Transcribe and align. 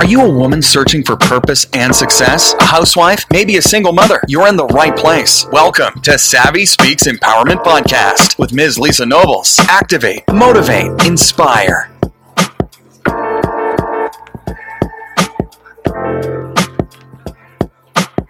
Are 0.00 0.06
you 0.06 0.22
a 0.22 0.30
woman 0.30 0.62
searching 0.62 1.04
for 1.04 1.14
purpose 1.14 1.66
and 1.74 1.94
success? 1.94 2.54
A 2.58 2.64
housewife? 2.64 3.26
Maybe 3.30 3.58
a 3.58 3.62
single 3.62 3.92
mother? 3.92 4.22
You're 4.28 4.48
in 4.48 4.56
the 4.56 4.64
right 4.68 4.96
place. 4.96 5.44
Welcome 5.52 6.00
to 6.00 6.18
Savvy 6.18 6.64
Speaks 6.64 7.02
Empowerment 7.02 7.62
Podcast 7.62 8.38
with 8.38 8.50
Ms. 8.50 8.78
Lisa 8.78 9.04
Nobles. 9.04 9.58
Activate, 9.68 10.22
motivate, 10.32 11.06
inspire. 11.06 11.89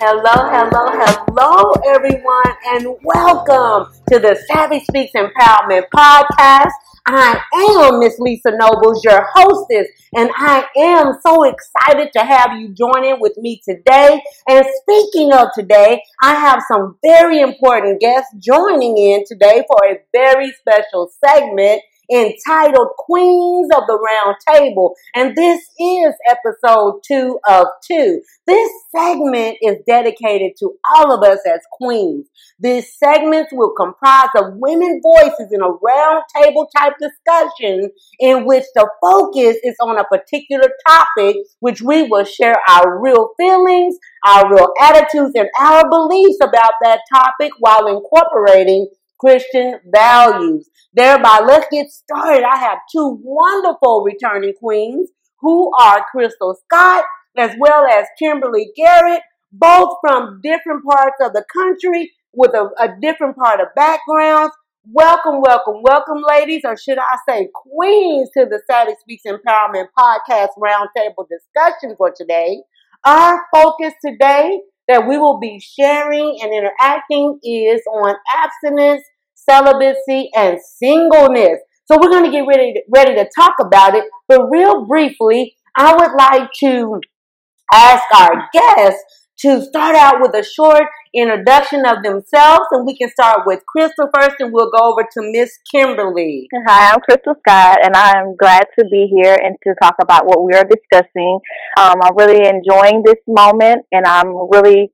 Hello, 0.03 0.23
hello, 0.25 0.87
hello, 0.97 1.73
everyone, 1.85 2.57
and 2.69 2.97
welcome 3.05 3.93
to 4.09 4.19
the 4.19 4.35
Savvy 4.49 4.81
Speaks 4.81 5.13
Empowerment 5.15 5.83
Podcast. 5.95 6.71
I 7.07 7.39
am 7.85 8.01
Miss 8.01 8.19
Lisa 8.19 8.51
Nobles, 8.53 9.05
your 9.05 9.29
hostess, 9.35 9.89
and 10.17 10.31
I 10.35 10.65
am 10.79 11.19
so 11.21 11.45
excited 11.45 12.15
to 12.15 12.21
have 12.21 12.59
you 12.59 12.73
join 12.73 13.05
in 13.05 13.21
with 13.21 13.37
me 13.37 13.61
today. 13.63 14.23
And 14.49 14.65
speaking 14.81 15.35
of 15.35 15.49
today, 15.55 16.01
I 16.23 16.35
have 16.35 16.63
some 16.73 16.97
very 17.05 17.43
important 17.43 18.01
guests 18.01 18.35
joining 18.39 18.97
in 18.97 19.25
today 19.27 19.65
for 19.69 19.87
a 19.87 19.99
very 20.15 20.51
special 20.53 21.11
segment 21.23 21.83
entitled 22.13 22.89
Queens 22.99 23.69
of 23.77 23.85
the 23.87 23.99
Round 23.99 24.37
Table. 24.55 24.95
And 25.15 25.37
this 25.37 25.61
is 25.79 26.15
episode 26.29 27.01
two 27.07 27.39
of 27.49 27.67
two. 27.87 28.21
This 28.47 28.71
segment 28.95 29.59
is 29.63 29.77
dedicated 29.87 30.53
to 30.59 30.73
all 30.95 31.13
of 31.13 31.23
us 31.23 31.41
as 31.47 31.61
queens. 31.73 32.27
These 32.59 32.93
segments 32.99 33.53
will 33.53 33.73
comprise 33.77 34.29
of 34.37 34.55
women 34.57 35.01
voices 35.03 35.49
in 35.53 35.61
a 35.63 35.71
round 35.71 36.25
table 36.37 36.69
type 36.77 36.95
discussion 37.01 37.91
in 38.19 38.45
which 38.45 38.65
the 38.75 38.89
focus 39.01 39.57
is 39.63 39.77
on 39.81 39.99
a 39.99 40.05
particular 40.05 40.69
topic, 40.87 41.37
which 41.61 41.81
we 41.81 42.03
will 42.03 42.25
share 42.25 42.57
our 42.69 43.01
real 43.01 43.31
feelings, 43.39 43.97
our 44.27 44.53
real 44.53 44.73
attitudes, 44.83 45.33
and 45.35 45.49
our 45.59 45.89
beliefs 45.89 46.39
about 46.43 46.73
that 46.83 47.01
topic 47.13 47.53
while 47.59 47.87
incorporating 47.87 48.89
Christian 49.21 49.81
values. 49.93 50.69
Thereby, 50.95 51.41
let's 51.47 51.67
get 51.71 51.91
started. 51.91 52.45
I 52.45 52.57
have 52.57 52.79
two 52.91 53.21
wonderful 53.23 54.03
returning 54.03 54.55
queens 54.59 55.11
who 55.41 55.71
are 55.79 56.05
Crystal 56.11 56.57
Scott 56.65 57.05
as 57.37 57.53
well 57.59 57.87
as 57.87 58.07
Kimberly 58.19 58.71
Garrett, 58.77 59.23
both 59.53 59.97
from 60.01 60.41
different 60.43 60.85
parts 60.85 61.17
of 61.21 61.33
the 61.33 61.45
country 61.53 62.13
with 62.33 62.53
a, 62.55 62.71
a 62.79 62.89
different 63.01 63.37
part 63.37 63.61
of 63.61 63.69
backgrounds. 63.77 64.55
Welcome, 64.85 65.43
welcome, 65.43 65.83
welcome, 65.83 66.23
ladies, 66.27 66.63
or 66.65 66.77
should 66.77 66.99
I 66.99 67.17
say 67.29 67.49
queens, 67.55 68.31
to 68.37 68.47
the 68.47 68.61
Savvy 68.67 68.95
Speaks 69.01 69.25
Empowerment 69.27 69.89
Podcast 69.97 70.49
Roundtable 70.59 71.27
discussion 71.29 71.95
for 71.97 72.13
today. 72.17 72.63
Our 73.05 73.43
focus 73.53 73.93
today 74.05 74.61
that 74.89 75.07
we 75.07 75.19
will 75.19 75.39
be 75.39 75.61
sharing 75.61 76.39
and 76.43 76.53
interacting 76.53 77.39
is 77.45 77.81
on 77.93 78.15
abstinence, 78.35 79.05
celibacy, 79.49 80.31
and 80.37 80.59
singleness. 80.61 81.59
So 81.87 81.99
we're 82.01 82.11
going 82.11 82.25
to 82.25 82.31
get 82.31 82.47
ready 82.47 82.73
to, 82.75 82.81
ready 82.95 83.15
to 83.15 83.29
talk 83.37 83.55
about 83.61 83.95
it. 83.95 84.05
But 84.29 84.49
real 84.51 84.87
briefly, 84.87 85.57
I 85.77 85.95
would 85.95 86.13
like 86.19 86.51
to 86.61 87.01
ask 87.73 88.05
our 88.15 88.49
guests 88.53 89.03
to 89.41 89.63
start 89.63 89.97
out 89.97 90.21
with 90.21 90.35
a 90.35 90.45
short 90.45 90.85
introduction 91.15 91.87
of 91.87 92.03
themselves, 92.03 92.67
and 92.73 92.87
we 92.87 92.97
can 92.97 93.09
start 93.09 93.41
with 93.47 93.61
Crystal 93.67 94.09
first, 94.15 94.37
and 94.39 94.53
we'll 94.53 94.71
go 94.71 94.93
over 94.93 95.03
to 95.03 95.33
Miss 95.33 95.51
Kimberly. 95.73 96.47
Hi, 96.69 96.93
I'm 96.93 97.01
Crystal 97.01 97.35
Scott, 97.41 97.79
and 97.83 97.97
I'm 97.97 98.37
glad 98.37 98.67
to 98.79 98.85
be 98.91 99.11
here 99.11 99.37
and 99.43 99.57
to 99.65 99.75
talk 99.83 99.97
about 100.01 100.27
what 100.27 100.45
we 100.45 100.53
are 100.53 100.65
discussing. 100.65 101.41
Um, 101.79 101.97
I'm 102.03 102.17
really 102.17 102.47
enjoying 102.47 103.03
this 103.05 103.17
moment, 103.27 103.87
and 103.91 104.05
I'm 104.07 104.29
really 104.51 104.93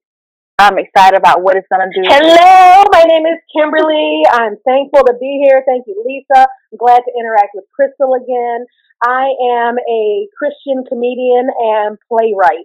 I'm 0.58 0.78
excited 0.78 1.18
about 1.18 1.42
what 1.42 1.56
it's 1.56 1.68
going 1.68 1.84
to 1.84 1.92
do. 1.92 2.08
Hello, 2.08 2.84
my 2.90 3.04
name 3.04 3.26
is 3.26 3.36
Kimberly. 3.52 4.22
I'm 4.24 4.56
thankful 4.64 5.04
to 5.04 5.12
be 5.20 5.44
here. 5.44 5.62
Thank 5.68 5.84
you, 5.86 6.00
Lisa. 6.00 6.48
I'm 6.48 6.78
glad 6.78 7.00
to 7.04 7.12
interact 7.12 7.50
with 7.54 7.64
Crystal 7.76 8.14
again. 8.14 8.64
I 9.04 9.36
am 9.52 9.76
a 9.76 10.28
Christian 10.32 10.84
comedian 10.88 11.50
and 11.60 11.98
playwright, 12.08 12.64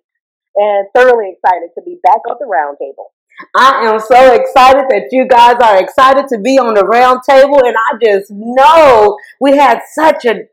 and 0.56 0.88
thoroughly 0.96 1.36
excited 1.36 1.72
to 1.76 1.82
be 1.84 2.00
back 2.02 2.24
on 2.30 2.38
the 2.40 2.46
round 2.48 2.78
table. 2.80 3.12
I 3.56 3.92
am 3.92 4.00
so 4.00 4.36
excited 4.36 4.86
that 4.88 5.10
you 5.12 5.28
guys 5.28 5.56
are 5.62 5.84
excited 5.84 6.30
to 6.30 6.38
be 6.38 6.58
on 6.60 6.76
the 6.76 6.86
round 6.86 7.24
table, 7.28 7.60
and 7.60 7.76
I 7.76 7.98
just 8.02 8.32
know 8.32 9.18
we 9.42 9.58
had 9.58 9.82
such 9.92 10.24
an 10.24 10.48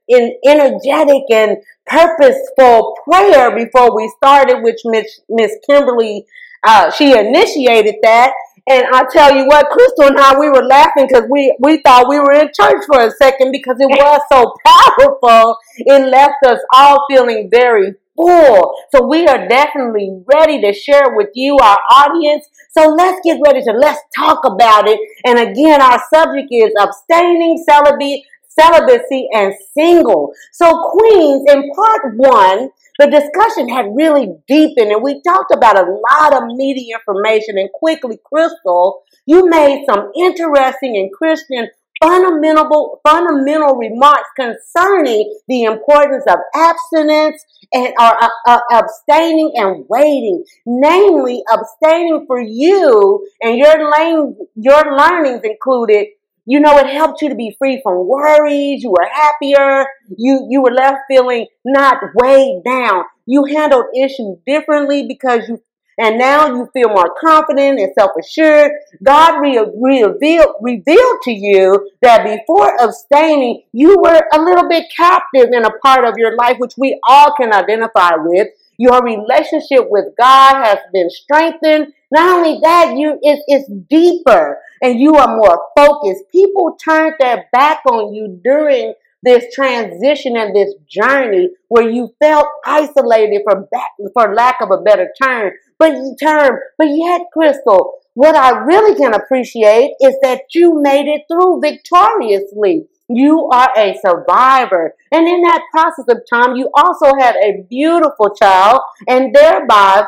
energetic 0.44 1.22
and 1.30 1.58
purposeful 1.86 2.96
prayer 3.08 3.54
before 3.54 3.94
we 3.94 4.12
started, 4.16 4.64
which 4.64 4.80
Miss 4.84 5.20
Miss 5.28 5.52
Kimberly 5.68 6.26
uh, 6.66 6.90
she 6.90 7.16
initiated 7.16 7.96
that. 8.02 8.32
And 8.70 8.84
I 8.92 9.04
tell 9.10 9.34
you 9.34 9.46
what, 9.46 9.66
Crystal 9.70 10.08
and 10.08 10.18
I, 10.18 10.38
we 10.38 10.50
were 10.50 10.64
laughing 10.64 11.06
because 11.08 11.24
we, 11.30 11.56
we 11.60 11.80
thought 11.80 12.08
we 12.08 12.18
were 12.18 12.32
in 12.32 12.48
church 12.54 12.84
for 12.86 13.00
a 13.00 13.10
second 13.12 13.50
because 13.50 13.76
it 13.80 13.86
was 13.86 14.20
so 14.30 14.52
powerful. 14.66 15.56
It 15.78 16.10
left 16.10 16.44
us 16.44 16.60
all 16.74 17.06
feeling 17.08 17.48
very 17.50 17.94
full. 18.14 18.74
So 18.94 19.06
we 19.06 19.26
are 19.26 19.48
definitely 19.48 20.22
ready 20.26 20.60
to 20.60 20.72
share 20.74 21.16
with 21.16 21.28
you, 21.34 21.56
our 21.56 21.78
audience. 21.92 22.46
So 22.76 22.88
let's 22.88 23.20
get 23.24 23.40
ready 23.44 23.62
to 23.62 23.72
let's 23.72 24.00
talk 24.14 24.44
about 24.44 24.86
it. 24.86 24.98
And 25.24 25.38
again, 25.38 25.80
our 25.80 26.02
subject 26.12 26.48
is 26.50 26.72
abstaining, 26.78 27.62
celibacy, 27.66 28.24
celibacy, 28.58 29.28
and 29.32 29.54
single. 29.76 30.32
So, 30.52 30.90
Queens, 30.92 31.44
in 31.48 31.70
part 31.74 32.16
one, 32.16 32.70
the 32.98 33.06
discussion 33.06 33.68
had 33.68 33.94
really 33.94 34.28
deepened 34.48 34.90
and 34.90 35.02
we 35.02 35.22
talked 35.22 35.54
about 35.54 35.78
a 35.78 35.86
lot 35.86 36.34
of 36.34 36.48
media 36.48 36.96
information. 36.98 37.56
And 37.56 37.70
quickly, 37.72 38.18
Crystal, 38.24 39.02
you 39.24 39.48
made 39.48 39.84
some 39.88 40.10
interesting 40.16 40.96
and 40.96 41.12
Christian 41.12 41.68
fundamental 42.02 43.00
fundamental 43.06 43.76
remarks 43.76 44.28
concerning 44.36 45.36
the 45.48 45.64
importance 45.64 46.24
of 46.28 46.38
abstinence 46.54 47.44
and 47.72 47.88
or 47.98 48.22
uh, 48.22 48.28
uh, 48.46 48.60
abstaining 48.72 49.50
and 49.56 49.84
waiting 49.88 50.44
namely 50.64 51.42
abstaining 51.52 52.24
for 52.26 52.40
you 52.40 53.26
and 53.42 53.58
your 53.58 53.90
lane 53.90 54.36
your 54.54 54.96
learnings 54.96 55.40
included 55.42 56.06
you 56.48 56.60
know, 56.60 56.78
it 56.78 56.86
helped 56.86 57.20
you 57.20 57.28
to 57.28 57.34
be 57.34 57.54
free 57.58 57.78
from 57.82 58.08
worries. 58.08 58.82
You 58.82 58.88
were 58.88 59.06
happier. 59.12 59.84
You, 60.16 60.46
you 60.48 60.62
were 60.62 60.72
left 60.72 61.00
feeling 61.06 61.46
not 61.62 61.98
weighed 62.14 62.62
down. 62.64 63.04
You 63.26 63.44
handled 63.44 63.84
issues 63.94 64.38
differently 64.46 65.06
because 65.06 65.46
you, 65.46 65.62
and 65.98 66.16
now 66.16 66.46
you 66.46 66.66
feel 66.72 66.88
more 66.88 67.14
confident 67.20 67.78
and 67.78 67.92
self-assured. 67.92 68.70
God 69.04 69.42
re- 69.42 69.58
revealed, 69.78 70.54
revealed 70.62 71.18
to 71.24 71.32
you 71.32 71.90
that 72.00 72.24
before 72.24 72.72
abstaining, 72.80 73.64
you 73.72 73.98
were 74.02 74.22
a 74.32 74.40
little 74.40 74.70
bit 74.70 74.84
captive 74.96 75.50
in 75.52 75.66
a 75.66 75.78
part 75.84 76.06
of 76.06 76.14
your 76.16 76.34
life, 76.34 76.56
which 76.58 76.74
we 76.78 76.98
all 77.06 77.34
can 77.38 77.52
identify 77.52 78.12
with. 78.16 78.48
Your 78.78 79.02
relationship 79.02 79.86
with 79.90 80.06
God 80.16 80.64
has 80.64 80.78
been 80.92 81.10
strengthened. 81.10 81.92
Not 82.12 82.38
only 82.38 82.60
that, 82.62 82.96
you 82.96 83.18
it, 83.20 83.40
it's 83.48 83.68
deeper 83.90 84.58
and 84.80 84.98
you 84.98 85.16
are 85.16 85.36
more 85.36 85.60
focused. 85.76 86.24
People 86.30 86.76
turned 86.82 87.14
their 87.18 87.46
back 87.52 87.80
on 87.86 88.14
you 88.14 88.40
during 88.42 88.94
this 89.22 89.52
transition 89.54 90.36
and 90.36 90.54
this 90.54 90.74
journey 90.88 91.50
where 91.68 91.88
you 91.88 92.10
felt 92.20 92.46
isolated 92.64 93.42
for 93.44 93.68
back, 93.72 93.90
for 94.14 94.34
lack 94.34 94.56
of 94.60 94.70
a 94.70 94.82
better 94.82 95.08
term. 95.20 95.52
But 95.78 95.94
term, 96.20 96.58
but 96.76 96.88
yet, 96.88 97.22
Crystal, 97.32 97.94
what 98.14 98.34
I 98.34 98.58
really 98.64 98.96
can 98.96 99.14
appreciate 99.14 99.92
is 100.00 100.16
that 100.22 100.42
you 100.54 100.80
made 100.82 101.06
it 101.06 101.22
through 101.30 101.60
victoriously. 101.60 102.86
You 103.08 103.48
are 103.52 103.70
a 103.76 103.96
survivor. 104.04 104.94
And 105.12 105.26
in 105.26 105.42
that 105.42 105.62
process 105.70 106.04
of 106.08 106.22
time, 106.32 106.56
you 106.56 106.68
also 106.74 107.16
had 107.18 107.36
a 107.36 107.64
beautiful 107.68 108.34
child, 108.34 108.80
and 109.08 109.34
thereby 109.34 110.04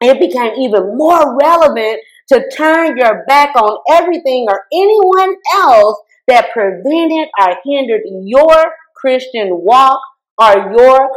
it 0.00 0.20
became 0.20 0.52
even 0.58 0.96
more 0.96 1.36
relevant 1.36 2.00
to 2.28 2.48
turn 2.54 2.96
your 2.96 3.24
back 3.26 3.56
on 3.56 3.78
everything 3.90 4.46
or 4.48 4.66
anyone 4.72 5.34
else 5.54 5.98
that 6.28 6.50
prevented 6.52 7.28
or 7.40 7.56
hindered 7.64 8.02
your 8.22 8.72
Christian 8.96 9.48
walk 9.50 10.00
or 10.38 10.72
your 10.76 11.10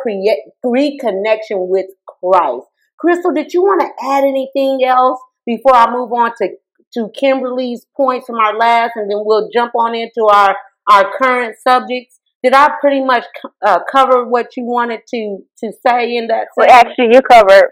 reconnection 0.66 1.68
with 1.68 1.88
Christ. 2.08 2.68
Crystal, 2.98 3.34
did 3.34 3.54
you 3.54 3.62
want 3.62 3.82
to 3.82 4.06
add 4.06 4.24
anything 4.24 4.84
else 4.86 5.20
before 5.46 5.76
I 5.76 5.92
move 5.92 6.12
on 6.14 6.32
to, 6.42 6.50
to 6.94 7.10
Kimberly's 7.16 7.86
points 7.96 8.28
from 8.28 8.38
our 8.38 8.58
last, 8.58 8.94
and 8.96 9.10
then 9.10 9.20
we'll 9.22 9.50
jump 9.54 9.74
on 9.76 9.96
into 9.96 10.28
our, 10.32 10.56
our 10.90 11.12
current 11.18 11.56
subjects? 11.68 12.20
Did 12.44 12.54
I 12.54 12.72
pretty 12.80 13.04
much 13.04 13.26
uh, 13.66 13.80
cover 13.92 14.28
what 14.28 14.58
you 14.58 14.64
wanted 14.64 15.02
to, 15.10 15.40
to 15.60 15.72
say 15.86 16.16
in 16.16 16.28
that? 16.28 16.48
Segment? 16.54 16.58
Well, 16.58 16.70
actually, 16.72 17.10
you 17.14 17.22
covered 17.22 17.72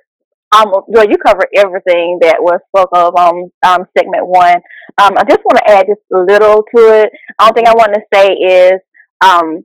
um, 0.51 0.72
well, 0.88 1.07
you 1.07 1.18
covered 1.18 1.50
everything 1.56 2.19
that 2.22 2.38
was 2.40 2.60
spoke 2.69 2.90
of 2.94 3.16
on 3.16 3.51
um, 3.63 3.86
segment 3.98 4.25
one. 4.25 4.57
Um, 4.98 5.13
I 5.18 5.24
just 5.30 5.46
want 5.46 5.57
to 5.57 5.69
add 5.69 5.86
just 5.88 6.01
a 6.12 6.19
little 6.19 6.63
to 6.75 6.81
it. 7.01 7.12
The 7.38 7.44
only 7.44 7.54
thing 7.54 7.68
I 7.68 7.74
want 7.74 7.94
to 7.94 8.01
say 8.13 8.34
is 8.34 8.81
um, 9.22 9.63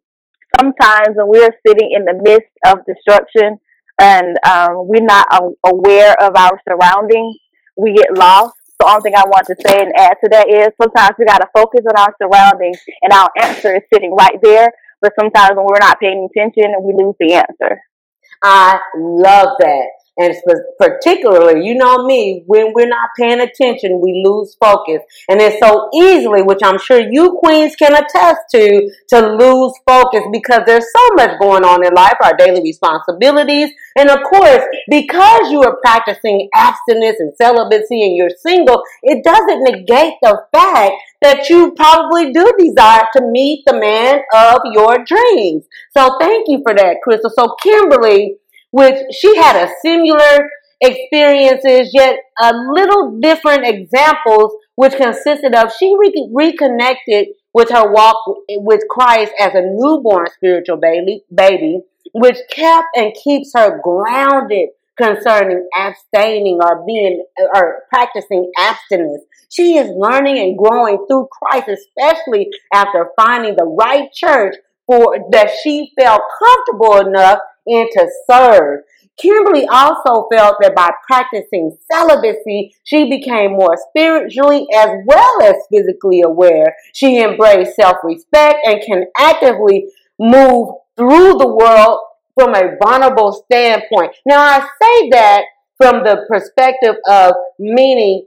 sometimes 0.60 1.16
when 1.16 1.28
we're 1.28 1.54
sitting 1.66 1.90
in 1.92 2.04
the 2.04 2.20
midst 2.22 2.52
of 2.66 2.84
destruction, 2.84 3.58
and 4.00 4.36
um, 4.44 4.88
we're 4.88 5.04
not 5.04 5.26
aware 5.64 6.14
of 6.20 6.36
our 6.36 6.60
surroundings. 6.68 7.36
We 7.76 7.94
get 7.94 8.16
lost. 8.16 8.54
The 8.80 8.86
only 8.86 9.02
thing 9.02 9.14
I 9.16 9.24
want 9.24 9.46
to 9.46 9.56
say 9.64 9.80
and 9.80 9.92
add 9.96 10.16
to 10.22 10.28
that 10.30 10.50
is 10.50 10.68
sometimes 10.82 11.14
we 11.18 11.24
got 11.24 11.38
to 11.38 11.48
focus 11.54 11.86
on 11.88 11.96
our 11.96 12.14
surroundings, 12.20 12.78
and 13.02 13.12
our 13.12 13.30
answer 13.40 13.74
is 13.76 13.82
sitting 13.92 14.14
right 14.14 14.36
there. 14.42 14.68
But 15.00 15.12
sometimes 15.18 15.52
when 15.56 15.64
we're 15.64 15.78
not 15.80 16.00
paying 16.00 16.28
attention, 16.28 16.74
we 16.82 16.92
lose 16.92 17.14
the 17.20 17.34
answer. 17.34 17.80
I 18.42 18.80
love 18.96 19.56
that. 19.60 20.03
And 20.16 20.34
particularly, 20.78 21.66
you 21.66 21.74
know 21.74 22.04
me, 22.04 22.44
when 22.46 22.72
we're 22.72 22.88
not 22.88 23.10
paying 23.18 23.40
attention, 23.40 24.00
we 24.00 24.22
lose 24.24 24.56
focus. 24.60 25.02
And 25.28 25.40
it's 25.40 25.58
so 25.58 25.88
easily, 25.92 26.42
which 26.42 26.60
I'm 26.62 26.78
sure 26.78 27.00
you 27.00 27.36
queens 27.42 27.74
can 27.74 27.94
attest 27.94 28.40
to, 28.52 28.90
to 29.08 29.36
lose 29.36 29.72
focus 29.86 30.22
because 30.32 30.62
there's 30.66 30.86
so 30.96 31.08
much 31.16 31.38
going 31.40 31.64
on 31.64 31.84
in 31.84 31.92
life, 31.94 32.14
our 32.22 32.36
daily 32.36 32.62
responsibilities. 32.62 33.70
And 33.96 34.08
of 34.08 34.20
course, 34.22 34.62
because 34.88 35.50
you 35.50 35.62
are 35.62 35.78
practicing 35.82 36.48
abstinence 36.54 37.16
and 37.18 37.32
celibacy 37.36 38.02
and 38.02 38.16
you're 38.16 38.30
single, 38.30 38.82
it 39.02 39.24
doesn't 39.24 39.62
negate 39.64 40.14
the 40.22 40.42
fact 40.52 40.92
that 41.22 41.48
you 41.48 41.72
probably 41.72 42.32
do 42.32 42.52
desire 42.58 43.04
to 43.16 43.22
meet 43.32 43.64
the 43.66 43.74
man 43.74 44.20
of 44.32 44.60
your 44.72 45.04
dreams. 45.04 45.64
So 45.96 46.16
thank 46.20 46.46
you 46.48 46.60
for 46.62 46.74
that, 46.74 46.98
Crystal. 47.02 47.30
So 47.36 47.56
Kimberly, 47.62 48.36
which 48.74 48.96
she 49.12 49.36
had 49.36 49.54
a 49.54 49.70
similar 49.82 50.50
experiences, 50.80 51.90
yet 51.94 52.18
a 52.42 52.52
little 52.72 53.20
different 53.20 53.64
examples, 53.64 54.52
which 54.74 54.96
consisted 54.96 55.54
of 55.54 55.72
she 55.78 55.94
re- 55.96 56.28
reconnected 56.34 57.28
with 57.52 57.70
her 57.70 57.92
walk 57.92 58.16
with 58.48 58.80
Christ 58.90 59.30
as 59.38 59.54
a 59.54 59.62
newborn 59.62 60.26
spiritual 60.34 60.78
baby, 60.78 61.22
baby, 61.32 61.82
which 62.14 62.38
kept 62.50 62.88
and 62.96 63.14
keeps 63.14 63.52
her 63.54 63.80
grounded 63.80 64.70
concerning 64.96 65.68
abstaining 65.76 66.58
or 66.60 66.84
being 66.84 67.24
or 67.54 67.82
practicing 67.90 68.50
abstinence. 68.58 69.22
She 69.50 69.76
is 69.76 69.88
learning 69.96 70.38
and 70.38 70.58
growing 70.58 71.06
through 71.06 71.28
Christ, 71.30 71.68
especially 71.68 72.48
after 72.72 73.10
finding 73.16 73.54
the 73.54 73.66
right 73.66 74.12
church 74.12 74.56
for 74.86 75.16
that 75.30 75.50
she 75.62 75.92
felt 75.98 76.22
comfortable 76.38 77.06
enough 77.06 77.38
and 77.66 77.88
to 77.92 78.08
serve. 78.30 78.80
Kimberly 79.16 79.66
also 79.68 80.26
felt 80.28 80.56
that 80.60 80.74
by 80.74 80.90
practicing 81.06 81.76
celibacy, 81.90 82.74
she 82.82 83.08
became 83.08 83.52
more 83.52 83.76
spiritually 83.88 84.66
as 84.74 84.88
well 85.06 85.42
as 85.42 85.54
physically 85.70 86.22
aware. 86.22 86.74
She 86.94 87.22
embraced 87.22 87.76
self-respect 87.76 88.58
and 88.64 88.82
can 88.84 89.04
actively 89.16 89.86
move 90.18 90.70
through 90.96 91.34
the 91.34 91.48
world 91.48 92.00
from 92.34 92.54
a 92.54 92.76
vulnerable 92.82 93.32
standpoint. 93.32 94.12
Now, 94.26 94.40
I 94.40 94.60
say 94.60 95.08
that 95.10 95.44
from 95.76 96.02
the 96.02 96.24
perspective 96.28 96.96
of 97.08 97.34
meaning 97.58 98.26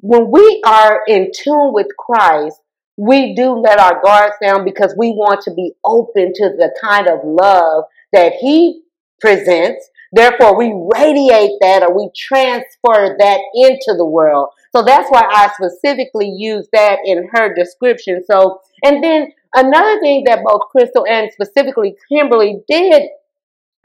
when 0.00 0.30
we 0.30 0.62
are 0.64 1.02
in 1.06 1.30
tune 1.34 1.72
with 1.72 1.88
Christ, 1.98 2.60
we 2.96 3.34
do 3.34 3.52
let 3.52 3.78
our 3.78 4.00
guards 4.02 4.34
down 4.42 4.64
because 4.64 4.94
we 4.98 5.10
want 5.10 5.40
to 5.42 5.54
be 5.54 5.72
open 5.84 6.32
to 6.34 6.50
the 6.56 6.74
kind 6.80 7.08
of 7.08 7.20
love 7.24 7.84
that 8.12 8.34
He 8.34 8.82
presents. 9.20 9.88
Therefore, 10.12 10.58
we 10.58 10.74
radiate 10.94 11.52
that 11.62 11.82
or 11.82 11.96
we 11.96 12.10
transfer 12.14 13.16
that 13.18 13.40
into 13.54 13.94
the 13.96 14.04
world. 14.04 14.50
So 14.76 14.82
that's 14.82 15.08
why 15.10 15.22
I 15.22 15.50
specifically 15.54 16.28
use 16.28 16.68
that 16.72 16.98
in 17.06 17.28
her 17.32 17.54
description. 17.54 18.22
So, 18.26 18.60
and 18.84 19.02
then 19.02 19.32
another 19.54 20.00
thing 20.00 20.24
that 20.26 20.44
both 20.44 20.62
Crystal 20.70 21.06
and 21.08 21.30
specifically 21.32 21.94
Kimberly 22.10 22.60
did 22.68 23.04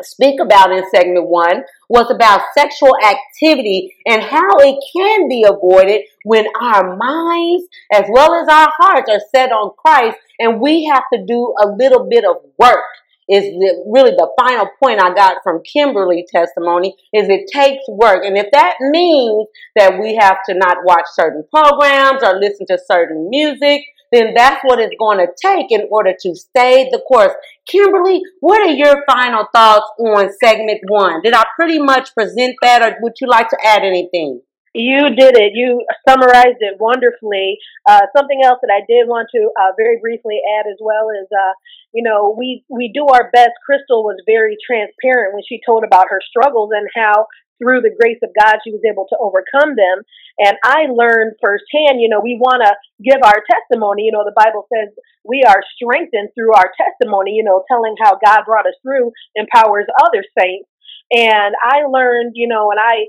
speak 0.02 0.40
about 0.40 0.72
in 0.72 0.84
segment 0.90 1.28
one 1.28 1.64
was 1.90 2.12
about 2.12 2.42
sexual 2.58 2.94
activity 3.04 3.96
and 4.06 4.22
how 4.22 4.58
it 4.60 4.78
can 4.96 5.28
be 5.28 5.44
avoided 5.44 6.02
when 6.24 6.46
our 6.60 6.96
minds 6.96 7.64
as 7.92 8.04
well 8.10 8.34
as 8.36 8.48
our 8.48 8.70
hearts 8.78 9.10
are 9.10 9.22
set 9.34 9.52
on 9.52 9.72
Christ 9.78 10.18
and 10.40 10.62
we 10.62 10.86
have 10.86 11.04
to 11.14 11.26
do 11.26 11.54
a 11.64 11.68
little 11.68 12.08
bit 12.10 12.24
of 12.26 12.38
work 12.60 12.84
is 13.30 13.44
really 13.86 14.12
the 14.12 14.30
final 14.40 14.70
point 14.82 15.02
I 15.02 15.14
got 15.14 15.44
from 15.44 15.62
Kimberly 15.64 16.26
testimony 16.32 16.96
is 17.14 17.28
it 17.28 17.50
takes 17.52 17.84
work. 17.90 18.24
And 18.24 18.38
if 18.38 18.48
that 18.54 18.76
means 18.80 19.48
that 19.76 20.00
we 20.00 20.16
have 20.16 20.38
to 20.48 20.56
not 20.56 20.78
watch 20.86 21.06
certain 21.14 21.44
programs 21.54 22.24
or 22.24 22.40
listen 22.40 22.66
to 22.68 22.80
certain 22.90 23.30
music, 23.30 23.82
then 24.14 24.34
that's 24.34 24.62
what 24.64 24.80
it's 24.80 24.96
going 24.98 25.18
to 25.18 25.28
take 25.42 25.72
in 25.72 25.88
order 25.92 26.14
to 26.22 26.36
stay 26.36 26.88
the 26.90 27.02
course. 27.08 27.34
Kimberly, 27.70 28.22
what 28.40 28.62
are 28.62 28.74
your 28.74 29.04
final 29.10 29.46
thoughts 29.54 29.90
on 30.00 30.30
segment 30.44 30.82
one? 30.88 31.22
Did 31.22 31.34
I 31.34 31.44
pretty 31.56 31.80
much 31.80 32.14
present 32.14 32.56
that 32.62 32.82
or 32.82 32.98
would 33.02 33.14
you 33.20 33.28
like 33.28 33.50
to 33.50 33.58
add 33.64 33.84
anything? 33.84 34.42
You 34.74 35.10
did 35.10 35.36
it. 35.36 35.54
You 35.56 35.82
summarized 36.08 36.62
it 36.62 36.78
wonderfully. 36.80 37.58
Uh, 37.90 38.06
something 38.16 38.42
else 38.44 38.60
that 38.62 38.70
I 38.70 38.86
did 38.86 39.10
want 39.10 39.28
to 39.34 39.50
uh, 39.60 39.72
very 39.76 39.98
briefly 40.00 40.38
add 40.60 40.70
as 40.70 40.78
well 40.80 41.10
is, 41.10 41.28
uh, 41.34 41.54
you 41.94 42.04
know, 42.04 42.36
we 42.38 42.64
we 42.70 42.92
do 42.94 43.08
our 43.08 43.32
best. 43.34 43.58
Crystal 43.66 44.04
was 44.04 44.22
very 44.28 44.56
transparent 44.62 45.34
when 45.34 45.42
she 45.50 45.60
told 45.66 45.84
about 45.84 46.08
her 46.10 46.22
struggles 46.22 46.70
and 46.74 46.88
how 46.94 47.26
through 47.58 47.82
the 47.82 47.94
grace 47.94 48.22
of 48.24 48.34
God 48.38 48.62
she 48.64 48.72
was 48.72 48.86
able 48.86 49.06
to 49.10 49.18
overcome 49.18 49.76
them. 49.76 50.06
And 50.40 50.58
I 50.64 50.88
learned 50.94 51.38
firsthand. 51.42 52.00
You 52.00 52.10
know, 52.10 52.22
we 52.22 52.38
want 52.38 52.62
to 52.62 52.74
give 53.04 53.22
our 53.24 53.42
testimony. 53.46 54.06
You 54.06 54.14
know, 54.14 54.26
the 54.26 54.38
Bible 54.38 54.70
says 54.70 54.94
we 55.26 55.44
are 55.44 55.62
strengthened 55.76 56.30
through 56.38 56.54
our 56.54 56.72
testimony. 56.78 57.34
You 57.34 57.44
know, 57.44 57.64
telling 57.70 57.96
how 58.02 58.18
God 58.18 58.46
brought 58.46 58.68
us 58.68 58.78
through 58.82 59.12
empowers 59.36 59.86
other 60.06 60.24
saints. 60.38 60.70
And 61.12 61.56
I 61.64 61.88
learned, 61.88 62.34
you 62.36 62.48
know, 62.48 62.70
and 62.72 62.80
I 62.80 63.08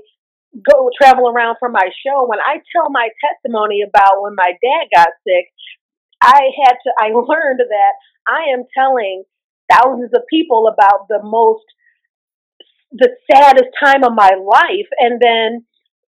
go 0.55 0.89
travel 0.97 1.29
around 1.29 1.57
for 1.59 1.69
my 1.69 1.89
show, 2.05 2.25
when 2.27 2.39
I 2.39 2.61
tell 2.73 2.89
my 2.89 3.09
testimony 3.21 3.81
about 3.85 4.21
when 4.21 4.35
my 4.35 4.51
dad 4.57 4.87
got 4.93 5.09
sick, 5.27 5.45
I 6.21 6.49
had 6.65 6.73
to, 6.73 6.89
I 6.97 7.07
learned 7.13 7.59
that 7.59 7.93
I 8.27 8.53
am 8.53 8.63
telling 8.75 9.23
thousands 9.71 10.11
of 10.15 10.23
people 10.29 10.67
about 10.67 11.07
the 11.07 11.19
most, 11.23 11.65
the 12.91 13.09
saddest 13.29 13.69
time 13.83 14.03
of 14.03 14.13
my 14.13 14.33
life. 14.37 14.89
And 14.97 15.21
then, 15.21 15.65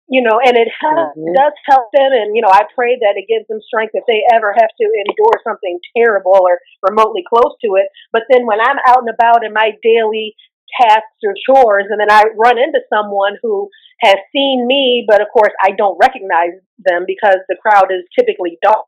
you 0.10 0.22
know, 0.22 0.42
and 0.44 0.58
it 0.58 0.68
has, 0.68 1.14
mm-hmm. 1.16 1.34
does 1.34 1.54
help 1.66 1.88
them. 1.94 2.12
And, 2.12 2.36
you 2.36 2.42
know, 2.42 2.52
I 2.52 2.68
pray 2.76 2.98
that 3.00 3.16
it 3.16 3.30
gives 3.30 3.48
them 3.48 3.62
strength 3.64 3.94
if 3.94 4.04
they 4.08 4.24
ever 4.34 4.54
have 4.54 4.70
to 4.70 4.86
endure 4.86 5.38
something 5.46 5.80
terrible 5.96 6.40
or 6.42 6.60
remotely 6.84 7.24
close 7.28 7.56
to 7.64 7.80
it. 7.80 7.88
But 8.12 8.24
then 8.30 8.46
when 8.46 8.60
I'm 8.60 8.82
out 8.88 9.06
and 9.06 9.14
about 9.14 9.46
in 9.46 9.54
my 9.54 9.72
daily 9.84 10.36
tasks 10.80 11.20
or 11.24 11.36
chores 11.46 11.88
and 11.90 12.00
then 12.00 12.10
I 12.10 12.32
run 12.36 12.58
into 12.58 12.80
someone 12.88 13.36
who 13.42 13.70
has 14.02 14.16
seen 14.32 14.66
me, 14.68 15.06
but 15.08 15.22
of 15.22 15.28
course 15.32 15.52
I 15.62 15.72
don't 15.78 16.00
recognize 16.02 16.56
them 16.80 17.04
because 17.06 17.44
the 17.48 17.60
crowd 17.62 17.92
is 17.92 18.04
typically 18.18 18.58
dark. 18.64 18.86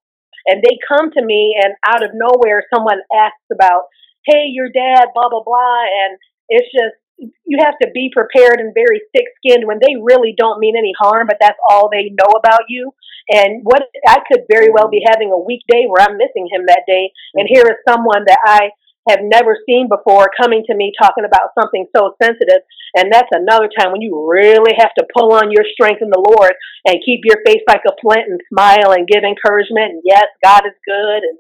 And 0.47 0.63
they 0.63 0.79
come 0.87 1.11
to 1.11 1.23
me 1.23 1.55
and 1.61 1.75
out 1.87 2.03
of 2.03 2.11
nowhere 2.13 2.63
someone 2.73 2.99
asks 3.15 3.47
about, 3.51 3.87
hey, 4.25 4.47
your 4.51 4.67
dad, 4.67 5.07
blah, 5.13 5.29
blah, 5.29 5.43
blah. 5.43 5.83
And 5.83 6.17
it's 6.49 6.67
just, 6.67 6.99
you 7.45 7.57
have 7.63 7.75
to 7.81 7.89
be 7.93 8.11
prepared 8.13 8.59
and 8.59 8.73
very 8.73 9.01
thick 9.13 9.25
skinned 9.37 9.67
when 9.67 9.79
they 9.79 9.95
really 10.01 10.33
don't 10.37 10.59
mean 10.59 10.75
any 10.77 10.93
harm, 10.97 11.27
but 11.27 11.37
that's 11.39 11.59
all 11.69 11.89
they 11.89 12.09
know 12.11 12.31
about 12.37 12.67
you. 12.69 12.91
And 13.29 13.61
what 13.63 13.83
I 14.07 14.19
could 14.27 14.43
very 14.51 14.69
well 14.69 14.89
be 14.89 15.03
having 15.07 15.31
a 15.31 15.39
weekday 15.39 15.85
where 15.87 16.03
I'm 16.03 16.17
missing 16.17 16.49
him 16.51 16.65
that 16.67 16.83
day. 16.87 17.11
And 17.35 17.47
here 17.47 17.63
is 17.63 17.79
someone 17.87 18.25
that 18.27 18.39
I 18.45 18.71
have 19.09 19.19
never 19.21 19.57
seen 19.65 19.89
before 19.89 20.31
coming 20.39 20.63
to 20.67 20.75
me 20.75 20.93
talking 20.99 21.25
about 21.25 21.51
something 21.59 21.85
so 21.95 22.15
sensitive. 22.21 22.63
And 22.95 23.11
that's 23.11 23.31
another 23.31 23.67
time 23.67 23.91
when 23.91 24.01
you 24.01 24.27
really 24.27 24.73
have 24.77 24.93
to 24.97 25.07
pull 25.15 25.33
on 25.33 25.51
your 25.51 25.65
strength 25.73 26.01
in 26.01 26.09
the 26.09 26.23
Lord 26.23 26.53
and 26.85 27.03
keep 27.03 27.21
your 27.23 27.43
face 27.45 27.63
like 27.67 27.83
a 27.87 27.95
flint 28.01 28.29
and 28.29 28.39
smile 28.47 28.91
and 28.91 29.07
give 29.07 29.23
encouragement. 29.23 29.99
And 29.99 30.01
yes, 30.05 30.27
God 30.43 30.63
is 30.65 30.77
good 30.85 31.23
and 31.23 31.37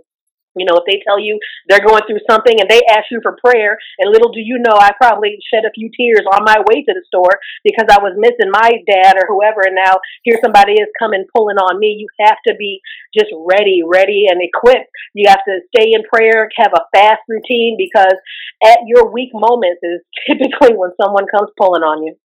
you 0.55 0.65
know, 0.65 0.77
if 0.77 0.85
they 0.85 1.01
tell 1.05 1.19
you 1.19 1.39
they're 1.67 1.85
going 1.85 2.01
through 2.07 2.21
something 2.29 2.59
and 2.59 2.69
they 2.69 2.81
ask 2.89 3.09
you 3.11 3.19
for 3.21 3.37
prayer, 3.43 3.77
and 3.99 4.11
little 4.11 4.31
do 4.31 4.39
you 4.39 4.59
know, 4.59 4.75
I 4.77 4.91
probably 4.99 5.37
shed 5.53 5.65
a 5.65 5.73
few 5.73 5.89
tears 5.95 6.25
on 6.31 6.45
my 6.45 6.57
way 6.69 6.83
to 6.83 6.93
the 6.93 7.03
store 7.07 7.39
because 7.63 7.85
I 7.89 8.01
was 8.01 8.13
missing 8.17 8.51
my 8.51 8.81
dad 8.85 9.15
or 9.17 9.25
whoever, 9.27 9.61
and 9.65 9.75
now 9.75 9.99
here 10.23 10.39
somebody 10.43 10.73
is 10.73 10.89
coming 10.99 11.25
pulling 11.35 11.57
on 11.57 11.79
me. 11.79 11.97
You 11.99 12.07
have 12.25 12.37
to 12.47 12.55
be 12.55 12.81
just 13.13 13.31
ready, 13.45 13.81
ready, 13.85 14.25
and 14.29 14.41
equipped. 14.41 14.91
You 15.13 15.29
have 15.29 15.43
to 15.47 15.59
stay 15.75 15.93
in 15.93 16.03
prayer, 16.03 16.49
have 16.57 16.73
a 16.73 16.85
fast 16.95 17.21
routine 17.27 17.77
because 17.77 18.17
at 18.63 18.79
your 18.87 19.11
weak 19.11 19.29
moments 19.33 19.81
is 19.83 20.01
typically 20.27 20.75
when 20.75 20.91
someone 21.01 21.25
comes 21.27 21.49
pulling 21.57 21.83
on 21.83 22.03
you. 22.03 22.15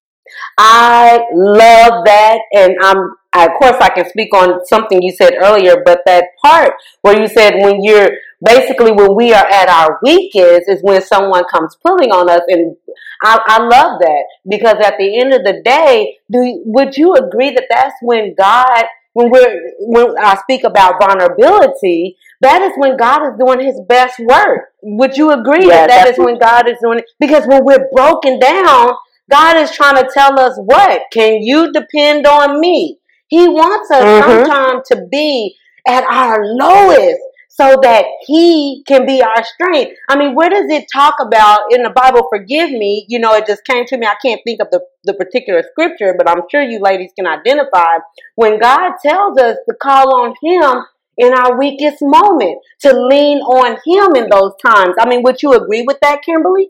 I 0.59 1.21
love 1.33 2.05
that, 2.05 2.39
and 2.53 2.77
I'm 2.83 3.15
of 3.35 3.51
course 3.59 3.77
I 3.81 3.91
can 3.91 4.09
speak 4.09 4.35
on 4.35 4.65
something 4.67 5.03
you 5.03 5.13
said 5.13 5.35
earlier, 5.39 5.83
but 5.85 6.01
that 6.07 6.25
part 6.43 6.73
where 7.03 7.21
you 7.21 7.27
said 7.27 7.55
when 7.63 7.83
you're 7.83 8.11
basically 8.45 8.93
when 8.93 9.15
we 9.15 9.33
are 9.33 9.47
at 9.47 9.69
our 9.69 9.99
weakest 10.03 10.69
is 10.69 10.81
when 10.83 11.03
someone 11.03 11.45
comes 11.51 11.77
pulling 11.85 12.11
on 12.11 12.31
us, 12.31 12.43
and 12.49 12.77
I, 13.23 13.39
I 13.47 13.59
love 13.59 14.01
that 14.01 14.25
because 14.49 14.77
at 14.83 14.97
the 14.99 15.19
end 15.19 15.35
of 15.35 15.45
the 15.45 15.61
day, 15.65 16.19
do 16.31 16.63
would 16.65 16.97
you 16.97 17.15
agree 17.15 17.51
that 17.51 17.67
that's 17.71 17.97
when 18.01 18.35
God 18.35 18.85
when 19.13 19.31
we're 19.31 19.73
when 19.81 20.15
I 20.19 20.37
speak 20.37 20.65
about 20.65 21.01
vulnerability, 21.01 22.17
that 22.41 22.63
is 22.63 22.73
when 22.77 22.97
God 22.97 23.27
is 23.27 23.39
doing 23.39 23.67
His 23.67 23.81
best 23.89 24.19
work. 24.21 24.69
Would 24.83 25.17
you 25.17 25.33
agree 25.33 25.67
yeah, 25.67 25.87
that 25.87 25.89
that 25.89 26.09
is 26.09 26.19
when 26.19 26.39
God 26.39 26.69
is 26.69 26.77
doing 26.81 27.01
it? 27.01 27.05
Because 27.19 27.45
when 27.47 27.65
we're 27.65 27.89
broken 27.93 28.39
down, 28.39 28.93
God 29.31 29.57
is 29.57 29.73
trying 29.73 29.97
to 29.97 30.09
tell 30.13 30.39
us 30.39 30.57
what? 30.59 31.03
Can 31.13 31.43
you 31.43 31.73
depend 31.73 32.27
on 32.27 32.61
me? 32.61 32.98
He 33.29 33.49
wants 33.49 33.91
us 33.91 34.03
Mhm. 34.05 34.23
sometimes 34.25 34.89
to 34.89 35.07
be 35.11 35.57
at 35.87 36.05
our 36.05 36.45
lowest 36.45 37.21
so 37.49 37.77
that 37.83 38.05
he 38.27 38.85
can 38.87 39.05
be 39.05 39.21
our 39.23 39.43
strength. 39.43 39.93
I 40.09 40.17
mean, 40.17 40.35
where 40.35 40.49
does 40.49 40.71
it 40.71 40.85
talk 40.93 41.15
about 41.21 41.73
in 41.73 41.83
the 41.83 41.91
Bible? 41.91 42.29
Forgive 42.31 42.71
me, 42.71 43.05
you 43.09 43.19
know, 43.19 43.35
it 43.35 43.47
just 43.47 43.65
came 43.65 43.85
to 43.87 43.97
me. 43.99 44.07
I 44.07 44.15
can't 44.25 44.41
think 44.45 44.61
of 44.63 44.69
the, 44.71 44.81
the 45.05 45.15
particular 45.15 45.63
scripture, 45.73 46.15
but 46.17 46.29
I'm 46.29 46.43
sure 46.51 46.63
you 46.63 46.79
ladies 46.79 47.11
can 47.19 47.27
identify 47.27 47.99
when 48.37 48.61
God 48.61 48.93
tells 49.05 49.39
us 49.39 49.57
to 49.69 49.75
call 49.83 50.21
on 50.21 50.35
him 50.41 50.85
in 51.17 51.35
our 51.35 51.59
weakest 51.59 51.99
moment, 52.01 52.61
to 52.83 52.93
lean 52.93 53.39
on 53.41 53.73
him 53.85 54.15
in 54.23 54.29
those 54.31 54.53
times. 54.65 54.95
I 55.01 55.09
mean, 55.09 55.23
would 55.25 55.43
you 55.43 55.53
agree 55.53 55.83
with 55.83 55.99
that, 56.01 56.23
Kimberly? 56.23 56.69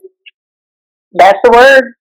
That's 1.13 1.39
the 1.43 1.51
word. 1.51 1.93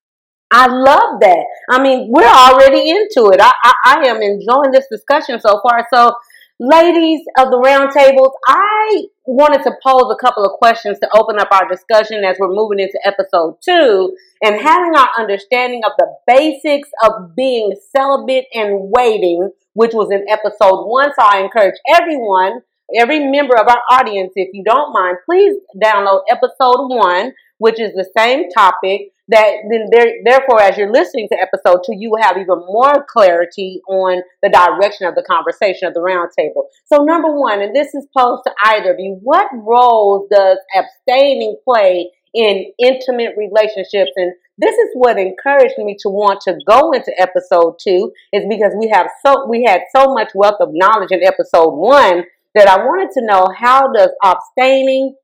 I 0.51 0.67
love 0.67 1.21
that. 1.21 1.45
I 1.71 1.83
mean, 1.83 2.09
we're 2.11 2.25
already 2.25 2.89
into 2.89 3.31
it. 3.33 3.41
I, 3.41 3.53
I, 3.65 3.75
I 3.85 4.09
am 4.09 4.23
enjoying 4.23 4.71
this 4.73 4.87
discussion 4.91 5.41
so 5.41 5.61
far. 5.63 5.87
So, 5.93 6.13
ladies 6.59 7.21
of 7.39 7.51
the 7.51 7.59
roundtables, 7.59 8.33
I 8.49 9.05
wanted 9.27 9.63
to 9.65 9.73
pose 9.85 10.11
a 10.11 10.17
couple 10.17 10.45
of 10.45 10.53
questions 10.53 10.99
to 11.01 11.09
open 11.15 11.39
up 11.39 11.49
our 11.53 11.69
discussion 11.69 12.25
as 12.25 12.37
we're 12.41 12.49
moving 12.49 12.81
into 12.81 12.99
episode 13.05 13.59
two 13.63 14.17
and 14.43 14.61
having 14.61 14.97
our 14.97 15.09
understanding 15.19 15.83
of 15.85 15.93
the 15.99 16.07
basics 16.27 16.89
of 17.05 17.37
being 17.37 17.75
celibate 17.95 18.47
and 18.55 18.91
waiting, 18.97 19.51
which 19.75 19.93
was 19.93 20.11
in 20.11 20.25
episode 20.31 20.87
one. 20.87 21.11
So, 21.11 21.27
I 21.27 21.41
encourage 21.41 21.77
everyone, 21.95 22.63
every 22.97 23.21
member 23.31 23.55
of 23.55 23.69
our 23.69 23.83
audience, 23.91 24.33
if 24.35 24.49
you 24.55 24.65
don't 24.65 24.95
mind, 24.95 25.19
please 25.27 25.57
download 25.77 26.23
episode 26.31 26.89
one, 26.89 27.35
which 27.59 27.79
is 27.79 27.93
the 27.93 28.09
same 28.17 28.49
topic 28.49 29.13
that 29.29 29.53
then 29.71 29.89
there, 29.91 30.13
therefore 30.25 30.61
as 30.61 30.77
you're 30.77 30.93
listening 30.93 31.29
to 31.31 31.39
episode 31.39 31.81
two 31.85 31.95
you 31.97 32.11
will 32.11 32.23
have 32.23 32.37
even 32.37 32.59
more 32.67 33.07
clarity 33.09 33.81
on 33.89 34.23
the 34.43 34.49
direction 34.49 35.07
of 35.07 35.15
the 35.15 35.25
conversation 35.29 35.89
of 35.89 35.95
the 35.95 36.01
roundtable. 36.01 36.65
So 36.87 37.05
number 37.05 37.33
one 37.33 37.61
and 37.61 37.75
this 37.75 37.95
is 37.95 38.07
posed 38.17 38.45
to 38.47 38.53
either 38.65 38.93
of 38.93 38.99
you 38.99 39.19
what 39.23 39.49
role 39.55 40.27
does 40.31 40.59
abstaining 40.75 41.57
play 41.65 42.11
in 42.35 42.73
intimate 42.79 43.35
relationships? 43.37 44.13
And 44.17 44.33
this 44.59 44.77
is 44.77 44.91
what 44.95 45.19
encouraged 45.19 45.75
me 45.79 45.97
to 46.01 46.09
want 46.09 46.41
to 46.43 46.59
go 46.69 46.93
into 46.93 47.13
episode 47.19 47.77
two 47.83 48.13
is 48.33 48.45
because 48.49 48.73
we 48.79 48.89
have 48.93 49.09
so 49.25 49.47
we 49.49 49.65
had 49.67 49.83
so 49.95 50.13
much 50.13 50.31
wealth 50.35 50.61
of 50.61 50.71
knowledge 50.73 51.11
in 51.11 51.21
episode 51.25 51.75
one 51.75 52.25
that 52.55 52.69
i 52.69 52.77
wanted 52.77 53.11
to 53.13 53.25
know 53.25 53.47
how 53.57 53.93
does 53.93 54.11
abstaining 54.25 55.15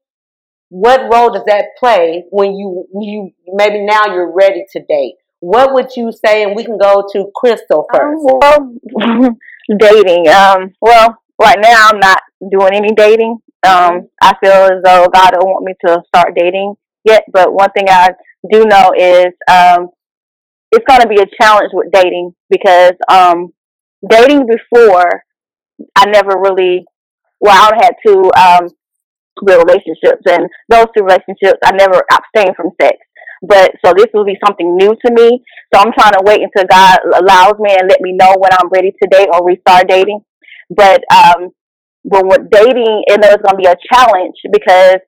what 0.69 1.13
role 1.13 1.31
does 1.31 1.45
that 1.47 1.67
play 1.79 2.25
when 2.31 2.55
you 2.55 2.87
you 3.01 3.31
maybe 3.47 3.81
now 3.85 4.07
you're 4.07 4.33
ready 4.33 4.65
to 4.73 4.81
date? 4.81 5.15
What 5.41 5.75
would 5.75 5.89
you 5.97 6.11
say? 6.11 6.43
And 6.43 6.57
we 6.57 6.65
can 6.65 6.79
go 6.79 7.05
to 7.13 7.31
Crystal 7.35 7.87
first. 7.93 8.27
Um, 8.43 8.79
well, 8.93 9.37
dating. 9.79 10.29
Um, 10.29 10.73
well, 10.81 11.19
right 11.41 11.59
now 11.61 11.89
I'm 11.91 12.01
not 12.01 12.21
doing 12.51 12.73
any 12.75 12.93
dating. 12.93 13.39
Um, 13.67 14.09
I 14.23 14.35
feel 14.43 14.53
as 14.53 14.83
though 14.83 15.07
God 15.13 15.31
don't 15.31 15.47
want 15.47 15.65
me 15.65 15.75
to 15.87 16.03
start 16.07 16.35
dating 16.37 16.75
yet. 17.05 17.25
But 17.33 17.53
one 17.53 17.71
thing 17.71 17.87
I 17.89 18.11
do 18.51 18.65
know 18.65 18.93
is 18.97 19.33
um, 19.49 19.89
it's 20.73 20.85
going 20.87 21.03
to 21.03 21.09
be 21.09 21.21
a 21.21 21.27
challenge 21.41 21.71
with 21.73 21.93
dating 21.93 22.35
because 22.51 22.93
um, 23.09 23.53
dating 24.09 24.47
before 24.47 25.25
I 25.97 26.07
never 26.07 26.39
really. 26.39 26.85
Well, 27.41 27.71
I 27.71 27.85
had 27.85 27.95
to 28.07 28.33
um, 28.41 28.69
relationships, 29.43 30.23
and 30.27 30.49
those 30.69 30.87
two 30.97 31.05
relationships 31.05 31.59
I 31.65 31.73
never 31.73 32.05
abstained 32.11 32.57
from 32.57 32.71
sex. 32.81 32.99
But 33.43 33.73
so 33.85 33.93
this 33.97 34.07
will 34.15 34.25
be 34.25 34.39
something 34.45 34.77
new 34.77 34.97
to 35.05 35.13
me. 35.13 35.43
So 35.73 35.81
I'm 35.81 35.93
trying 35.93 36.13
to 36.13 36.23
wait 36.25 36.41
until 36.41 36.67
God 36.71 36.99
allows 37.15 37.55
me 37.59 37.75
and 37.79 37.89
let 37.89 38.01
me 38.01 38.13
know 38.13 38.35
when 38.39 38.53
I'm 38.53 38.71
ready 38.71 38.93
to 38.93 39.09
date 39.11 39.29
or 39.33 39.45
restart 39.45 39.89
dating. 39.89 40.21
But 40.71 41.03
um, 41.13 41.51
when 42.03 42.29
with 42.29 42.51
dating, 42.51 43.05
it 43.07 43.21
it's 43.21 43.43
going 43.43 43.57
to 43.57 43.63
be 43.63 43.69
a 43.69 43.77
challenge 43.93 44.37
because 44.51 45.01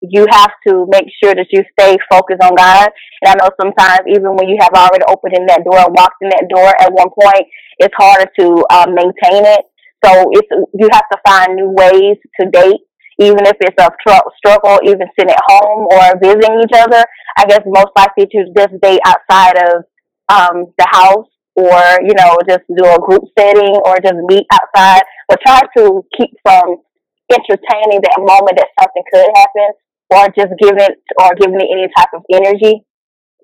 you 0.00 0.26
have 0.30 0.52
to 0.68 0.86
make 0.90 1.06
sure 1.22 1.34
that 1.34 1.46
you 1.50 1.62
stay 1.78 1.96
focused 2.10 2.42
on 2.42 2.54
God. 2.54 2.88
And 3.22 3.30
I 3.30 3.34
know 3.40 3.50
sometimes 3.60 4.06
even 4.08 4.36
when 4.36 4.48
you 4.48 4.58
have 4.60 4.74
already 4.74 5.04
opened 5.08 5.34
in 5.36 5.46
that 5.46 5.64
door 5.64 5.78
and 5.78 5.94
walked 5.94 6.20
in 6.20 6.28
that 6.28 6.48
door 6.48 6.68
at 6.80 6.92
one 6.92 7.08
point, 7.08 7.46
it's 7.78 7.94
harder 7.96 8.30
to 8.38 8.64
um, 8.70 8.94
maintain 8.94 9.46
it. 9.46 9.64
So 10.04 10.30
it's 10.32 10.48
you 10.74 10.88
have 10.92 11.08
to 11.10 11.18
find 11.26 11.56
new 11.56 11.70
ways 11.70 12.18
to 12.40 12.50
date 12.50 12.84
even 13.18 13.46
if 13.46 13.56
it's 13.60 13.82
a 13.82 13.90
tr- 14.02 14.30
struggle, 14.36 14.80
even 14.84 15.06
sitting 15.18 15.30
at 15.34 15.42
home 15.46 15.86
or 15.90 16.18
visiting 16.22 16.60
each 16.62 16.76
other. 16.76 17.04
I 17.36 17.46
guess 17.46 17.60
most 17.66 17.92
likely 17.96 18.26
to 18.26 18.52
just 18.56 18.80
date 18.80 19.00
outside 19.06 19.58
of 19.58 19.84
um, 20.28 20.72
the 20.78 20.86
house 20.90 21.28
or, 21.56 21.80
you 22.02 22.14
know, 22.14 22.38
just 22.48 22.64
do 22.66 22.84
a 22.84 22.98
group 22.98 23.22
setting 23.38 23.76
or 23.84 23.96
just 24.02 24.18
meet 24.26 24.46
outside, 24.52 25.02
but 25.28 25.40
try 25.46 25.60
to 25.76 26.04
keep 26.16 26.30
from 26.42 26.82
entertaining 27.30 28.00
that 28.02 28.18
moment 28.18 28.58
that 28.58 28.68
something 28.80 29.02
could 29.12 29.30
happen 29.34 29.70
or 30.10 30.28
just 30.36 30.52
giving 30.60 30.80
it 30.80 30.98
or 31.20 31.34
giving 31.34 31.60
it 31.60 31.70
any 31.70 31.88
type 31.96 32.10
of 32.14 32.22
energy. 32.32 32.84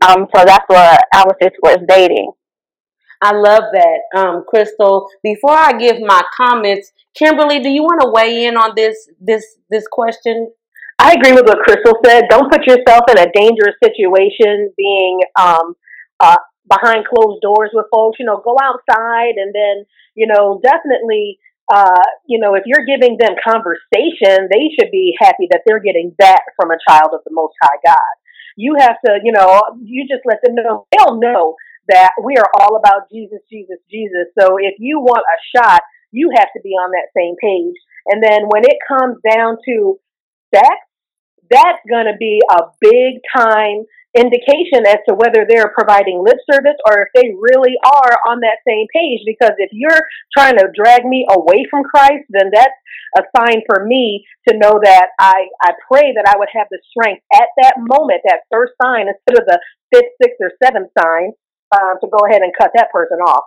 Um, 0.02 0.26
so 0.34 0.44
that's 0.44 0.64
what 0.66 1.04
I 1.14 1.24
would 1.24 1.36
say 1.42 1.50
towards 1.62 1.86
dating. 1.88 2.32
I 3.22 3.32
love 3.32 3.64
that, 3.72 4.18
um, 4.18 4.44
Crystal. 4.48 5.08
Before 5.22 5.54
I 5.54 5.72
give 5.74 6.00
my 6.00 6.22
comments, 6.36 6.90
Kimberly, 7.14 7.60
do 7.60 7.68
you 7.68 7.82
want 7.82 8.00
to 8.00 8.10
weigh 8.10 8.46
in 8.46 8.56
on 8.56 8.72
this 8.74 8.96
this 9.20 9.44
this 9.68 9.84
question? 9.90 10.50
I 10.98 11.12
agree 11.12 11.32
with 11.32 11.46
what 11.46 11.64
Crystal 11.64 11.98
said. 12.04 12.24
Don't 12.28 12.50
put 12.50 12.66
yourself 12.66 13.04
in 13.10 13.18
a 13.18 13.32
dangerous 13.32 13.76
situation 13.82 14.72
being 14.76 15.20
um, 15.38 15.74
uh, 16.20 16.36
behind 16.68 17.04
closed 17.06 17.40
doors 17.42 17.70
with 17.72 17.86
folks. 17.92 18.18
You 18.20 18.26
know, 18.26 18.40
go 18.44 18.56
outside 18.62 19.36
and 19.36 19.54
then, 19.54 19.84
you 20.14 20.26
know, 20.26 20.60
definitely, 20.62 21.38
uh, 21.72 22.04
you 22.26 22.38
know, 22.38 22.54
if 22.54 22.64
you're 22.66 22.84
giving 22.84 23.16
them 23.18 23.32
conversation, 23.42 24.48
they 24.52 24.68
should 24.78 24.90
be 24.90 25.14
happy 25.18 25.48
that 25.50 25.62
they're 25.66 25.80
getting 25.80 26.14
that 26.18 26.40
from 26.56 26.70
a 26.70 26.80
child 26.88 27.10
of 27.12 27.20
the 27.24 27.32
Most 27.32 27.54
High 27.62 27.80
God. 27.84 28.14
You 28.56 28.76
have 28.78 28.96
to, 29.06 29.20
you 29.24 29.32
know, 29.32 29.60
you 29.82 30.06
just 30.08 30.22
let 30.26 30.38
them 30.42 30.54
know. 30.54 30.86
They'll 30.92 31.18
know 31.18 31.56
that 31.90 32.12
we 32.22 32.36
are 32.36 32.48
all 32.58 32.76
about 32.76 33.10
Jesus, 33.10 33.40
Jesus, 33.50 33.78
Jesus. 33.90 34.30
So 34.38 34.56
if 34.58 34.74
you 34.78 35.00
want 35.00 35.22
a 35.26 35.38
shot, 35.58 35.82
you 36.10 36.30
have 36.34 36.48
to 36.56 36.60
be 36.62 36.70
on 36.70 36.90
that 36.90 37.10
same 37.16 37.34
page. 37.40 37.76
And 38.06 38.22
then 38.22 38.48
when 38.48 38.64
it 38.64 38.78
comes 38.86 39.18
down 39.28 39.58
to 39.66 40.00
sex, 40.54 40.70
that's 41.50 41.82
going 41.88 42.06
to 42.06 42.16
be 42.18 42.40
a 42.50 42.62
big 42.80 43.20
time 43.36 43.84
indication 44.16 44.86
as 44.86 44.98
to 45.06 45.14
whether 45.14 45.46
they're 45.46 45.70
providing 45.76 46.22
lip 46.24 46.38
service 46.50 46.78
or 46.86 47.06
if 47.06 47.08
they 47.14 47.30
really 47.38 47.74
are 47.84 48.14
on 48.26 48.40
that 48.40 48.58
same 48.66 48.86
page. 48.94 49.22
Because 49.26 49.54
if 49.58 49.70
you're 49.72 50.02
trying 50.36 50.56
to 50.58 50.70
drag 50.74 51.04
me 51.04 51.26
away 51.30 51.66
from 51.70 51.84
Christ, 51.84 52.26
then 52.30 52.50
that's 52.52 52.74
a 53.18 53.22
sign 53.36 53.62
for 53.66 53.86
me 53.86 54.24
to 54.48 54.58
know 54.58 54.80
that 54.82 55.08
I, 55.18 55.46
I 55.62 55.72
pray 55.90 56.12
that 56.14 56.26
I 56.26 56.38
would 56.38 56.48
have 56.54 56.66
the 56.70 56.80
strength 56.90 57.22
at 57.34 57.50
that 57.62 57.74
moment, 57.78 58.22
that 58.24 58.46
first 58.50 58.72
sign, 58.82 59.06
instead 59.06 59.38
of 59.38 59.46
the 59.46 59.60
fifth, 59.92 60.14
sixth, 60.22 60.38
or 60.40 60.52
seventh 60.62 60.90
sign, 60.98 61.32
um, 61.76 61.96
to 62.00 62.08
go 62.08 62.18
ahead 62.26 62.42
and 62.42 62.52
cut 62.58 62.70
that 62.74 62.90
person 62.92 63.18
off. 63.18 63.44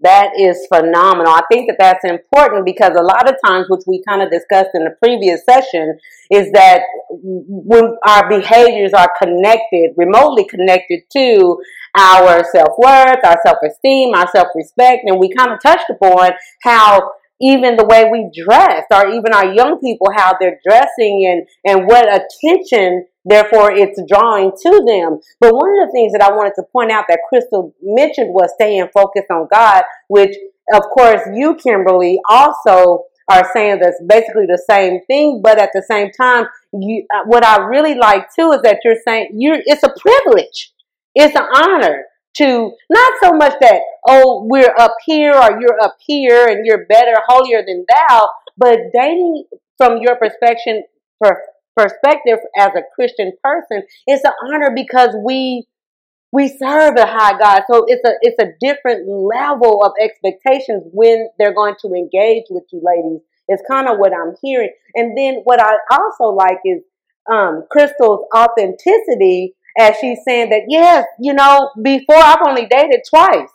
That 0.00 0.32
is 0.38 0.66
phenomenal. 0.68 1.32
I 1.32 1.40
think 1.50 1.70
that 1.70 1.78
that's 1.78 2.04
important 2.04 2.66
because 2.66 2.90
a 2.90 3.02
lot 3.02 3.30
of 3.30 3.36
times, 3.46 3.66
which 3.70 3.80
we 3.86 4.02
kind 4.06 4.20
of 4.20 4.30
discussed 4.30 4.70
in 4.74 4.84
the 4.84 4.94
previous 5.02 5.42
session, 5.48 5.98
is 6.30 6.52
that 6.52 6.82
when 7.08 7.96
our 8.06 8.28
behaviors 8.28 8.92
are 8.92 9.10
connected, 9.20 9.92
remotely 9.96 10.44
connected 10.44 11.00
to 11.14 11.56
our 11.96 12.44
self 12.52 12.76
worth, 12.76 13.24
our 13.24 13.38
self 13.42 13.56
esteem, 13.66 14.14
our 14.14 14.28
self 14.28 14.48
respect, 14.54 15.04
and 15.06 15.18
we 15.18 15.32
kind 15.32 15.52
of 15.52 15.62
touched 15.62 15.88
upon 15.88 16.32
how 16.62 17.12
even 17.40 17.76
the 17.76 17.84
way 17.84 18.08
we 18.10 18.30
dress, 18.34 18.84
or 18.92 19.08
even 19.08 19.32
our 19.32 19.52
young 19.52 19.78
people, 19.80 20.08
how 20.14 20.36
they're 20.40 20.58
dressing 20.66 21.26
and, 21.26 21.46
and 21.64 21.86
what 21.86 22.08
attention, 22.08 23.06
therefore, 23.24 23.72
it's 23.72 24.00
drawing 24.08 24.52
to 24.62 24.70
them. 24.86 25.20
But 25.40 25.54
one 25.54 25.68
of 25.80 25.86
the 25.86 25.92
things 25.92 26.12
that 26.12 26.22
I 26.22 26.30
wanted 26.30 26.54
to 26.56 26.62
point 26.72 26.90
out 26.90 27.04
that 27.08 27.20
Crystal 27.28 27.74
mentioned 27.82 28.32
was 28.32 28.50
staying 28.54 28.88
focused 28.94 29.30
on 29.30 29.48
God, 29.52 29.84
which, 30.08 30.34
of 30.72 30.82
course, 30.94 31.20
you, 31.34 31.56
Kimberly, 31.56 32.18
also 32.28 33.04
are 33.28 33.50
saying 33.52 33.80
that's 33.80 34.00
basically 34.06 34.46
the 34.46 34.62
same 34.70 35.00
thing, 35.06 35.40
but 35.42 35.58
at 35.58 35.70
the 35.74 35.82
same 35.82 36.10
time, 36.12 36.46
you, 36.72 37.04
uh, 37.14 37.24
what 37.26 37.44
I 37.44 37.58
really 37.64 37.94
like 37.96 38.28
too 38.38 38.52
is 38.52 38.62
that 38.62 38.78
you're 38.84 38.96
saying 39.06 39.30
you're, 39.34 39.58
it's 39.64 39.82
a 39.82 39.92
privilege. 39.98 40.72
It's 41.14 41.34
an 41.34 41.42
honor 41.42 42.04
to 42.36 42.72
not 42.90 43.12
so 43.22 43.32
much 43.32 43.54
that 43.60 43.80
oh 44.08 44.44
we're 44.48 44.74
up 44.78 44.94
here 45.04 45.34
or 45.34 45.60
you're 45.60 45.80
up 45.82 45.96
here 46.00 46.46
and 46.46 46.66
you're 46.66 46.86
better 46.86 47.16
holier 47.28 47.62
than 47.66 47.84
thou 47.88 48.28
but 48.56 48.78
dating 48.92 49.44
from 49.76 49.98
your 50.00 50.16
perspective 50.16 50.82
per, 51.20 51.40
perspective 51.76 52.38
as 52.56 52.70
a 52.76 52.82
christian 52.94 53.32
person 53.42 53.82
it's 54.06 54.24
an 54.24 54.32
honor 54.44 54.70
because 54.74 55.14
we 55.24 55.66
we 56.32 56.48
serve 56.48 56.96
a 56.96 57.06
high 57.06 57.38
god. 57.38 57.62
So 57.70 57.84
it's 57.88 58.02
a 58.04 58.12
it's 58.20 58.36
a 58.42 58.52
different 58.60 59.08
level 59.08 59.82
of 59.82 59.92
expectations 60.00 60.82
when 60.92 61.28
they're 61.38 61.54
going 61.54 61.76
to 61.80 61.94
engage 61.94 62.44
with 62.50 62.64
you 62.72 62.82
ladies. 62.84 63.20
It's 63.48 63.62
kind 63.70 63.88
of 63.88 63.98
what 63.98 64.12
i'm 64.12 64.34
hearing. 64.42 64.70
And 64.94 65.16
then 65.16 65.40
what 65.44 65.60
i 65.62 65.76
also 65.90 66.34
like 66.34 66.58
is 66.64 66.82
um, 67.30 67.64
crystal's 67.70 68.24
authenticity 68.36 69.54
as 69.78 69.96
she's 70.00 70.18
saying 70.26 70.50
that, 70.50 70.62
yes, 70.68 71.04
you 71.20 71.34
know, 71.34 71.70
before 71.82 72.16
I've 72.16 72.46
only 72.46 72.66
dated 72.66 73.00
twice. 73.08 73.50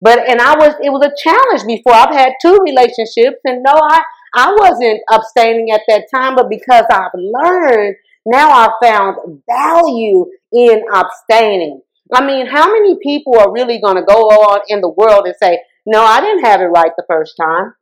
But 0.00 0.28
and 0.28 0.40
I 0.40 0.56
was 0.56 0.74
it 0.82 0.90
was 0.90 1.06
a 1.06 1.14
challenge 1.22 1.66
before. 1.66 1.94
I've 1.94 2.14
had 2.14 2.32
two 2.42 2.58
relationships 2.64 3.38
and 3.44 3.62
no, 3.62 3.72
I 3.72 4.02
I 4.34 4.54
wasn't 4.58 5.00
abstaining 5.10 5.70
at 5.70 5.82
that 5.88 6.06
time, 6.12 6.34
but 6.34 6.48
because 6.48 6.84
I've 6.90 7.12
learned, 7.14 7.96
now 8.26 8.50
I've 8.50 8.72
found 8.82 9.42
value 9.48 10.26
in 10.52 10.82
abstaining. 10.92 11.82
I 12.12 12.24
mean, 12.24 12.46
how 12.46 12.66
many 12.66 12.96
people 13.02 13.38
are 13.38 13.52
really 13.52 13.80
going 13.80 13.96
to 13.96 14.02
go 14.02 14.14
on 14.14 14.60
in 14.68 14.80
the 14.80 14.88
world 14.88 15.26
and 15.26 15.34
say, 15.40 15.60
no, 15.86 16.02
I 16.02 16.20
didn't 16.20 16.44
have 16.44 16.60
it 16.60 16.66
right 16.66 16.90
the 16.96 17.04
first 17.08 17.34
time? 17.40 17.74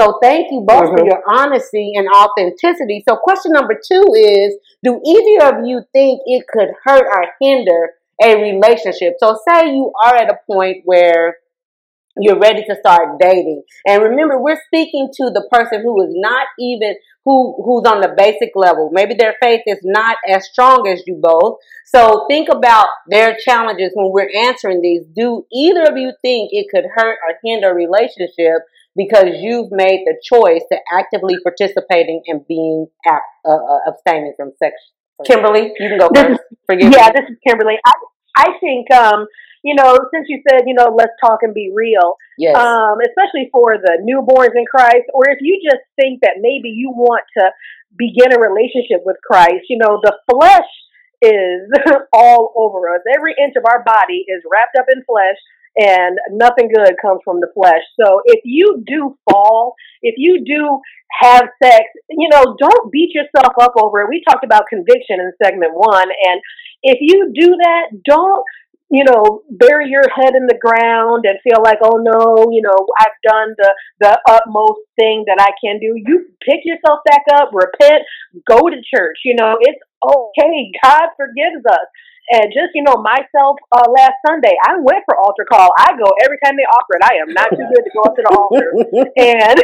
So 0.00 0.18
thank 0.22 0.50
you 0.50 0.64
both 0.66 0.84
mm-hmm. 0.84 0.96
for 0.96 1.04
your 1.04 1.22
honesty 1.28 1.92
and 1.94 2.08
authenticity. 2.08 3.04
So 3.06 3.16
question 3.16 3.52
number 3.52 3.74
two 3.74 4.02
is, 4.16 4.56
do 4.82 4.98
either 5.04 5.58
of 5.58 5.66
you 5.66 5.82
think 5.92 6.22
it 6.24 6.46
could 6.48 6.68
hurt 6.84 7.04
or 7.04 7.26
hinder 7.38 7.90
a 8.22 8.40
relationship? 8.40 9.14
So 9.18 9.38
say 9.46 9.66
you 9.66 9.92
are 10.02 10.16
at 10.16 10.30
a 10.30 10.38
point 10.46 10.78
where 10.86 11.36
you're 12.16 12.38
ready 12.38 12.64
to 12.64 12.76
start 12.80 13.20
dating. 13.20 13.62
And 13.86 14.02
remember, 14.02 14.40
we're 14.40 14.60
speaking 14.66 15.10
to 15.16 15.30
the 15.34 15.46
person 15.52 15.82
who 15.82 16.02
is 16.02 16.12
not 16.14 16.46
even 16.58 16.94
who 17.26 17.62
who's 17.62 17.84
on 17.86 18.00
the 18.00 18.14
basic 18.16 18.52
level. 18.54 18.88
Maybe 18.92 19.14
their 19.14 19.34
faith 19.42 19.60
is 19.66 19.80
not 19.84 20.16
as 20.26 20.48
strong 20.50 20.88
as 20.88 21.02
you 21.06 21.20
both. 21.22 21.58
So 21.84 22.24
think 22.28 22.48
about 22.48 22.88
their 23.06 23.36
challenges 23.44 23.92
when 23.94 24.10
we're 24.12 24.30
answering 24.46 24.80
these. 24.80 25.04
Do 25.14 25.44
either 25.52 25.82
of 25.82 25.98
you 25.98 26.12
think 26.22 26.50
it 26.52 26.68
could 26.70 26.84
hurt 26.94 27.18
or 27.28 27.36
hinder 27.44 27.70
a 27.70 27.74
relationship 27.74 28.62
because 28.96 29.40
you've 29.40 29.70
made 29.70 30.04
the 30.06 30.16
choice 30.22 30.62
to 30.72 30.78
actively 30.92 31.36
participating 31.42 32.22
and 32.26 32.46
being 32.46 32.86
uh, 33.08 33.18
uh, 33.48 33.78
abstaining 33.86 34.34
from 34.36 34.52
sex? 34.58 34.74
Kimberly, 35.26 35.72
you 35.78 35.88
can 35.88 35.98
go 35.98 36.08
this 36.12 36.22
first. 36.24 36.40
Is, 36.40 36.58
Forgive 36.66 36.92
yeah, 36.92 37.08
me. 37.08 37.20
this 37.20 37.30
is 37.30 37.36
Kimberly. 37.46 37.76
I 37.84 37.92
I 38.36 38.46
think 38.60 38.90
um 38.90 39.26
you 39.62 39.74
know, 39.74 39.98
since 40.12 40.26
you 40.28 40.40
said, 40.48 40.62
you 40.66 40.74
know, 40.74 40.94
let's 40.96 41.12
talk 41.20 41.40
and 41.42 41.52
be 41.52 41.70
real, 41.74 42.16
yes. 42.38 42.56
um, 42.56 42.96
especially 43.04 43.50
for 43.52 43.76
the 43.76 44.00
newborns 44.00 44.56
in 44.56 44.64
Christ, 44.64 45.04
or 45.12 45.28
if 45.28 45.38
you 45.42 45.60
just 45.62 45.84
think 46.00 46.20
that 46.22 46.40
maybe 46.40 46.70
you 46.70 46.90
want 46.96 47.24
to 47.36 47.50
begin 47.96 48.32
a 48.32 48.40
relationship 48.40 49.04
with 49.04 49.16
Christ, 49.20 49.68
you 49.68 49.76
know, 49.76 50.00
the 50.02 50.16
flesh 50.30 50.70
is 51.20 51.68
all 52.12 52.52
over 52.56 52.88
us. 52.88 53.02
Every 53.04 53.34
inch 53.36 53.54
of 53.56 53.64
our 53.68 53.84
body 53.84 54.24
is 54.24 54.40
wrapped 54.50 54.76
up 54.78 54.86
in 54.88 55.04
flesh 55.04 55.36
and 55.76 56.18
nothing 56.32 56.68
good 56.74 56.94
comes 57.00 57.20
from 57.24 57.40
the 57.40 57.48
flesh. 57.54 57.82
So 58.00 58.20
if 58.24 58.40
you 58.44 58.82
do 58.86 59.16
fall, 59.30 59.74
if 60.02 60.14
you 60.18 60.44
do 60.44 60.80
have 61.20 61.48
sex, 61.62 61.84
you 62.08 62.28
know, 62.30 62.56
don't 62.58 62.92
beat 62.92 63.10
yourself 63.14 63.54
up 63.60 63.72
over 63.80 64.02
it. 64.02 64.08
We 64.08 64.22
talked 64.28 64.44
about 64.44 64.64
conviction 64.68 65.20
in 65.20 65.32
segment 65.42 65.72
one. 65.74 66.08
And 66.08 66.40
if 66.82 66.98
you 67.00 67.32
do 67.34 67.56
that, 67.56 68.02
don't 68.04 68.44
you 68.90 69.04
know, 69.04 69.42
bury 69.48 69.88
your 69.88 70.02
head 70.12 70.34
in 70.34 70.50
the 70.50 70.58
ground 70.58 71.24
and 71.24 71.38
feel 71.46 71.62
like, 71.62 71.78
oh 71.80 72.02
no, 72.02 72.50
you 72.50 72.60
know, 72.60 72.74
I've 72.98 73.14
done 73.22 73.54
the 73.56 73.70
the 74.00 74.18
utmost 74.28 74.80
thing 74.98 75.24
that 75.28 75.38
I 75.38 75.54
can 75.62 75.78
do. 75.78 75.94
You 75.94 76.26
pick 76.42 76.60
yourself 76.64 76.98
back 77.06 77.22
up, 77.36 77.50
repent, 77.54 78.02
go 78.48 78.58
to 78.68 78.76
church. 78.92 79.18
You 79.24 79.36
know, 79.36 79.56
it's 79.60 79.78
okay. 80.02 80.72
God 80.82 81.14
forgives 81.16 81.64
us. 81.70 81.86
And 82.30 82.46
just 82.54 82.70
you 82.74 82.82
know, 82.82 82.94
myself 83.02 83.58
uh, 83.74 83.90
last 83.90 84.14
Sunday, 84.26 84.54
I 84.66 84.78
went 84.78 85.02
for 85.04 85.18
altar 85.18 85.46
call. 85.50 85.70
I 85.78 85.98
go 85.98 86.06
every 86.22 86.38
time 86.44 86.54
they 86.54 86.68
offer 86.68 86.94
it. 86.94 87.02
I 87.02 87.18
am 87.26 87.34
not 87.34 87.50
too 87.50 87.66
good 87.66 87.82
to 87.82 87.90
go 87.90 88.02
up 88.06 88.14
to 88.14 88.22
the 88.22 88.30
altar, 88.30 88.70
and 89.18 89.58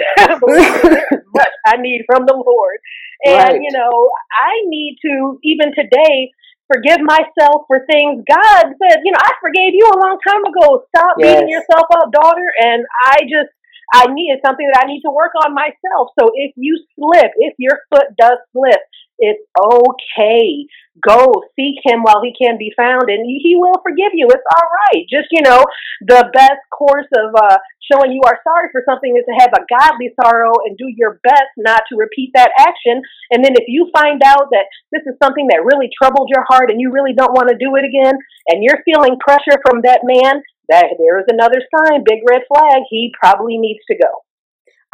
much 1.34 1.54
I 1.66 1.76
need 1.78 2.02
from 2.06 2.26
the 2.26 2.34
Lord. 2.34 2.78
And 3.24 3.54
right. 3.54 3.60
you 3.62 3.70
know, 3.70 4.10
I 4.34 4.66
need 4.66 4.98
to 5.06 5.38
even 5.44 5.72
today 5.74 6.34
forgive 6.66 6.98
myself 7.00 7.66
for 7.66 7.86
things. 7.86 8.22
God 8.26 8.64
said, 8.82 9.02
you 9.04 9.12
know, 9.12 9.22
I 9.22 9.32
forgave 9.40 9.74
you 9.74 9.86
a 9.86 9.98
long 9.98 10.18
time 10.26 10.42
ago. 10.44 10.84
Stop 10.94 11.16
yes. 11.18 11.40
beating 11.40 11.50
yourself 11.50 11.86
up, 11.94 12.10
daughter. 12.12 12.50
And 12.58 12.84
I 13.06 13.22
just, 13.22 13.54
I 13.94 14.10
needed 14.10 14.42
something 14.44 14.66
that 14.72 14.82
I 14.82 14.86
need 14.86 15.02
to 15.06 15.14
work 15.14 15.32
on 15.46 15.54
myself. 15.54 16.10
So 16.18 16.30
if 16.34 16.52
you 16.56 16.78
slip, 16.98 17.30
if 17.38 17.54
your 17.58 17.78
foot 17.90 18.10
does 18.18 18.38
slip, 18.52 18.82
it's 19.18 19.42
okay. 19.56 20.66
Go 20.96 21.44
seek 21.56 21.76
him 21.84 22.02
while 22.02 22.24
he 22.24 22.32
can 22.32 22.56
be 22.56 22.72
found 22.76 23.12
and 23.12 23.24
he 23.28 23.54
will 23.56 23.76
forgive 23.84 24.16
you. 24.16 24.28
It's 24.28 24.48
all 24.56 24.68
right. 24.88 25.04
Just, 25.08 25.28
you 25.30 25.42
know, 25.42 25.64
the 26.00 26.28
best 26.32 26.64
course 26.72 27.08
of 27.12 27.36
uh, 27.36 27.58
showing 27.84 28.12
you 28.12 28.22
are 28.24 28.40
sorry 28.44 28.68
for 28.72 28.82
something 28.88 29.12
is 29.12 29.24
to 29.28 29.36
have 29.36 29.52
a 29.52 29.66
godly 29.68 30.12
sorrow 30.16 30.52
and 30.64 30.76
do 30.76 30.88
your 30.96 31.20
best 31.22 31.52
not 31.56 31.82
to 31.88 32.00
repeat 32.00 32.32
that 32.34 32.50
action. 32.58 33.02
And 33.30 33.44
then 33.44 33.52
if 33.60 33.68
you 33.68 33.90
find 33.92 34.22
out 34.24 34.48
that 34.52 34.72
this 34.92 35.04
is 35.04 35.20
something 35.22 35.48
that 35.52 35.68
really 35.68 35.90
troubled 35.92 36.32
your 36.32 36.44
heart 36.48 36.70
and 36.70 36.80
you 36.80 36.92
really 36.92 37.12
don't 37.12 37.36
want 37.36 37.48
to 37.48 37.60
do 37.60 37.76
it 37.76 37.84
again 37.84 38.16
and 38.48 38.64
you're 38.64 38.84
feeling 38.84 39.20
pressure 39.20 39.60
from 39.64 39.82
that 39.84 40.00
man, 40.02 40.40
that 40.68 40.96
there 40.98 41.20
is 41.20 41.28
another 41.28 41.60
sign, 41.76 42.04
big 42.04 42.24
red 42.26 42.42
flag. 42.48 42.82
He 42.88 43.12
probably 43.20 43.58
needs 43.58 43.84
to 43.90 43.96
go. 43.96 44.25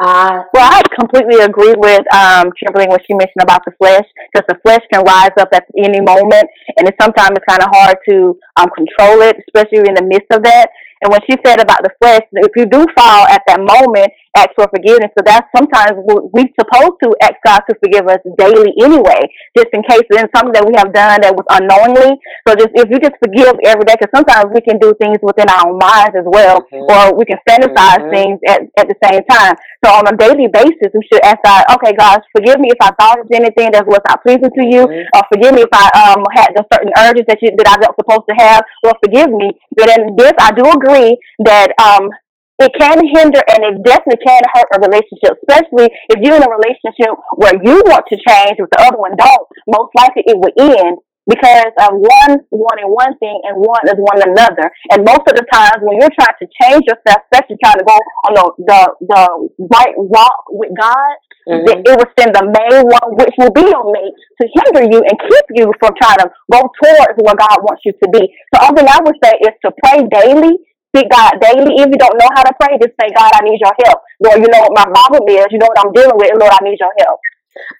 Uh, 0.01 0.41
well, 0.53 0.69
I 0.71 0.81
completely 0.99 1.39
agree 1.41 1.75
with 1.77 2.01
um, 2.13 2.51
Kimberly 2.59 2.87
when 2.89 2.99
she 3.05 3.13
mentioned 3.13 3.43
about 3.43 3.61
the 3.65 3.71
flesh, 3.77 4.03
because 4.33 4.45
the 4.49 4.59
flesh 4.65 4.81
can 4.91 5.03
rise 5.03 5.31
up 5.39 5.49
at 5.53 5.65
any 5.77 6.01
moment, 6.01 6.45
and 6.77 6.91
sometimes 6.99 7.37
it's 7.37 7.45
kind 7.47 7.61
of 7.61 7.69
hard 7.71 7.97
to 8.09 8.37
um, 8.57 8.69
control 8.75 9.21
it, 9.21 9.37
especially 9.47 9.87
in 9.87 9.93
the 9.93 10.03
midst 10.03 10.27
of 10.31 10.43
that. 10.43 10.69
And 11.03 11.11
when 11.11 11.19
she 11.27 11.35
said 11.43 11.59
about 11.59 11.83
the 11.83 11.91
flesh, 11.99 12.23
if 12.31 12.55
you 12.55 12.65
do 12.65 12.85
fall 12.95 13.27
at 13.27 13.43
that 13.47 13.59
moment, 13.59 14.07
ask 14.35 14.49
for 14.55 14.65
forgiveness. 14.71 15.11
So 15.13 15.21
that's 15.21 15.45
sometimes 15.53 15.99
we're 16.07 16.49
supposed 16.57 16.97
to 17.03 17.13
ask 17.21 17.37
God 17.45 17.61
to 17.69 17.75
forgive 17.83 18.07
us 18.07 18.23
daily 18.39 18.71
anyway, 18.81 19.21
just 19.53 19.69
in 19.75 19.83
case 19.83 20.07
it's 20.09 20.31
something 20.33 20.55
that 20.55 20.65
we 20.65 20.73
have 20.79 20.95
done 20.95 21.21
that 21.21 21.35
was 21.35 21.45
unknowingly. 21.51 22.17
So 22.47 22.55
just 22.55 22.73
if 22.73 22.87
you 22.89 22.97
just 23.03 23.19
forgive 23.19 23.53
every 23.67 23.85
day, 23.85 23.99
because 23.99 24.15
sometimes 24.15 24.49
we 24.55 24.61
can 24.63 24.79
do 24.79 24.95
things 24.97 25.19
within 25.21 25.51
our 25.51 25.75
minds 25.75 26.15
as 26.15 26.25
well, 26.25 26.63
mm-hmm. 26.71 26.87
or 26.87 27.13
we 27.13 27.27
can 27.27 27.37
fantasize 27.45 28.01
mm-hmm. 28.01 28.15
things 28.15 28.37
at, 28.47 28.63
at 28.79 28.87
the 28.87 28.97
same 29.03 29.21
time. 29.27 29.53
So 29.83 29.91
on 29.91 30.07
a 30.07 30.15
daily 30.15 30.47
basis, 30.47 30.89
we 30.95 31.03
should 31.11 31.21
ask 31.21 31.43
God, 31.43 31.67
okay, 31.77 31.93
God, 31.93 32.23
forgive 32.31 32.57
me 32.57 32.71
if 32.71 32.79
I 32.79 32.95
thought 32.95 33.19
of 33.19 33.27
anything 33.29 33.75
that 33.75 33.85
was 33.85 34.01
not 34.07 34.23
pleasing 34.23 34.49
to 34.49 34.63
you, 34.63 34.87
mm-hmm. 34.87 35.13
or 35.13 35.21
forgive 35.29 35.53
me 35.53 35.67
if 35.67 35.73
I 35.75 35.91
um 35.99 36.23
had 36.31 36.55
the 36.55 36.63
certain 36.71 36.95
urges 36.95 37.27
that 37.27 37.37
you 37.43 37.51
that 37.59 37.69
I 37.69 37.77
was 37.77 37.93
supposed 37.99 38.25
to 38.31 38.35
have, 38.39 38.63
or 38.87 38.95
forgive 39.03 39.29
me. 39.29 39.53
But 39.75 39.93
in 39.93 40.15
this, 40.15 40.33
I 40.39 40.49
do 40.55 40.65
agree 40.65 40.92
agree 40.93 41.17
that 41.45 41.73
um, 41.81 42.09
it 42.59 42.71
can 42.79 43.01
hinder 43.01 43.41
and 43.49 43.63
it 43.65 43.83
definitely 43.83 44.21
can 44.25 44.41
hurt 44.53 44.69
a 44.75 44.79
relationship, 44.79 45.37
especially 45.41 45.89
if 46.09 46.17
you're 46.21 46.37
in 46.37 46.43
a 46.45 46.53
relationship 46.53 47.17
where 47.35 47.57
you 47.63 47.81
want 47.89 48.05
to 48.09 48.17
change 48.17 48.57
but 48.59 48.69
the 48.71 48.81
other 48.85 48.97
one 48.97 49.15
don't. 49.17 49.47
Most 49.67 49.91
likely 49.97 50.23
it 50.27 50.37
will 50.37 50.53
end 50.55 50.97
because 51.25 51.71
of 51.79 51.95
one 51.95 52.43
wanting 52.51 52.91
one 52.91 53.15
thing 53.17 53.39
and 53.47 53.55
one 53.55 53.83
is 53.87 53.95
one 53.95 54.19
another. 54.21 54.69
And 54.91 55.07
most 55.07 55.23
of 55.23 55.33
the 55.39 55.47
times 55.51 55.79
when 55.81 55.97
you're 55.99 56.13
trying 56.13 56.35
to 56.39 56.47
change 56.61 56.83
yourself, 56.83 57.23
especially 57.31 57.57
trying 57.63 57.79
to 57.79 57.87
go 57.87 57.97
on 58.27 58.31
the 58.35 58.45
the, 58.59 58.79
the 59.07 59.23
right 59.71 59.95
walk 59.95 60.51
with 60.51 60.75
God, 60.75 61.15
mm-hmm. 61.47 61.79
it 61.79 61.95
will 61.95 62.11
send 62.19 62.35
the 62.35 62.43
main 62.43 62.83
one, 62.85 63.15
which 63.15 63.33
will 63.39 63.55
be 63.55 63.63
your 63.63 63.87
mate, 63.87 64.13
to 64.13 64.43
hinder 64.51 64.83
you 64.91 64.99
and 64.99 65.15
keep 65.15 65.47
you 65.55 65.71
from 65.79 65.95
trying 65.95 66.19
to 66.21 66.29
go 66.51 66.59
towards 66.59 67.15
where 67.23 67.39
God 67.39 67.57
wants 67.63 67.87
you 67.87 67.95
to 68.03 68.07
be. 68.11 68.27
So 68.53 68.59
all 68.59 68.75
thing 68.75 68.87
I 68.87 68.99
would 68.99 69.15
say 69.23 69.31
is 69.47 69.55
to 69.63 69.71
pray 69.79 70.03
daily 70.11 70.59
seek 70.95 71.09
God 71.09 71.33
daily. 71.41 71.75
If 71.81 71.89
you 71.89 71.97
don't 71.97 72.17
know 72.17 72.29
how 72.35 72.43
to 72.43 72.53
pray, 72.59 72.77
just 72.77 72.93
say, 72.99 73.09
God, 73.15 73.31
I 73.33 73.41
need 73.41 73.59
your 73.59 73.73
help. 73.85 73.99
Lord, 74.21 74.41
you 74.41 74.47
know 74.47 74.61
what 74.61 74.73
my 74.75 74.85
problem 74.85 75.27
is. 75.29 75.47
You 75.51 75.59
know 75.59 75.67
what 75.67 75.85
I'm 75.85 75.91
dealing 75.91 76.15
with. 76.15 76.31
Lord, 76.39 76.53
I 76.53 76.63
need 76.63 76.77
your 76.79 76.93
help. 76.99 77.19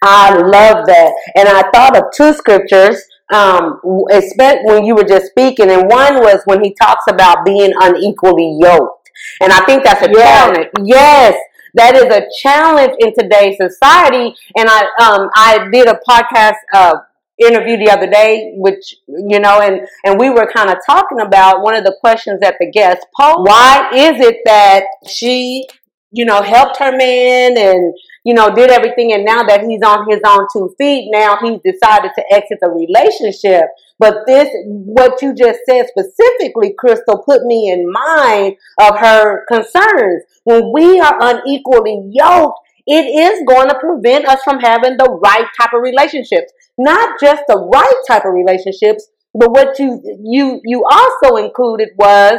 I 0.02 0.34
love 0.34 0.86
that. 0.86 1.12
And 1.36 1.48
I 1.48 1.62
thought 1.72 1.96
of 1.96 2.04
two 2.14 2.32
scriptures, 2.34 3.02
um, 3.32 3.80
especially 4.10 4.64
when 4.64 4.84
you 4.84 4.94
were 4.94 5.04
just 5.04 5.26
speaking. 5.26 5.70
And 5.70 5.88
one 5.88 6.20
was 6.20 6.40
when 6.44 6.62
he 6.62 6.74
talks 6.74 7.04
about 7.08 7.44
being 7.44 7.72
unequally 7.80 8.58
yoked. 8.60 9.10
And 9.40 9.52
I 9.52 9.64
think 9.64 9.84
that's 9.84 10.02
a 10.02 10.10
yes. 10.10 10.50
challenge. 10.52 10.70
Yes. 10.84 11.38
That 11.74 11.96
is 11.96 12.04
a 12.04 12.22
challenge 12.40 12.94
in 13.00 13.12
today's 13.18 13.56
society. 13.56 14.34
And 14.56 14.68
I, 14.68 14.82
um, 15.02 15.28
I 15.34 15.68
did 15.72 15.88
a 15.88 15.98
podcast, 16.08 16.54
uh, 16.72 16.94
interview 17.38 17.76
the 17.76 17.90
other 17.90 18.08
day, 18.08 18.52
which 18.56 18.94
you 19.08 19.40
know, 19.40 19.60
and 19.60 19.86
and 20.04 20.18
we 20.18 20.30
were 20.30 20.50
kind 20.54 20.70
of 20.70 20.76
talking 20.86 21.20
about 21.20 21.62
one 21.62 21.74
of 21.74 21.84
the 21.84 21.96
questions 22.00 22.40
that 22.40 22.56
the 22.60 22.70
guest 22.70 23.06
posed. 23.18 23.46
Why 23.48 23.90
is 23.92 24.20
it 24.20 24.38
that 24.44 24.84
she, 25.06 25.66
you 26.12 26.24
know, 26.24 26.42
helped 26.42 26.78
her 26.78 26.96
man 26.96 27.58
and 27.58 27.94
you 28.24 28.34
know 28.34 28.54
did 28.54 28.70
everything, 28.70 29.12
and 29.12 29.24
now 29.24 29.42
that 29.42 29.62
he's 29.62 29.82
on 29.82 30.08
his 30.08 30.20
own 30.26 30.46
two 30.52 30.74
feet, 30.78 31.10
now 31.12 31.38
he's 31.42 31.60
decided 31.64 32.12
to 32.16 32.24
exit 32.30 32.58
the 32.60 32.70
relationship. 32.70 33.66
But 33.98 34.26
this, 34.26 34.48
what 34.66 35.22
you 35.22 35.34
just 35.34 35.60
said 35.68 35.86
specifically, 35.86 36.74
Crystal, 36.76 37.22
put 37.24 37.44
me 37.44 37.70
in 37.70 37.90
mind 37.90 38.56
of 38.80 38.98
her 38.98 39.44
concerns. 39.46 40.24
When 40.42 40.72
we 40.72 41.00
are 41.00 41.16
unequally 41.20 42.10
yoked, 42.10 42.58
it 42.86 43.06
is 43.06 43.42
going 43.48 43.68
to 43.68 43.78
prevent 43.78 44.26
us 44.26 44.42
from 44.42 44.60
having 44.60 44.96
the 44.98 45.18
right 45.22 45.46
type 45.58 45.72
of 45.72 45.80
relationships. 45.80 46.52
Not 46.78 47.20
just 47.20 47.44
the 47.46 47.58
right 47.72 48.02
type 48.06 48.24
of 48.24 48.34
relationships, 48.34 49.08
but 49.34 49.50
what 49.50 49.78
you 49.78 50.00
you 50.22 50.60
you 50.64 50.84
also 50.90 51.36
included 51.36 51.90
was 51.98 52.38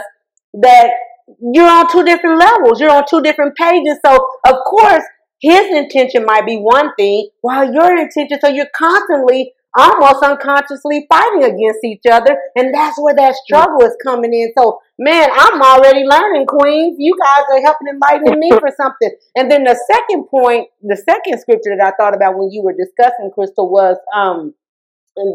that 0.54 0.92
you're 1.40 1.70
on 1.70 1.92
two 1.92 2.04
different 2.04 2.40
levels. 2.40 2.80
You're 2.80 2.92
on 2.92 3.06
two 3.10 3.22
different 3.22 3.56
pages. 3.56 3.98
So 4.06 4.14
of 4.48 4.56
course, 4.66 5.04
his 5.40 5.76
intention 5.76 6.26
might 6.26 6.46
be 6.46 6.58
one 6.58 6.94
thing, 6.96 7.30
while 7.42 7.72
your 7.72 7.98
intention, 7.98 8.40
so 8.42 8.48
you're 8.48 8.70
constantly 8.76 9.54
almost 9.78 10.24
unconsciously 10.24 11.06
fighting 11.10 11.44
against 11.44 11.84
each 11.84 12.04
other. 12.10 12.38
And 12.56 12.74
that's 12.74 13.00
where 13.00 13.16
that 13.16 13.36
struggle 13.36 13.82
is 13.82 13.96
coming 14.04 14.34
in. 14.34 14.54
So, 14.58 14.80
man, 14.98 15.30
I'm 15.32 15.62
already 15.62 16.04
learning, 16.06 16.46
Queens. 16.48 16.96
You 17.00 17.16
guys 17.22 17.44
are 17.52 17.62
helping 17.62 17.88
enlighten 17.88 18.40
me 18.40 18.52
for 18.60 18.70
something. 18.76 19.12
And 19.36 19.52
then 19.52 19.64
the 19.64 19.80
second 19.92 20.28
point, 20.28 20.70
the 20.82 20.98
second 20.98 21.40
scripture 21.40 21.76
that 21.78 21.94
I 21.94 22.02
thought 22.02 22.16
about 22.16 22.38
when 22.38 22.52
you 22.52 22.62
were 22.62 22.74
discussing, 22.74 23.32
Crystal, 23.34 23.70
was 23.70 23.98
um 24.16 24.54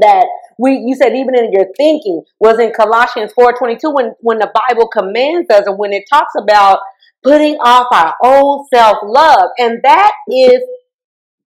that 0.00 0.26
we 0.58 0.72
you 0.86 0.94
said 0.94 1.14
even 1.14 1.34
in 1.34 1.52
your 1.52 1.66
thinking 1.76 2.22
was 2.38 2.58
in 2.58 2.70
Colossians 2.72 3.32
4:22 3.32 3.94
when 3.94 4.14
when 4.20 4.38
the 4.38 4.52
Bible 4.68 4.88
commands 4.88 5.48
us 5.50 5.66
and 5.66 5.78
when 5.78 5.92
it 5.94 6.04
talks 6.10 6.34
about 6.38 6.80
putting 7.22 7.56
off 7.56 7.86
our 7.90 8.14
old 8.22 8.66
self-love 8.72 9.50
and 9.58 9.80
that 9.82 10.12
is 10.28 10.60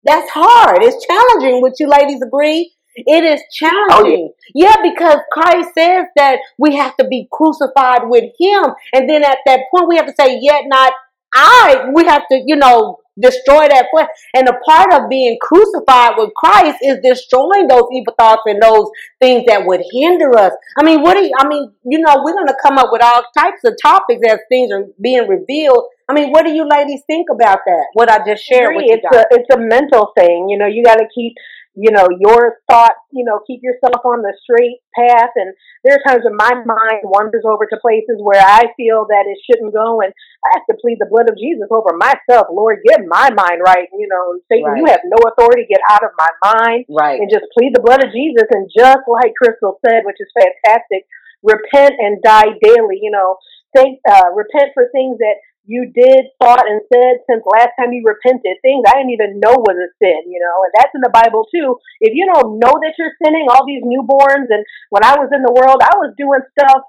that's 0.04 0.30
hard. 0.32 0.84
It's 0.84 1.06
challenging. 1.06 1.62
Would 1.62 1.74
you 1.80 1.88
ladies 1.88 2.22
agree? 2.22 2.72
It 3.06 3.24
is 3.24 3.42
oh, 3.42 3.46
challenging. 3.52 4.30
Oh, 4.32 4.36
yeah. 4.56 4.70
yeah, 4.70 4.92
because 4.92 5.20
Christ 5.32 5.70
says 5.78 6.06
that 6.16 6.40
we 6.58 6.76
have 6.76 6.96
to 6.98 7.08
be 7.08 7.28
crucified 7.32 8.02
with 8.04 8.26
him. 8.40 8.64
And 8.94 9.10
then 9.10 9.24
at 9.24 9.38
that 9.46 9.62
point 9.74 9.88
we 9.88 9.98
have 9.98 10.08
to 10.08 10.14
say, 10.20 10.40
yet 10.42 10.64
not 10.68 10.94
I. 11.36 11.90
We 11.94 12.06
have 12.06 12.24
to, 12.32 12.42
you 12.46 12.56
know, 12.56 13.00
destroy 13.20 13.68
that 13.68 13.88
flesh. 13.92 14.08
And 14.36 14.48
a 14.48 14.54
part 14.66 14.94
of 14.94 15.10
being 15.10 15.38
crucified 15.42 16.14
with 16.18 16.32
Christ 16.36 16.78
is 16.82 16.98
destroying 17.04 17.68
those 17.68 17.86
evil 17.92 18.14
thoughts 18.18 18.44
and 18.46 18.62
those 18.62 18.90
things 19.20 19.46
that 19.48 19.66
would 19.66 19.82
hinder 19.92 20.38
us. 20.38 20.54
I 20.78 20.84
mean, 20.84 21.02
what 21.02 21.16
do 21.16 21.24
you, 21.24 21.32
I 21.38 21.48
mean, 21.48 21.72
you 21.84 22.00
know, 22.00 22.22
we're 22.24 22.34
going 22.34 22.48
to 22.48 22.58
come 22.62 22.78
up 22.78 22.90
with 22.92 23.02
all 23.04 23.24
types 23.38 23.64
of 23.66 23.76
topics 23.82 24.22
as 24.28 24.40
things 24.50 24.72
are 24.72 24.86
being 25.02 25.28
revealed. 25.28 25.86
I 26.10 26.14
mean, 26.14 26.32
what 26.32 26.46
do 26.46 26.52
you 26.52 26.68
ladies 26.68 27.02
think 27.08 27.28
about 27.30 27.60
that? 27.66 27.86
What 27.94 28.10
I 28.10 28.24
just 28.26 28.44
shared 28.44 28.76
with 28.76 28.86
you 28.86 28.94
it's 28.94 29.04
guys? 29.12 29.26
A, 29.30 29.36
it's 29.36 29.50
a 29.54 29.60
mental 29.60 30.14
thing. 30.18 30.48
You 30.50 30.58
know, 30.58 30.68
you 30.68 30.84
got 30.84 30.96
to 30.96 31.08
keep 31.14 31.34
you 31.78 31.94
know, 31.94 32.10
your 32.10 32.58
thoughts, 32.66 33.06
you 33.14 33.22
know, 33.22 33.38
keep 33.46 33.62
yourself 33.62 34.02
on 34.02 34.26
the 34.26 34.34
straight 34.42 34.82
path. 34.98 35.30
And 35.38 35.54
there 35.86 35.94
are 35.94 36.04
times 36.10 36.26
when 36.26 36.34
my 36.34 36.58
mind 36.66 37.06
wanders 37.06 37.46
over 37.46 37.70
to 37.70 37.78
places 37.78 38.18
where 38.18 38.42
I 38.42 38.74
feel 38.74 39.06
that 39.06 39.30
it 39.30 39.38
shouldn't 39.46 39.78
go. 39.78 40.02
And 40.02 40.10
I 40.42 40.58
have 40.58 40.66
to 40.74 40.82
plead 40.82 40.98
the 40.98 41.06
blood 41.06 41.30
of 41.30 41.38
Jesus 41.38 41.70
over 41.70 41.94
myself. 41.94 42.50
Lord, 42.50 42.82
get 42.82 43.06
my 43.06 43.30
mind 43.30 43.62
right. 43.62 43.86
You 43.94 44.10
know, 44.10 44.42
Satan, 44.50 44.74
right. 44.74 44.82
you 44.82 44.90
have 44.90 45.06
no 45.06 45.22
authority. 45.30 45.70
Get 45.70 45.86
out 45.86 46.02
of 46.02 46.18
my 46.18 46.34
mind. 46.42 46.90
Right. 46.90 47.22
And 47.22 47.30
just 47.30 47.46
plead 47.54 47.78
the 47.78 47.86
blood 47.86 48.02
of 48.02 48.10
Jesus. 48.10 48.50
And 48.50 48.66
just 48.74 49.06
like 49.06 49.38
Crystal 49.38 49.78
said, 49.86 50.02
which 50.02 50.18
is 50.18 50.34
fantastic, 50.34 51.06
repent 51.46 51.94
and 52.02 52.18
die 52.26 52.58
daily. 52.58 52.98
You 53.06 53.14
know, 53.14 53.38
think, 53.78 54.02
uh, 54.10 54.34
repent 54.34 54.74
for 54.74 54.90
things 54.90 55.22
that 55.22 55.38
you 55.68 55.92
did, 55.94 56.32
thought, 56.42 56.64
and 56.64 56.82
said 56.88 57.22
since 57.30 57.44
last 57.46 57.76
time 57.78 57.92
you 57.92 58.02
repented, 58.08 58.56
things 58.64 58.88
I 58.88 58.98
didn't 58.98 59.12
even 59.12 59.40
know 59.44 59.60
was 59.60 59.76
a 59.76 59.92
sin, 60.00 60.32
you 60.32 60.40
know, 60.40 60.58
and 60.64 60.74
that's 60.80 60.96
in 60.96 61.04
the 61.04 61.14
Bible 61.14 61.46
too. 61.54 61.76
If 62.00 62.16
you 62.16 62.26
don't 62.26 62.58
know 62.58 62.80
that 62.80 62.96
you're 62.98 63.14
sinning, 63.22 63.48
all 63.52 63.68
these 63.68 63.84
newborns, 63.84 64.48
and 64.50 64.64
when 64.90 65.04
I 65.04 65.20
was 65.20 65.30
in 65.36 65.44
the 65.44 65.54
world, 65.54 65.84
I 65.84 66.00
was 66.00 66.16
doing 66.18 66.40
stuff 66.58 66.88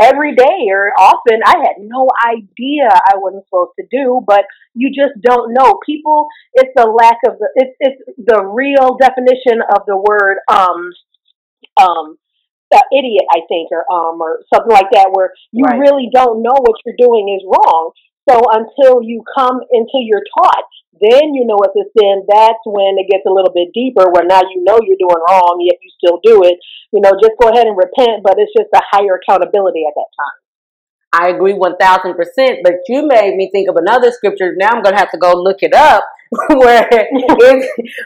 every 0.00 0.34
day 0.34 0.70
or 0.70 0.92
often 0.98 1.40
I 1.44 1.56
had 1.58 1.76
no 1.80 2.08
idea 2.24 2.88
I 2.88 3.16
wasn't 3.16 3.44
supposed 3.46 3.72
to 3.80 3.86
do, 3.90 4.22
but 4.24 4.44
you 4.74 4.90
just 4.90 5.20
don't 5.20 5.52
know. 5.52 5.78
People, 5.84 6.26
it's 6.54 6.70
the 6.76 6.86
lack 6.86 7.18
of 7.26 7.38
the, 7.38 7.48
it's, 7.56 7.76
it's 7.80 8.02
the 8.18 8.44
real 8.44 8.96
definition 8.96 9.60
of 9.74 9.82
the 9.86 9.96
word, 9.96 10.38
um, 10.48 10.92
um, 11.76 12.18
uh, 12.74 12.84
idiot, 12.92 13.24
I 13.30 13.40
think, 13.48 13.68
or 13.72 13.84
um, 13.88 14.20
or 14.20 14.44
something 14.52 14.72
like 14.72 14.90
that, 14.92 15.10
where 15.12 15.32
you 15.52 15.64
right. 15.64 15.78
really 15.78 16.08
don't 16.12 16.42
know 16.42 16.56
what 16.56 16.76
you're 16.84 16.98
doing 16.98 17.32
is 17.32 17.44
wrong. 17.46 17.92
So 18.28 18.36
until 18.52 19.00
you 19.00 19.24
come 19.36 19.60
until 19.72 20.04
you're 20.04 20.24
taught, 20.36 20.68
then 21.00 21.32
you 21.32 21.48
know 21.48 21.56
it's 21.64 21.78
a 21.80 21.86
sin. 21.96 22.28
That's 22.28 22.60
when 22.68 23.00
it 23.00 23.08
gets 23.08 23.24
a 23.24 23.32
little 23.32 23.52
bit 23.54 23.72
deeper, 23.72 24.12
where 24.12 24.28
now 24.28 24.44
you 24.44 24.60
know 24.64 24.78
you're 24.84 25.00
doing 25.00 25.22
wrong, 25.30 25.64
yet 25.64 25.80
you 25.80 25.90
still 25.96 26.20
do 26.22 26.44
it. 26.44 26.60
You 26.92 27.00
know, 27.00 27.16
just 27.16 27.40
go 27.40 27.48
ahead 27.48 27.66
and 27.66 27.76
repent, 27.76 28.20
but 28.22 28.36
it's 28.36 28.52
just 28.52 28.68
a 28.74 28.82
higher 28.84 29.16
accountability 29.16 29.84
at 29.88 29.96
that 29.96 30.10
time. 30.12 30.36
I 31.10 31.28
agree 31.32 31.54
1000%, 31.54 32.58
but 32.62 32.74
you 32.88 33.06
made 33.06 33.34
me 33.34 33.48
think 33.50 33.70
of 33.70 33.76
another 33.76 34.12
scripture. 34.12 34.52
Now 34.56 34.68
I'm 34.68 34.82
going 34.82 34.94
to 34.94 35.00
have 35.00 35.10
to 35.12 35.18
go 35.18 35.32
look 35.32 35.62
it 35.62 35.72
up 35.72 36.04
where 36.48 36.88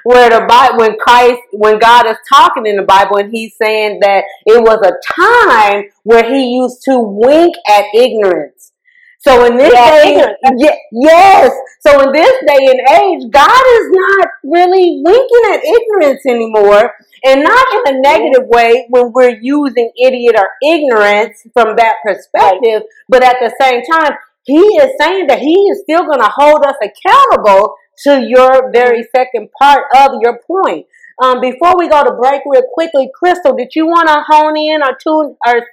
where 0.04 0.30
the 0.30 0.46
Bible, 0.48 0.78
when 0.78 0.96
Christ, 0.98 1.40
when 1.52 1.78
God 1.78 2.06
is 2.06 2.16
talking 2.28 2.66
in 2.66 2.76
the 2.76 2.82
Bible 2.82 3.16
and 3.16 3.30
he's 3.32 3.56
saying 3.56 4.00
that 4.00 4.24
it 4.46 4.62
was 4.62 4.78
a 4.84 4.92
time 5.12 5.84
where 6.04 6.24
he 6.24 6.54
used 6.56 6.82
to 6.84 7.00
wink 7.00 7.54
at 7.68 7.84
ignorance. 7.94 8.72
So 9.18 9.44
in 9.44 9.56
this 9.56 9.72
yeah, 9.72 10.02
day, 10.02 10.34
yeah, 10.56 10.74
yes. 10.90 11.52
So 11.80 12.00
in 12.02 12.12
this 12.12 12.32
day 12.44 12.66
and 12.66 12.80
age, 13.02 13.30
God 13.30 13.62
is 13.78 13.88
not 13.92 14.28
really 14.42 15.00
winking 15.04 15.54
at 15.54 15.60
ignorance 15.64 16.26
anymore, 16.26 16.92
and 17.24 17.44
not 17.44 17.66
in 17.72 17.94
a 17.94 18.00
negative 18.00 18.48
way 18.48 18.86
when 18.90 19.12
we're 19.12 19.38
using 19.40 19.92
idiot 19.96 20.34
or 20.36 20.48
ignorance 20.68 21.40
from 21.52 21.76
that 21.76 21.96
perspective. 22.04 22.82
Right. 22.82 23.08
But 23.08 23.22
at 23.22 23.36
the 23.40 23.54
same 23.60 23.82
time, 23.84 24.14
He 24.42 24.58
is 24.58 24.90
saying 24.98 25.28
that 25.28 25.38
He 25.38 25.54
is 25.70 25.82
still 25.82 26.04
going 26.04 26.20
to 26.20 26.32
hold 26.34 26.64
us 26.64 26.76
accountable 26.82 27.76
to 28.04 28.20
your 28.26 28.70
very 28.72 29.04
second 29.14 29.48
part 29.58 29.84
of 29.96 30.20
your 30.20 30.40
point. 30.46 30.86
Um, 31.22 31.40
before 31.40 31.74
we 31.78 31.88
go 31.88 32.02
to 32.02 32.12
break, 32.12 32.42
real 32.46 32.62
quickly, 32.72 33.10
Crystal, 33.14 33.54
did 33.54 33.74
you 33.74 33.86
want 33.86 34.08
to 34.08 34.24
hone 34.26 34.56
in 34.56 34.82
or 34.82 34.96
tune 35.00 35.36
or 35.46 35.66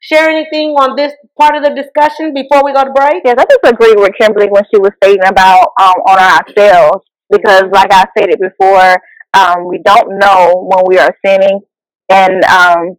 share 0.00 0.28
anything 0.28 0.70
on 0.70 0.96
this 0.96 1.12
part 1.38 1.56
of 1.56 1.62
the 1.62 1.70
discussion 1.70 2.34
before 2.34 2.64
we 2.64 2.72
go 2.72 2.84
to 2.84 2.92
break? 2.92 3.22
Yes, 3.24 3.36
I 3.38 3.44
just 3.44 3.72
agree 3.72 3.94
with 3.96 4.12
Kimberly 4.20 4.48
when 4.48 4.64
she 4.72 4.80
was 4.80 4.92
stating 5.02 5.24
about 5.24 5.72
um, 5.80 5.94
on 6.06 6.18
ourselves 6.18 7.06
because, 7.30 7.64
like 7.72 7.92
I 7.92 8.06
said 8.18 8.30
it 8.30 8.40
before, 8.40 9.00
um, 9.34 9.66
we 9.68 9.78
don't 9.78 10.18
know 10.18 10.66
when 10.68 10.84
we 10.86 10.98
are 10.98 11.14
sinning, 11.24 11.60
and 12.08 12.44
um, 12.44 12.96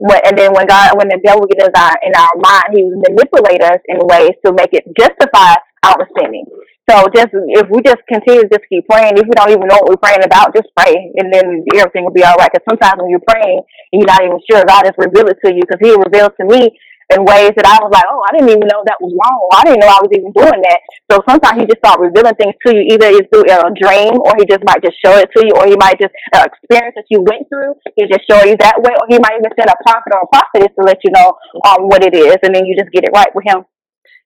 and 0.00 0.36
then 0.36 0.52
when 0.52 0.66
God, 0.66 0.92
when 0.98 1.08
the 1.08 1.20
devil 1.24 1.46
gets 1.48 1.72
our 1.72 1.94
in 2.04 2.12
our 2.12 2.36
mind, 2.36 2.76
he 2.76 2.84
manipulate 2.84 3.62
us 3.62 3.80
in 3.88 3.96
ways 4.04 4.36
to 4.44 4.52
make 4.52 4.72
it 4.72 4.84
justify 4.98 5.56
our 5.84 6.08
sinning. 6.18 6.44
So 6.88 7.08
just 7.10 7.34
if 7.34 7.66
we 7.66 7.82
just 7.82 7.98
continue 8.06 8.46
to 8.46 8.48
just 8.48 8.68
keep 8.70 8.86
praying, 8.86 9.18
if 9.18 9.26
we 9.26 9.34
don't 9.34 9.50
even 9.50 9.66
know 9.66 9.82
what 9.82 9.90
we're 9.90 10.06
praying 10.06 10.22
about, 10.22 10.54
just 10.54 10.70
pray, 10.76 10.94
and 11.18 11.34
then 11.34 11.66
everything 11.74 12.04
will 12.04 12.14
be 12.14 12.22
all 12.22 12.38
right. 12.38 12.46
Because 12.52 12.62
sometimes 12.68 13.02
when 13.02 13.10
you're 13.10 13.26
praying 13.26 13.58
and 13.90 13.96
you're 13.98 14.06
not 14.06 14.22
even 14.22 14.38
sure, 14.46 14.62
God 14.62 14.86
just 14.86 15.00
reveal 15.00 15.26
it 15.26 15.38
to 15.42 15.50
you. 15.50 15.66
Because 15.66 15.82
He 15.82 15.90
revealed 15.90 16.38
to 16.38 16.46
me 16.46 16.78
in 17.14 17.22
ways 17.22 17.54
that 17.54 17.66
I 17.66 17.78
was 17.78 17.94
like, 17.94 18.02
oh, 18.10 18.18
I 18.26 18.34
didn't 18.34 18.50
even 18.50 18.66
know 18.66 18.82
that 18.82 18.98
was 18.98 19.14
wrong. 19.14 19.42
I 19.54 19.62
didn't 19.62 19.86
know 19.86 19.94
I 19.94 20.02
was 20.02 20.10
even 20.10 20.34
doing 20.34 20.60
that. 20.66 20.80
So 21.06 21.22
sometimes 21.22 21.62
He 21.62 21.70
just 21.70 21.78
start 21.78 22.02
revealing 22.02 22.34
things 22.34 22.58
to 22.66 22.74
you. 22.74 22.82
Either 22.90 23.14
it's 23.14 23.30
through 23.30 23.46
a 23.46 23.70
dream, 23.78 24.18
or 24.18 24.34
He 24.34 24.44
just 24.50 24.66
might 24.66 24.82
just 24.82 24.98
show 24.98 25.14
it 25.14 25.30
to 25.38 25.40
you, 25.46 25.54
or 25.54 25.70
He 25.70 25.78
might 25.78 26.02
just 26.02 26.10
uh, 26.34 26.42
experience 26.42 26.98
that 26.98 27.06
you 27.06 27.22
went 27.22 27.46
through. 27.46 27.78
He 27.94 28.10
just 28.10 28.26
show 28.26 28.42
you 28.42 28.58
that 28.58 28.82
way, 28.82 28.90
or 28.98 29.06
He 29.06 29.22
might 29.22 29.38
even 29.38 29.54
send 29.54 29.70
a 29.70 29.78
prophet 29.86 30.10
or 30.18 30.26
a 30.26 30.30
prophetess 30.34 30.74
to 30.74 30.82
let 30.82 30.98
you 31.06 31.14
know 31.14 31.38
um, 31.62 31.86
what 31.86 32.02
it 32.02 32.14
is, 32.14 32.42
and 32.42 32.50
then 32.50 32.66
you 32.66 32.74
just 32.74 32.90
get 32.90 33.06
it 33.06 33.14
right 33.14 33.30
with 33.30 33.46
Him. 33.46 33.62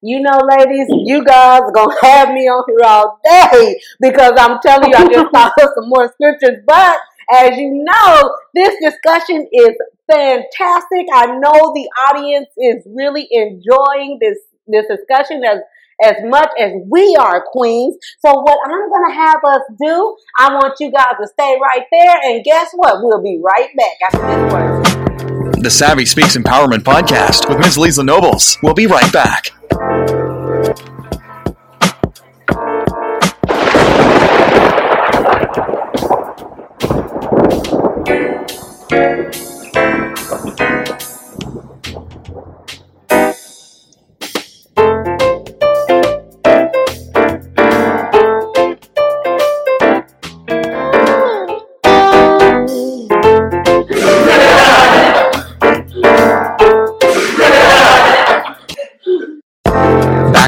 You 0.00 0.24
know, 0.24 0.40
ladies, 0.56 0.88
you 1.04 1.20
guys 1.20 1.60
are 1.60 1.72
gonna 1.72 1.92
have 2.00 2.32
me 2.32 2.48
on 2.48 2.64
here 2.64 2.88
all 2.88 3.20
day 3.20 3.76
because 4.00 4.32
I'm 4.40 4.56
telling 4.64 4.88
you, 4.88 4.96
I 4.96 5.04
just 5.04 5.28
saw 5.34 5.52
some 5.52 5.92
more 5.92 6.08
scriptures. 6.16 6.64
But 6.64 6.96
as 7.32 7.58
you 7.58 7.84
know, 7.84 8.34
this 8.54 8.74
discussion 8.80 9.46
is 9.52 9.76
fantastic. 10.10 11.06
I 11.12 11.26
know 11.38 11.72
the 11.74 11.88
audience 12.10 12.48
is 12.58 12.86
really 12.94 13.28
enjoying 13.30 14.18
this 14.20 14.38
this 14.66 14.86
discussion 14.88 15.42
as 15.44 15.58
as 16.02 16.14
much 16.24 16.50
as 16.58 16.72
we 16.90 17.16
are 17.20 17.44
queens. 17.52 17.96
So 18.24 18.32
what 18.32 18.58
I'm 18.64 18.88
going 18.88 19.10
to 19.10 19.14
have 19.14 19.40
us 19.44 19.60
do, 19.82 20.16
I 20.38 20.54
want 20.54 20.74
you 20.80 20.90
guys 20.90 21.14
to 21.20 21.28
stay 21.28 21.58
right 21.60 21.84
there 21.92 22.16
and 22.24 22.42
guess 22.42 22.70
what? 22.72 23.00
We'll 23.02 23.22
be 23.22 23.38
right 23.44 23.68
back 23.76 24.14
after 24.14 24.26
this. 24.26 25.62
The 25.62 25.70
Savvy 25.70 26.06
Speaks 26.06 26.38
Empowerment 26.38 26.84
Podcast 26.84 27.46
with 27.48 27.58
Ms. 27.58 27.76
Lisa 27.76 28.02
Nobles. 28.02 28.56
We'll 28.62 28.72
be 28.72 28.86
right 28.86 29.12
back. 29.12 29.50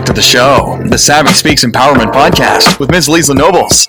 To 0.00 0.12
the 0.14 0.22
show, 0.22 0.78
the 0.88 0.96
Savvy 0.96 1.34
Speaks 1.34 1.64
Empowerment 1.64 2.14
Podcast 2.14 2.80
with 2.80 2.90
Ms. 2.90 3.10
Lisa 3.10 3.34
Nobles. 3.34 3.88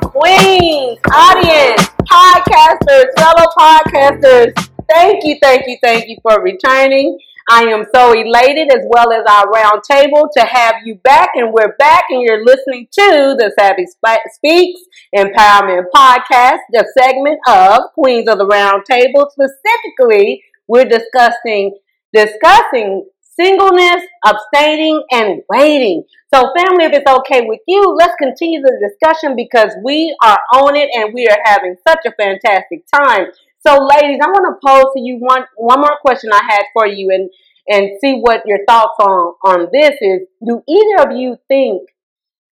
Queens, 0.00 0.98
audience, 1.12 1.82
podcasters, 2.08 3.04
fellow 3.18 3.44
podcasters, 3.58 4.70
thank 4.88 5.24
you, 5.24 5.36
thank 5.42 5.66
you, 5.66 5.76
thank 5.82 6.08
you 6.08 6.16
for 6.22 6.42
returning. 6.42 7.18
I 7.50 7.64
am 7.64 7.84
so 7.94 8.12
elated 8.12 8.72
as 8.72 8.80
well 8.88 9.12
as 9.12 9.24
our 9.28 9.50
round 9.50 9.82
table 9.90 10.30
to 10.38 10.46
have 10.46 10.76
you 10.86 10.94
back 11.04 11.28
and 11.34 11.52
we're 11.52 11.76
back 11.78 12.04
and 12.08 12.22
you're 12.22 12.42
listening 12.46 12.88
to 12.92 13.36
the 13.38 13.52
Savvy 13.58 13.84
Speaks 14.32 14.80
Empowerment 15.14 15.84
Podcast, 15.94 16.60
the 16.70 16.90
segment 16.98 17.38
of 17.46 17.92
Queens 17.92 18.26
of 18.26 18.38
the 18.38 18.46
Round 18.46 18.86
Table. 18.90 19.30
Specifically, 19.30 20.42
we're 20.66 20.86
discussing 20.86 21.76
discussing 22.14 23.04
singleness, 23.38 24.04
abstaining, 24.24 25.02
and 25.10 25.42
waiting. 25.48 26.04
So, 26.32 26.52
family, 26.56 26.86
if 26.86 26.92
it's 26.92 27.10
okay 27.10 27.46
with 27.46 27.60
you, 27.66 27.82
let's 27.98 28.14
continue 28.16 28.60
the 28.60 28.88
discussion 28.88 29.36
because 29.36 29.74
we 29.84 30.16
are 30.22 30.38
on 30.54 30.76
it 30.76 30.88
and 30.94 31.12
we 31.14 31.26
are 31.26 31.38
having 31.44 31.76
such 31.86 32.00
a 32.06 32.12
fantastic 32.12 32.84
time. 32.94 33.26
So, 33.66 33.76
ladies, 33.76 34.20
I 34.22 34.28
want 34.28 34.60
to 34.60 34.66
pose 34.66 34.92
to 34.94 35.00
you 35.00 35.16
one 35.18 35.44
one 35.56 35.80
more 35.80 35.98
question 36.00 36.30
I 36.32 36.42
had 36.44 36.64
for 36.72 36.86
you, 36.86 37.10
and 37.10 37.30
and 37.68 37.98
see 38.00 38.14
what 38.14 38.42
your 38.46 38.58
thoughts 38.68 38.94
on 39.00 39.34
on 39.44 39.68
this 39.72 39.96
is. 40.00 40.20
Do 40.46 40.62
either 40.68 41.10
of 41.10 41.16
you 41.16 41.36
think 41.48 41.88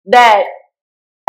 that 0.06 0.44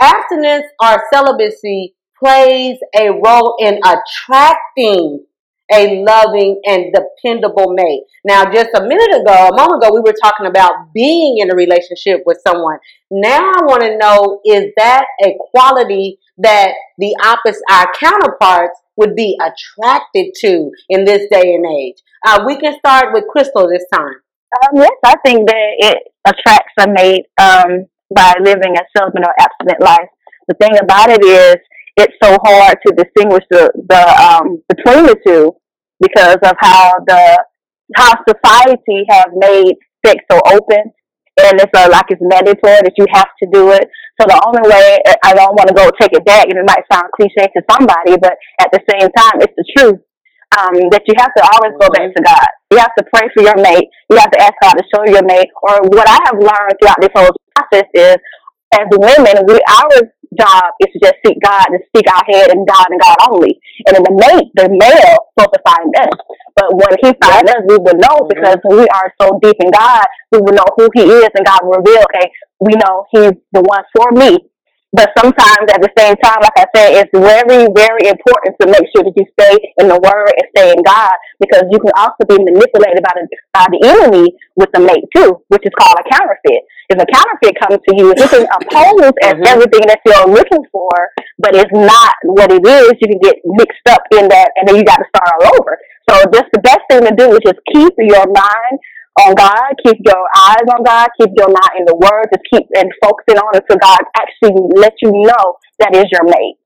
abstinence 0.01 0.67
or 0.83 1.03
celibacy 1.13 1.95
plays 2.19 2.79
a 2.97 3.11
role 3.11 3.57
in 3.59 3.81
attracting 3.85 5.25
a 5.73 6.03
loving 6.05 6.61
and 6.65 6.93
dependable 6.93 7.73
mate. 7.75 8.03
Now, 8.25 8.45
just 8.53 8.71
a 8.75 8.83
minute 8.83 9.23
ago, 9.23 9.49
a 9.49 9.57
moment 9.57 9.83
ago, 9.83 9.95
we 9.95 10.01
were 10.01 10.15
talking 10.23 10.47
about 10.47 10.93
being 10.93 11.39
in 11.39 11.51
a 11.51 11.55
relationship 11.55 12.23
with 12.27 12.39
someone. 12.47 12.79
Now, 13.11 13.39
I 13.39 13.63
want 13.63 13.83
to 13.83 13.97
know 13.97 14.41
is 14.45 14.73
that 14.77 15.05
a 15.25 15.37
quality 15.51 16.19
that 16.39 16.73
the 16.99 17.17
opposite, 17.25 17.63
our 17.71 17.87
counterparts, 17.99 18.79
would 18.97 19.15
be 19.15 19.39
attracted 19.41 20.35
to 20.41 20.71
in 20.89 21.05
this 21.05 21.27
day 21.31 21.55
and 21.55 21.65
age? 21.67 21.97
Uh, 22.27 22.45
we 22.47 22.59
can 22.59 22.77
start 22.79 23.15
with 23.15 23.25
Crystal 23.31 23.69
this 23.69 23.85
time. 23.93 24.21
Um, 24.53 24.77
yes, 24.77 24.91
I 25.05 25.15
think 25.25 25.49
that 25.49 25.69
it 25.79 25.99
attracts 26.27 26.75
a 26.79 26.89
mate 26.91 27.27
um, 27.41 27.87
by 28.15 28.35
living 28.43 28.77
a 28.77 28.83
celibate 28.97 29.25
or 29.25 29.35
abstinent 29.39 29.81
life. 29.81 30.09
The 30.49 30.55
thing 30.55 30.77
about 30.83 31.09
it 31.09 31.25
is, 31.25 31.57
it's 31.97 32.15
so 32.23 32.37
hard 32.43 32.79
to 32.87 32.95
distinguish 32.95 33.45
the, 33.51 33.71
the 33.89 34.23
um, 34.23 34.63
between 34.69 35.07
the 35.07 35.17
two 35.27 35.55
because 36.01 36.39
of 36.43 36.55
how 36.59 36.93
the 37.07 37.45
how 37.97 38.15
society 38.29 39.05
have 39.11 39.31
made 39.35 39.75
sex 40.07 40.23
so 40.31 40.41
open 40.47 40.93
and 41.45 41.61
it's 41.61 41.73
uh, 41.73 41.89
like 41.91 42.07
it's 42.09 42.21
mandatory 42.21 42.81
that 42.85 42.97
you 42.97 43.07
have 43.13 43.31
to 43.41 43.47
do 43.53 43.73
it. 43.73 43.89
So 44.21 44.29
the 44.29 44.37
only 44.45 44.65
way 44.69 45.01
I 45.25 45.33
don't 45.33 45.57
want 45.57 45.69
to 45.69 45.75
go 45.75 45.89
take 45.97 46.13
it 46.13 46.25
back, 46.25 46.49
and 46.49 46.59
it 46.59 46.67
might 46.67 46.85
sound 46.93 47.09
cliche 47.17 47.49
to 47.49 47.61
somebody, 47.71 48.21
but 48.21 48.37
at 48.61 48.69
the 48.73 48.83
same 48.85 49.09
time, 49.09 49.41
it's 49.41 49.57
the 49.57 49.65
truth. 49.77 50.01
Um, 50.51 50.91
that 50.91 51.07
you 51.07 51.15
have 51.15 51.31
to 51.39 51.43
always 51.47 51.79
go 51.79 51.87
back 51.95 52.11
to 52.11 52.23
God. 52.27 52.49
You 52.75 52.79
have 52.83 52.91
to 52.99 53.07
pray 53.15 53.31
for 53.31 53.47
your 53.47 53.55
mate. 53.63 53.87
You 54.11 54.19
have 54.19 54.35
to 54.35 54.43
ask 54.43 54.55
God 54.61 54.75
to 54.75 54.85
show 54.91 55.07
your 55.07 55.23
mate. 55.23 55.47
Or 55.63 55.79
what 55.95 56.11
I 56.11 56.19
have 56.27 56.43
learned 56.43 56.75
throughout 56.83 56.99
this 56.99 57.15
whole 57.15 57.31
process 57.55 57.87
is, 57.95 58.19
as 58.75 58.91
women, 58.91 59.47
we 59.47 59.63
our 59.63 60.11
job 60.39 60.71
is 60.81 60.93
to 60.95 60.99
just 61.01 61.19
seek 61.27 61.39
God 61.43 61.67
and 61.71 61.83
seek 61.95 62.07
our 62.07 62.25
head 62.27 62.51
and 62.51 62.67
God 62.67 62.87
and 62.91 63.01
God 63.01 63.17
only. 63.31 63.59
And 63.87 63.97
then 63.97 64.05
the 64.05 64.15
mate, 64.15 64.51
the 64.55 64.69
male, 64.71 65.17
supposed 65.35 65.55
to 65.55 65.63
find 65.67 65.91
us. 66.07 66.17
But 66.55 66.69
when 66.75 66.95
he 67.03 67.11
finds 67.19 67.51
us, 67.51 67.63
we 67.67 67.79
will 67.79 67.99
know 67.99 68.23
mm-hmm. 68.23 68.35
because 68.35 68.59
we 68.69 68.87
are 68.89 69.09
so 69.21 69.39
deep 69.43 69.57
in 69.61 69.71
God, 69.71 70.05
we 70.33 70.39
will 70.39 70.55
know 70.55 70.69
who 70.77 70.89
he 70.95 71.03
is 71.03 71.31
and 71.35 71.47
God 71.47 71.61
will 71.63 71.79
reveal, 71.83 72.05
okay, 72.11 72.31
we 72.61 72.75
know 72.79 73.07
he's 73.11 73.39
the 73.53 73.63
one 73.63 73.85
for 73.97 74.13
me. 74.13 74.39
But 74.93 75.15
sometimes 75.15 75.71
at 75.71 75.79
the 75.79 75.93
same 75.95 76.19
time, 76.19 76.43
like 76.43 76.59
I 76.59 76.67
said, 76.75 76.89
it's 76.99 77.15
very, 77.15 77.71
very 77.71 78.11
important 78.11 78.59
to 78.59 78.67
make 78.67 78.83
sure 78.91 79.07
that 79.07 79.15
you 79.15 79.23
stay 79.39 79.55
in 79.79 79.87
the 79.87 79.95
word 80.03 80.35
and 80.35 80.47
stay 80.51 80.75
in 80.75 80.83
God 80.83 81.15
because 81.39 81.63
you 81.71 81.79
can 81.79 81.95
also 81.95 82.27
be 82.27 82.35
manipulated 82.43 82.99
by 82.99 83.15
the, 83.15 83.25
by 83.55 83.67
the 83.71 83.81
enemy 83.87 84.35
with 84.59 84.67
the 84.75 84.83
mate 84.83 85.07
too, 85.15 85.39
which 85.47 85.63
is 85.63 85.71
called 85.79 85.95
a 85.95 86.07
counterfeit. 86.11 86.67
If 86.91 86.99
a 86.99 87.07
counterfeit 87.07 87.55
comes 87.63 87.79
to 87.87 87.93
you, 87.95 88.11
you 88.19 88.27
can 88.27 88.51
oppose 88.51 89.15
as 89.23 89.39
mm-hmm. 89.39 89.47
everything 89.47 89.87
that 89.87 90.03
you're 90.03 90.27
looking 90.27 90.67
for, 90.75 90.91
but 91.39 91.55
it's 91.55 91.71
not 91.71 92.15
what 92.27 92.51
it 92.51 92.67
is. 92.67 92.91
You 92.99 93.15
can 93.15 93.23
get 93.23 93.39
mixed 93.47 93.87
up 93.87 94.03
in 94.11 94.27
that 94.27 94.51
and 94.59 94.67
then 94.67 94.75
you 94.75 94.83
got 94.83 94.99
to 94.99 95.07
start 95.07 95.31
all 95.39 95.55
over. 95.55 95.79
So 96.11 96.19
just 96.35 96.51
the 96.51 96.59
best 96.67 96.83
thing 96.91 97.07
to 97.07 97.15
do 97.15 97.31
is 97.31 97.39
just 97.47 97.63
keep 97.71 97.95
your 98.03 98.27
mind 98.27 98.75
on 99.19 99.35
God, 99.35 99.75
keep 99.85 99.99
your 100.05 100.25
eyes 100.37 100.67
on 100.71 100.85
God, 100.85 101.09
keep 101.19 101.31
your 101.37 101.49
mind 101.49 101.75
in 101.79 101.85
the 101.85 101.97
Word, 101.97 102.31
just 102.33 102.47
keep 102.53 102.69
and 102.75 102.91
focusing 103.03 103.39
on 103.39 103.57
it 103.57 103.65
so 103.71 103.77
God 103.77 104.01
actually 104.17 104.55
let 104.77 104.95
you 105.03 105.11
know 105.11 105.57
that 105.81 105.95
is 105.95 106.07
your 106.13 106.25
mate. 106.25 106.60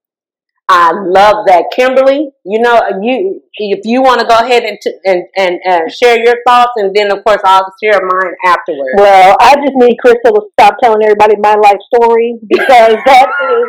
I 0.66 0.92
love 0.92 1.44
that, 1.46 1.66
Kimberly. 1.76 2.30
You 2.44 2.60
know, 2.60 2.80
you 3.02 3.42
if 3.56 3.80
you 3.84 4.00
want 4.00 4.20
to 4.20 4.26
go 4.26 4.38
ahead 4.38 4.62
and 4.62 4.78
t- 4.80 4.96
and, 5.04 5.24
and 5.36 5.60
and 5.62 5.92
share 5.92 6.16
your 6.24 6.36
thoughts, 6.46 6.72
and 6.76 6.94
then 6.96 7.12
of 7.12 7.22
course 7.22 7.40
I'll 7.44 7.70
share 7.82 8.00
mine 8.00 8.34
afterwards. 8.46 8.96
Well, 8.96 9.36
I 9.40 9.56
just 9.56 9.76
need 9.76 9.96
Crystal 9.98 10.32
to 10.32 10.40
stop 10.52 10.76
telling 10.82 11.02
everybody 11.02 11.36
my 11.36 11.54
life 11.54 11.76
story 11.92 12.38
because 12.48 12.96
that 13.04 13.28
is 13.28 13.68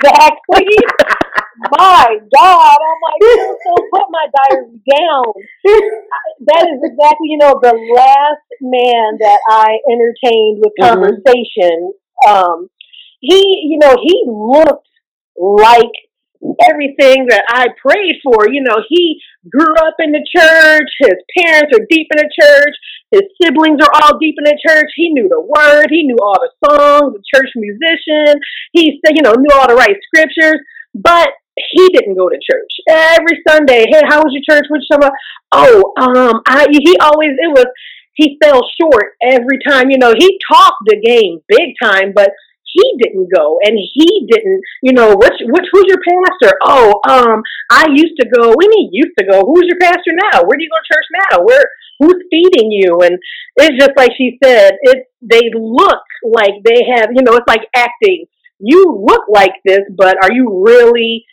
exactly 0.00 0.72
my 1.76 2.16
God. 2.34 2.78
I'm 2.80 3.00
like, 3.04 3.20
Crystal, 3.20 3.76
put 3.92 4.06
my 4.08 4.26
diary 4.32 4.80
down. 4.88 5.24
that 6.48 6.64
is 6.64 6.80
exactly, 6.80 7.28
you 7.28 7.38
know, 7.38 7.60
the 7.60 7.76
last 7.94 8.48
man 8.62 9.18
that 9.20 9.40
I 9.50 9.76
entertained 9.90 10.64
with 10.64 10.72
mm-hmm. 10.80 10.94
conversation. 10.94 11.92
Mm-hmm. 12.24 12.32
Um, 12.32 12.68
he, 13.20 13.68
you 13.68 13.78
know, 13.78 13.96
he 14.02 14.24
looked 14.26 14.88
like 15.36 15.92
everything 16.68 17.26
that 17.30 17.44
I 17.48 17.68
prayed 17.80 18.18
for. 18.22 18.50
You 18.50 18.62
know, 18.62 18.82
he 18.88 19.20
grew 19.48 19.74
up 19.76 19.94
in 19.98 20.12
the 20.12 20.24
church. 20.26 20.90
His 20.98 21.18
parents 21.38 21.70
are 21.74 21.86
deep 21.88 22.08
in 22.10 22.18
the 22.18 22.30
church. 22.40 22.74
His 23.10 23.22
siblings 23.40 23.80
are 23.82 23.90
all 24.02 24.18
deep 24.18 24.36
in 24.38 24.44
the 24.44 24.58
church. 24.66 24.90
He 24.96 25.12
knew 25.12 25.28
the 25.28 25.40
word. 25.40 25.86
He 25.90 26.02
knew 26.02 26.16
all 26.22 26.38
the 26.40 26.52
songs, 26.66 27.14
the 27.14 27.22
church 27.32 27.50
musician. 27.54 28.40
He 28.72 29.00
said, 29.04 29.16
you 29.16 29.22
know, 29.22 29.34
knew 29.34 29.54
all 29.54 29.68
the 29.68 29.74
right 29.74 29.96
scriptures, 30.08 30.60
but 30.94 31.28
he 31.56 31.88
didn't 31.88 32.16
go 32.16 32.28
to 32.28 32.36
church 32.36 32.72
every 32.88 33.42
Sunday. 33.46 33.84
Hey, 33.90 34.02
how 34.08 34.22
was 34.22 34.32
your 34.32 34.42
church? 34.48 34.66
Which 34.70 34.84
summer? 34.90 35.12
Oh, 35.52 35.92
um, 36.00 36.40
I, 36.48 36.66
he 36.70 36.96
always, 36.98 37.30
it 37.36 37.50
was, 37.50 37.66
he 38.14 38.38
fell 38.42 38.62
short 38.80 39.12
every 39.22 39.58
time. 39.66 39.90
You 39.90 39.98
know, 39.98 40.14
he 40.16 40.40
talked 40.50 40.84
the 40.86 41.00
game 41.00 41.40
big 41.48 41.74
time, 41.82 42.12
but 42.14 42.30
he 42.72 42.84
didn't 43.02 43.28
go 43.34 43.58
and 43.64 43.76
he 43.76 44.26
didn't, 44.30 44.60
you 44.82 44.92
know, 44.92 45.14
which 45.14 45.38
which 45.44 45.66
who's 45.72 45.84
your 45.88 46.00
pastor? 46.00 46.56
Oh, 46.64 47.00
um, 47.08 47.42
I 47.70 47.86
used 47.92 48.16
to 48.20 48.28
go. 48.28 48.54
We 48.56 48.66
need 48.68 48.90
used 48.92 49.16
to 49.18 49.26
go. 49.26 49.44
Who's 49.44 49.68
your 49.68 49.78
pastor 49.78 50.12
now? 50.32 50.42
Where 50.42 50.56
do 50.56 50.64
you 50.64 50.70
go 50.70 50.80
to 50.80 50.92
church 50.92 51.08
now? 51.30 51.44
Where 51.44 51.64
who's 51.98 52.22
feeding 52.30 52.70
you? 52.70 53.00
And 53.04 53.18
it's 53.56 53.78
just 53.78 53.92
like 53.96 54.10
she 54.16 54.38
said, 54.42 54.72
it 54.82 55.06
they 55.20 55.50
look 55.54 56.02
like 56.24 56.54
they 56.64 56.82
have, 56.96 57.10
you 57.14 57.22
know, 57.22 57.34
it's 57.36 57.48
like 57.48 57.68
acting. 57.76 58.26
You 58.58 59.04
look 59.06 59.22
like 59.28 59.54
this, 59.64 59.80
but 59.96 60.16
are 60.22 60.32
you 60.32 60.64
really 60.64 61.24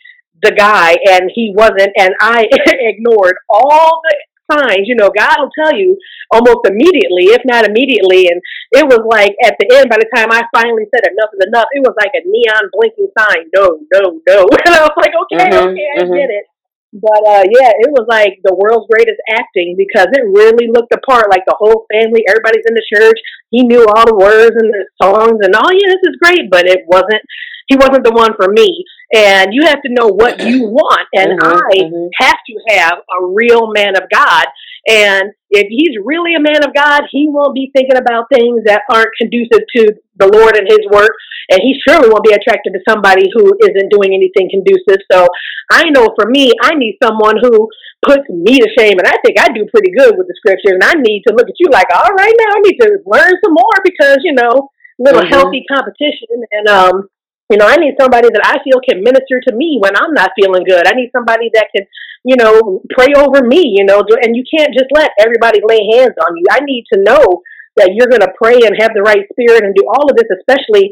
the 0.42 0.52
guy? 0.52 0.96
And 1.08 1.30
he 1.34 1.52
wasn't. 1.56 1.92
And 1.96 2.14
I 2.20 2.46
ignored 2.66 3.36
all 3.48 4.00
the 4.04 4.16
signs, 4.50 4.90
you 4.90 4.98
know, 4.98 5.10
God 5.14 5.36
will 5.38 5.54
tell 5.54 5.74
you 5.74 5.96
almost 6.34 6.66
immediately, 6.66 7.30
if 7.30 7.42
not 7.46 7.64
immediately. 7.64 8.26
And 8.26 8.42
it 8.74 8.84
was 8.84 9.06
like 9.06 9.34
at 9.46 9.54
the 9.62 9.70
end, 9.78 9.88
by 9.88 10.02
the 10.02 10.10
time 10.10 10.34
I 10.34 10.42
finally 10.50 10.90
said 10.90 11.06
enough 11.06 11.30
is 11.38 11.46
enough, 11.46 11.70
it 11.72 11.82
was 11.86 11.94
like 11.94 12.12
a 12.18 12.22
neon 12.26 12.64
blinking 12.74 13.10
sign, 13.14 13.46
no, 13.54 13.78
no, 13.94 14.20
no. 14.26 14.38
And 14.66 14.74
I 14.74 14.82
was 14.82 14.98
like, 14.98 15.14
okay, 15.14 15.48
mm-hmm, 15.48 15.68
okay, 15.70 15.88
I 15.94 16.02
mm-hmm. 16.02 16.18
get 16.18 16.30
it. 16.30 16.46
But 16.90 17.22
uh 17.22 17.46
yeah, 17.46 17.70
it 17.70 17.90
was 17.94 18.02
like 18.10 18.42
the 18.42 18.50
world's 18.50 18.90
greatest 18.90 19.22
acting 19.30 19.78
because 19.78 20.10
it 20.10 20.26
really 20.26 20.66
looked 20.66 20.90
apart. 20.90 21.30
Like 21.30 21.46
the 21.46 21.54
whole 21.54 21.86
family, 21.86 22.26
everybody's 22.26 22.66
in 22.66 22.74
the 22.74 22.86
church. 22.90 23.14
He 23.54 23.62
knew 23.62 23.86
all 23.86 24.06
the 24.10 24.18
words 24.18 24.58
and 24.58 24.74
the 24.74 24.82
songs 24.98 25.38
and 25.38 25.54
oh 25.54 25.70
yeah, 25.70 25.86
this 25.86 26.10
is 26.10 26.18
great. 26.18 26.50
But 26.50 26.66
it 26.66 26.82
wasn't. 26.90 27.22
He 27.70 27.78
wasn't 27.78 28.02
the 28.02 28.10
one 28.10 28.34
for 28.34 28.50
me 28.50 28.82
and 29.12 29.50
you 29.52 29.66
have 29.66 29.82
to 29.82 29.90
know 29.90 30.06
what 30.06 30.40
you 30.40 30.68
want. 30.70 31.06
And 31.14 31.38
mm-hmm, 31.38 31.46
I 31.46 31.74
mm-hmm. 31.86 32.08
have 32.18 32.38
to 32.46 32.54
have 32.76 32.98
a 32.98 33.26
real 33.26 33.72
man 33.72 33.96
of 33.96 34.04
God. 34.12 34.46
And 34.88 35.32
if 35.50 35.66
he's 35.68 35.98
really 36.02 36.34
a 36.34 36.40
man 36.40 36.62
of 36.64 36.72
God, 36.74 37.02
he 37.10 37.28
won't 37.28 37.54
be 37.54 37.70
thinking 37.74 37.98
about 37.98 38.30
things 38.32 38.62
that 38.64 38.82
aren't 38.90 39.14
conducive 39.18 39.66
to 39.76 39.92
the 40.16 40.30
Lord 40.30 40.56
and 40.56 40.66
his 40.66 40.86
work. 40.90 41.10
And 41.50 41.60
he 41.60 41.74
surely 41.86 42.08
won't 42.08 42.24
be 42.24 42.32
attracted 42.32 42.72
to 42.72 42.86
somebody 42.88 43.26
who 43.34 43.50
isn't 43.60 43.90
doing 43.90 44.14
anything 44.14 44.48
conducive. 44.48 45.02
So 45.10 45.26
I 45.70 45.90
know 45.90 46.14
for 46.14 46.30
me, 46.30 46.52
I 46.62 46.78
need 46.78 46.96
someone 47.02 47.36
who 47.42 47.68
puts 48.06 48.24
me 48.30 48.58
to 48.62 48.68
shame. 48.78 48.98
And 49.02 49.10
I 49.10 49.18
think 49.26 49.38
I 49.38 49.50
do 49.50 49.66
pretty 49.74 49.90
good 49.90 50.14
with 50.16 50.30
the 50.30 50.38
scriptures. 50.38 50.78
And 50.78 50.86
I 50.86 50.94
need 50.94 51.26
to 51.26 51.34
look 51.34 51.50
at 51.50 51.58
you 51.58 51.68
like, 51.70 51.90
all 51.92 52.14
right, 52.14 52.34
now 52.38 52.50
I 52.56 52.60
need 52.62 52.78
to 52.78 53.02
learn 53.04 53.34
some 53.42 53.52
more 53.52 53.78
because, 53.82 54.22
you 54.22 54.32
know, 54.32 54.70
little 55.02 55.20
mm-hmm. 55.20 55.34
healthy 55.34 55.66
competition. 55.68 56.46
And, 56.52 56.68
um, 56.68 57.10
you 57.50 57.58
know, 57.58 57.66
I 57.66 57.76
need 57.76 57.98
somebody 57.98 58.30
that 58.30 58.46
I 58.46 58.62
feel 58.62 58.78
can 58.78 59.02
minister 59.02 59.42
to 59.50 59.52
me 59.54 59.78
when 59.82 59.98
I'm 59.98 60.14
not 60.14 60.30
feeling 60.38 60.62
good. 60.62 60.86
I 60.86 60.94
need 60.94 61.10
somebody 61.10 61.50
that 61.54 61.66
can, 61.74 61.84
you 62.24 62.36
know, 62.38 62.80
pray 62.94 63.10
over 63.18 63.42
me, 63.42 63.74
you 63.74 63.84
know, 63.84 64.00
and 64.22 64.38
you 64.38 64.44
can't 64.46 64.70
just 64.72 64.86
let 64.94 65.10
everybody 65.18 65.58
lay 65.66 65.82
hands 65.98 66.14
on 66.14 66.36
you. 66.38 66.46
I 66.50 66.62
need 66.62 66.86
to 66.94 67.02
know 67.02 67.42
that 67.76 67.90
you're 67.94 68.10
going 68.10 68.22
to 68.22 68.34
pray 68.38 68.54
and 68.54 68.78
have 68.78 68.94
the 68.94 69.02
right 69.02 69.26
spirit 69.34 69.64
and 69.64 69.74
do 69.74 69.82
all 69.90 70.06
of 70.06 70.16
this, 70.16 70.30
especially 70.30 70.90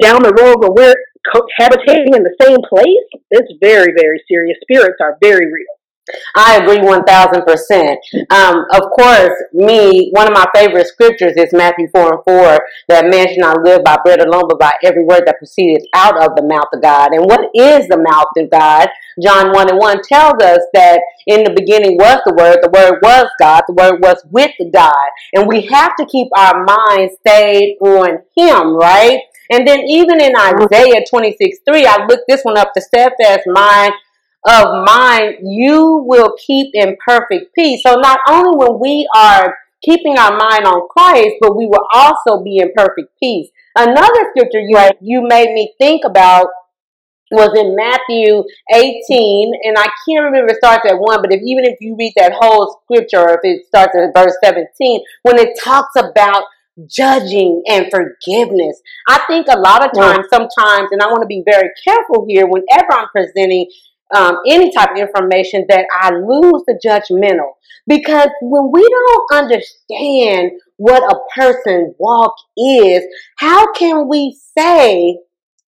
down 0.00 0.22
the 0.22 0.34
road 0.38 0.62
when 0.62 0.74
we're 0.74 0.98
cohabitating 1.26 2.14
in 2.14 2.22
the 2.22 2.34
same 2.42 2.58
place. 2.62 3.08
It's 3.30 3.52
very, 3.60 3.92
very 3.94 4.22
serious. 4.30 4.58
Spirits 4.62 4.98
are 5.00 5.18
very 5.22 5.50
real. 5.50 5.77
I 6.34 6.56
agree 6.56 6.78
1000%. 6.78 7.96
Um, 8.30 8.64
of 8.72 8.90
course, 8.96 9.36
me, 9.52 10.10
one 10.12 10.26
of 10.26 10.32
my 10.32 10.46
favorite 10.54 10.86
scriptures 10.86 11.34
is 11.36 11.52
Matthew 11.52 11.88
4 11.92 12.14
and 12.14 12.24
4 12.24 12.60
that 12.88 13.06
man 13.10 13.28
should 13.28 13.40
not 13.40 13.62
live 13.64 13.84
by 13.84 13.96
bread 14.04 14.20
alone, 14.20 14.44
but 14.48 14.58
by 14.58 14.72
every 14.84 15.04
word 15.04 15.22
that 15.26 15.38
proceeded 15.38 15.86
out 15.94 16.22
of 16.22 16.36
the 16.36 16.42
mouth 16.42 16.68
of 16.72 16.82
God. 16.82 17.12
And 17.12 17.24
what 17.24 17.50
is 17.54 17.88
the 17.88 17.98
mouth 17.98 18.32
of 18.36 18.50
God? 18.50 18.88
John 19.22 19.52
1 19.52 19.70
and 19.70 19.78
1 19.78 20.02
tells 20.08 20.42
us 20.42 20.60
that 20.74 21.00
in 21.26 21.44
the 21.44 21.52
beginning 21.54 21.96
was 21.96 22.20
the 22.24 22.34
Word, 22.34 22.58
the 22.62 22.70
Word 22.70 23.00
was 23.02 23.28
God, 23.40 23.62
the 23.66 23.74
Word 23.74 24.00
was 24.00 24.22
with 24.30 24.52
God. 24.72 25.08
And 25.34 25.46
we 25.46 25.66
have 25.66 25.96
to 25.96 26.06
keep 26.06 26.28
our 26.36 26.64
minds 26.64 27.14
stayed 27.20 27.78
on 27.80 28.22
Him, 28.36 28.76
right? 28.76 29.20
And 29.50 29.66
then 29.66 29.80
even 29.80 30.20
in 30.20 30.36
Isaiah 30.36 31.04
26 31.08 31.58
3, 31.66 31.86
I 31.86 32.06
looked 32.06 32.24
this 32.28 32.42
one 32.42 32.58
up, 32.58 32.72
the 32.74 32.80
steadfast 32.80 33.46
mind 33.46 33.92
of 34.46 34.84
mind 34.86 35.36
you 35.42 36.04
will 36.06 36.34
keep 36.46 36.68
in 36.74 36.96
perfect 37.04 37.54
peace. 37.54 37.82
So 37.84 37.96
not 37.96 38.18
only 38.28 38.56
when 38.56 38.80
we 38.80 39.08
are 39.14 39.56
keeping 39.82 40.18
our 40.18 40.36
mind 40.36 40.64
on 40.64 40.88
Christ, 40.88 41.36
but 41.40 41.56
we 41.56 41.66
will 41.66 41.86
also 41.92 42.42
be 42.42 42.58
in 42.58 42.72
perfect 42.74 43.08
peace. 43.20 43.48
Another 43.76 44.26
scripture 44.30 44.60
you 44.60 44.76
right. 44.76 44.96
you 45.00 45.22
made 45.22 45.52
me 45.52 45.74
think 45.78 46.02
about 46.04 46.46
was 47.30 47.52
in 47.58 47.76
Matthew 47.76 48.42
18, 48.72 49.52
and 49.64 49.76
I 49.76 49.84
can't 50.08 50.24
remember 50.24 50.52
it 50.52 50.56
starts 50.56 50.90
at 50.90 50.98
1, 50.98 51.20
but 51.20 51.32
if 51.32 51.42
even 51.44 51.64
if 51.64 51.76
you 51.78 51.94
read 51.98 52.14
that 52.16 52.32
whole 52.32 52.80
scripture, 52.84 53.20
or 53.20 53.34
if 53.34 53.40
it 53.42 53.66
starts 53.66 53.94
at 53.94 54.16
verse 54.16 54.34
17, 54.42 55.00
when 55.22 55.38
it 55.38 55.58
talks 55.62 55.94
about 55.96 56.44
judging 56.86 57.62
and 57.66 57.86
forgiveness. 57.90 58.80
I 59.08 59.20
think 59.26 59.46
a 59.48 59.58
lot 59.58 59.84
of 59.84 59.92
times, 59.92 60.26
sometimes, 60.30 60.88
and 60.92 61.02
I 61.02 61.06
want 61.06 61.22
to 61.22 61.26
be 61.26 61.42
very 61.44 61.70
careful 61.84 62.24
here 62.28 62.46
whenever 62.46 62.92
I'm 62.92 63.08
presenting 63.08 63.68
um, 64.14 64.38
any 64.46 64.72
type 64.72 64.90
of 64.92 64.98
information 64.98 65.66
that 65.68 65.86
I 66.00 66.10
lose 66.10 66.62
the 66.66 66.80
judgmental. 66.84 67.52
Because 67.86 68.28
when 68.42 68.70
we 68.72 68.86
don't 68.86 69.32
understand 69.32 70.52
what 70.76 71.02
a 71.02 71.18
person's 71.34 71.94
walk 71.98 72.34
is, 72.56 73.02
how 73.38 73.72
can 73.72 74.08
we 74.08 74.36
say, 74.56 75.18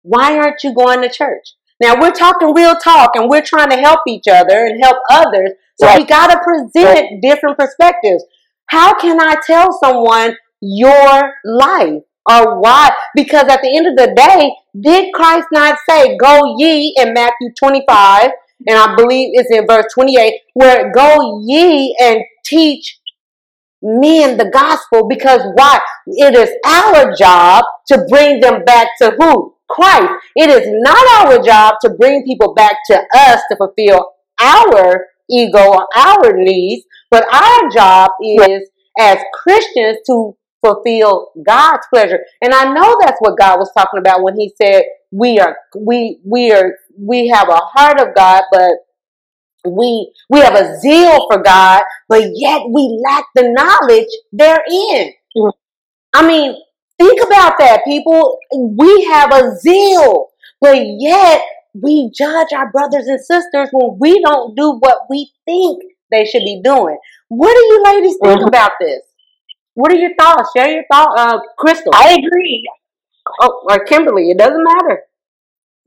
why 0.01 0.37
aren't 0.37 0.63
you 0.63 0.73
going 0.73 1.01
to 1.01 1.09
church? 1.09 1.53
Now 1.81 1.99
we're 1.99 2.11
talking 2.11 2.53
real 2.53 2.75
talk 2.75 3.15
and 3.15 3.29
we're 3.29 3.45
trying 3.45 3.69
to 3.69 3.77
help 3.77 4.01
each 4.07 4.25
other 4.29 4.65
and 4.65 4.83
help 4.83 4.97
others. 5.09 5.51
So 5.79 5.87
right. 5.87 5.99
we 5.99 6.05
got 6.05 6.27
to 6.27 6.39
present 6.43 7.21
different 7.21 7.57
perspectives. 7.57 8.23
How 8.65 8.99
can 8.99 9.19
I 9.19 9.35
tell 9.45 9.71
someone 9.79 10.35
your 10.61 11.33
life? 11.45 12.03
Or 12.29 12.59
why? 12.59 12.91
Because 13.15 13.45
at 13.49 13.61
the 13.61 13.75
end 13.75 13.87
of 13.87 13.95
the 13.95 14.13
day, 14.15 14.51
did 14.79 15.13
Christ 15.13 15.47
not 15.51 15.77
say, 15.89 16.15
Go 16.17 16.55
ye 16.57 16.93
in 16.97 17.13
Matthew 17.13 17.49
25, 17.57 18.29
and 18.67 18.77
I 18.77 18.95
believe 18.95 19.31
it's 19.33 19.51
in 19.51 19.65
verse 19.67 19.85
28, 19.93 20.33
where 20.53 20.91
go 20.91 21.43
ye 21.45 21.95
and 21.99 22.19
teach 22.45 22.99
men 23.81 24.37
the 24.37 24.49
gospel 24.51 25.07
because 25.07 25.41
why? 25.55 25.79
It 26.07 26.35
is 26.35 26.49
our 26.65 27.15
job 27.15 27.63
to 27.87 28.05
bring 28.09 28.41
them 28.41 28.63
back 28.65 28.87
to 29.01 29.15
who? 29.17 29.55
Christ. 29.69 30.11
It 30.35 30.49
is 30.49 30.67
not 30.67 31.27
our 31.27 31.43
job 31.43 31.75
to 31.81 31.91
bring 31.91 32.25
people 32.25 32.53
back 32.53 32.75
to 32.87 32.99
us 33.15 33.41
to 33.49 33.57
fulfill 33.57 34.13
our 34.41 35.05
ego 35.29 35.73
or 35.73 35.87
our 35.95 36.33
needs, 36.33 36.83
but 37.11 37.23
our 37.33 37.69
job 37.69 38.09
is 38.21 38.69
as 38.99 39.19
Christians 39.43 39.99
to 40.07 40.35
fulfill 40.63 41.31
God's 41.45 41.85
pleasure. 41.93 42.19
And 42.41 42.53
I 42.53 42.73
know 42.73 42.97
that's 43.01 43.19
what 43.19 43.37
God 43.37 43.59
was 43.59 43.71
talking 43.77 43.99
about 43.99 44.23
when 44.23 44.35
he 44.35 44.51
said 44.61 44.83
we 45.11 45.39
are 45.39 45.57
we 45.75 46.19
we 46.23 46.51
are 46.51 46.73
we 46.97 47.27
have 47.29 47.49
a 47.49 47.55
heart 47.57 47.99
of 47.99 48.15
God, 48.15 48.43
but 48.51 48.71
we 49.65 50.11
we 50.29 50.39
have 50.39 50.55
a 50.55 50.79
zeal 50.79 51.27
for 51.31 51.41
God, 51.41 51.83
but 52.07 52.23
yet 52.33 52.63
we 52.69 53.01
lack 53.05 53.25
the 53.35 53.51
knowledge 53.51 54.07
therein. 54.31 55.13
I 56.13 56.25
mean, 56.25 56.55
think 56.99 57.21
about 57.25 57.53
that, 57.59 57.81
people. 57.85 58.37
We 58.53 59.03
have 59.11 59.31
a 59.33 59.55
zeal, 59.57 60.29
but 60.61 60.77
yet 60.99 61.41
we 61.73 62.11
judge 62.15 62.51
our 62.53 62.71
brothers 62.71 63.07
and 63.07 63.19
sisters 63.19 63.69
when 63.71 63.97
we 63.99 64.21
don't 64.21 64.55
do 64.55 64.77
what 64.79 65.01
we 65.09 65.31
think 65.45 65.83
they 66.11 66.25
should 66.25 66.43
be 66.43 66.61
doing. 66.63 66.97
What 67.27 67.53
do 67.53 67.59
you 67.59 67.83
ladies 67.83 68.17
think 68.21 68.39
mm-hmm. 68.39 68.47
about 68.47 68.71
this? 68.79 69.01
What 69.79 69.93
are 69.93 69.95
your 69.95 70.13
thoughts? 70.19 70.49
Share 70.55 70.69
your 70.69 70.83
thoughts, 70.91 71.13
uh, 71.17 71.39
Crystal. 71.57 71.93
I 71.95 72.19
agree. 72.19 72.69
Oh, 73.39 73.61
or 73.69 73.79
Kimberly. 73.85 74.29
It 74.29 74.37
doesn't 74.37 74.61
matter. 74.61 75.03